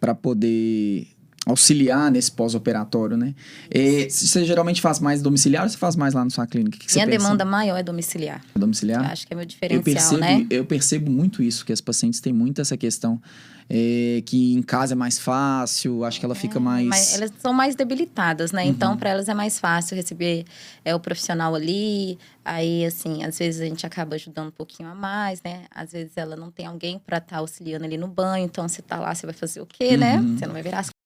para 0.00 0.14
poder 0.14 1.06
auxiliar 1.48 2.10
nesse 2.10 2.30
pós-operatório, 2.30 3.16
né? 3.16 3.34
E, 3.74 4.08
você 4.10 4.44
geralmente 4.44 4.80
faz 4.80 5.00
mais 5.00 5.22
domiciliar 5.22 5.64
ou 5.64 5.68
você 5.68 5.78
faz 5.78 5.96
mais 5.96 6.12
lá 6.12 6.22
na 6.22 6.30
sua 6.30 6.46
clínica? 6.46 6.78
Que 6.78 6.94
Minha 6.94 7.06
demanda 7.06 7.44
maior 7.44 7.76
é 7.76 7.82
domiciliar. 7.82 8.42
Domiciliar? 8.54 9.04
Eu 9.04 9.10
acho 9.10 9.26
que 9.26 9.32
é 9.32 9.36
meu 9.36 9.46
diferencial, 9.46 9.78
eu 9.78 9.82
percebo, 9.82 10.20
né? 10.20 10.46
Eu 10.50 10.64
percebo 10.64 11.10
muito 11.10 11.42
isso, 11.42 11.64
que 11.64 11.72
as 11.72 11.80
pacientes 11.80 12.20
têm 12.20 12.32
muito 12.32 12.60
essa 12.60 12.76
questão 12.76 13.20
é, 13.70 14.22
que 14.24 14.54
em 14.54 14.62
casa 14.62 14.94
é 14.94 14.96
mais 14.96 15.18
fácil, 15.18 16.04
acho 16.04 16.18
que 16.18 16.24
ela 16.24 16.34
fica 16.34 16.58
é, 16.58 16.60
mais... 16.60 17.14
Elas 17.14 17.30
são 17.38 17.52
mais 17.52 17.74
debilitadas, 17.74 18.50
né? 18.50 18.64
Então, 18.64 18.70
uhum. 18.70 18.78
Então, 18.78 18.96
para 18.96 19.10
elas 19.10 19.28
é 19.28 19.34
mais 19.34 19.58
fácil 19.58 19.96
receber 19.96 20.44
é, 20.84 20.94
o 20.94 21.00
profissional 21.00 21.54
ali. 21.54 22.16
Aí, 22.44 22.86
assim, 22.86 23.22
às 23.24 23.38
vezes 23.38 23.60
a 23.60 23.64
gente 23.64 23.84
acaba 23.84 24.14
ajudando 24.14 24.48
um 24.48 24.52
pouquinho 24.52 24.88
a 24.88 24.94
mais, 24.94 25.42
né? 25.42 25.64
Às 25.70 25.92
vezes 25.92 26.12
ela 26.16 26.36
não 26.36 26.50
tem 26.50 26.64
alguém 26.64 26.98
para 26.98 27.18
estar 27.18 27.36
tá 27.36 27.38
auxiliando 27.38 27.84
ali 27.84 27.98
no 27.98 28.08
banho. 28.08 28.44
Então, 28.44 28.66
você 28.66 28.80
tá 28.80 28.98
lá, 28.98 29.14
você 29.14 29.26
vai 29.26 29.34
fazer 29.34 29.60
o 29.60 29.66
quê, 29.66 29.96
né? 29.96 30.16
uhum. 30.16 30.22
né? 30.22 30.38
Você 30.38 30.46
não 30.46 30.54
vai 30.54 30.62
virar 30.62 30.78
as 30.78 30.90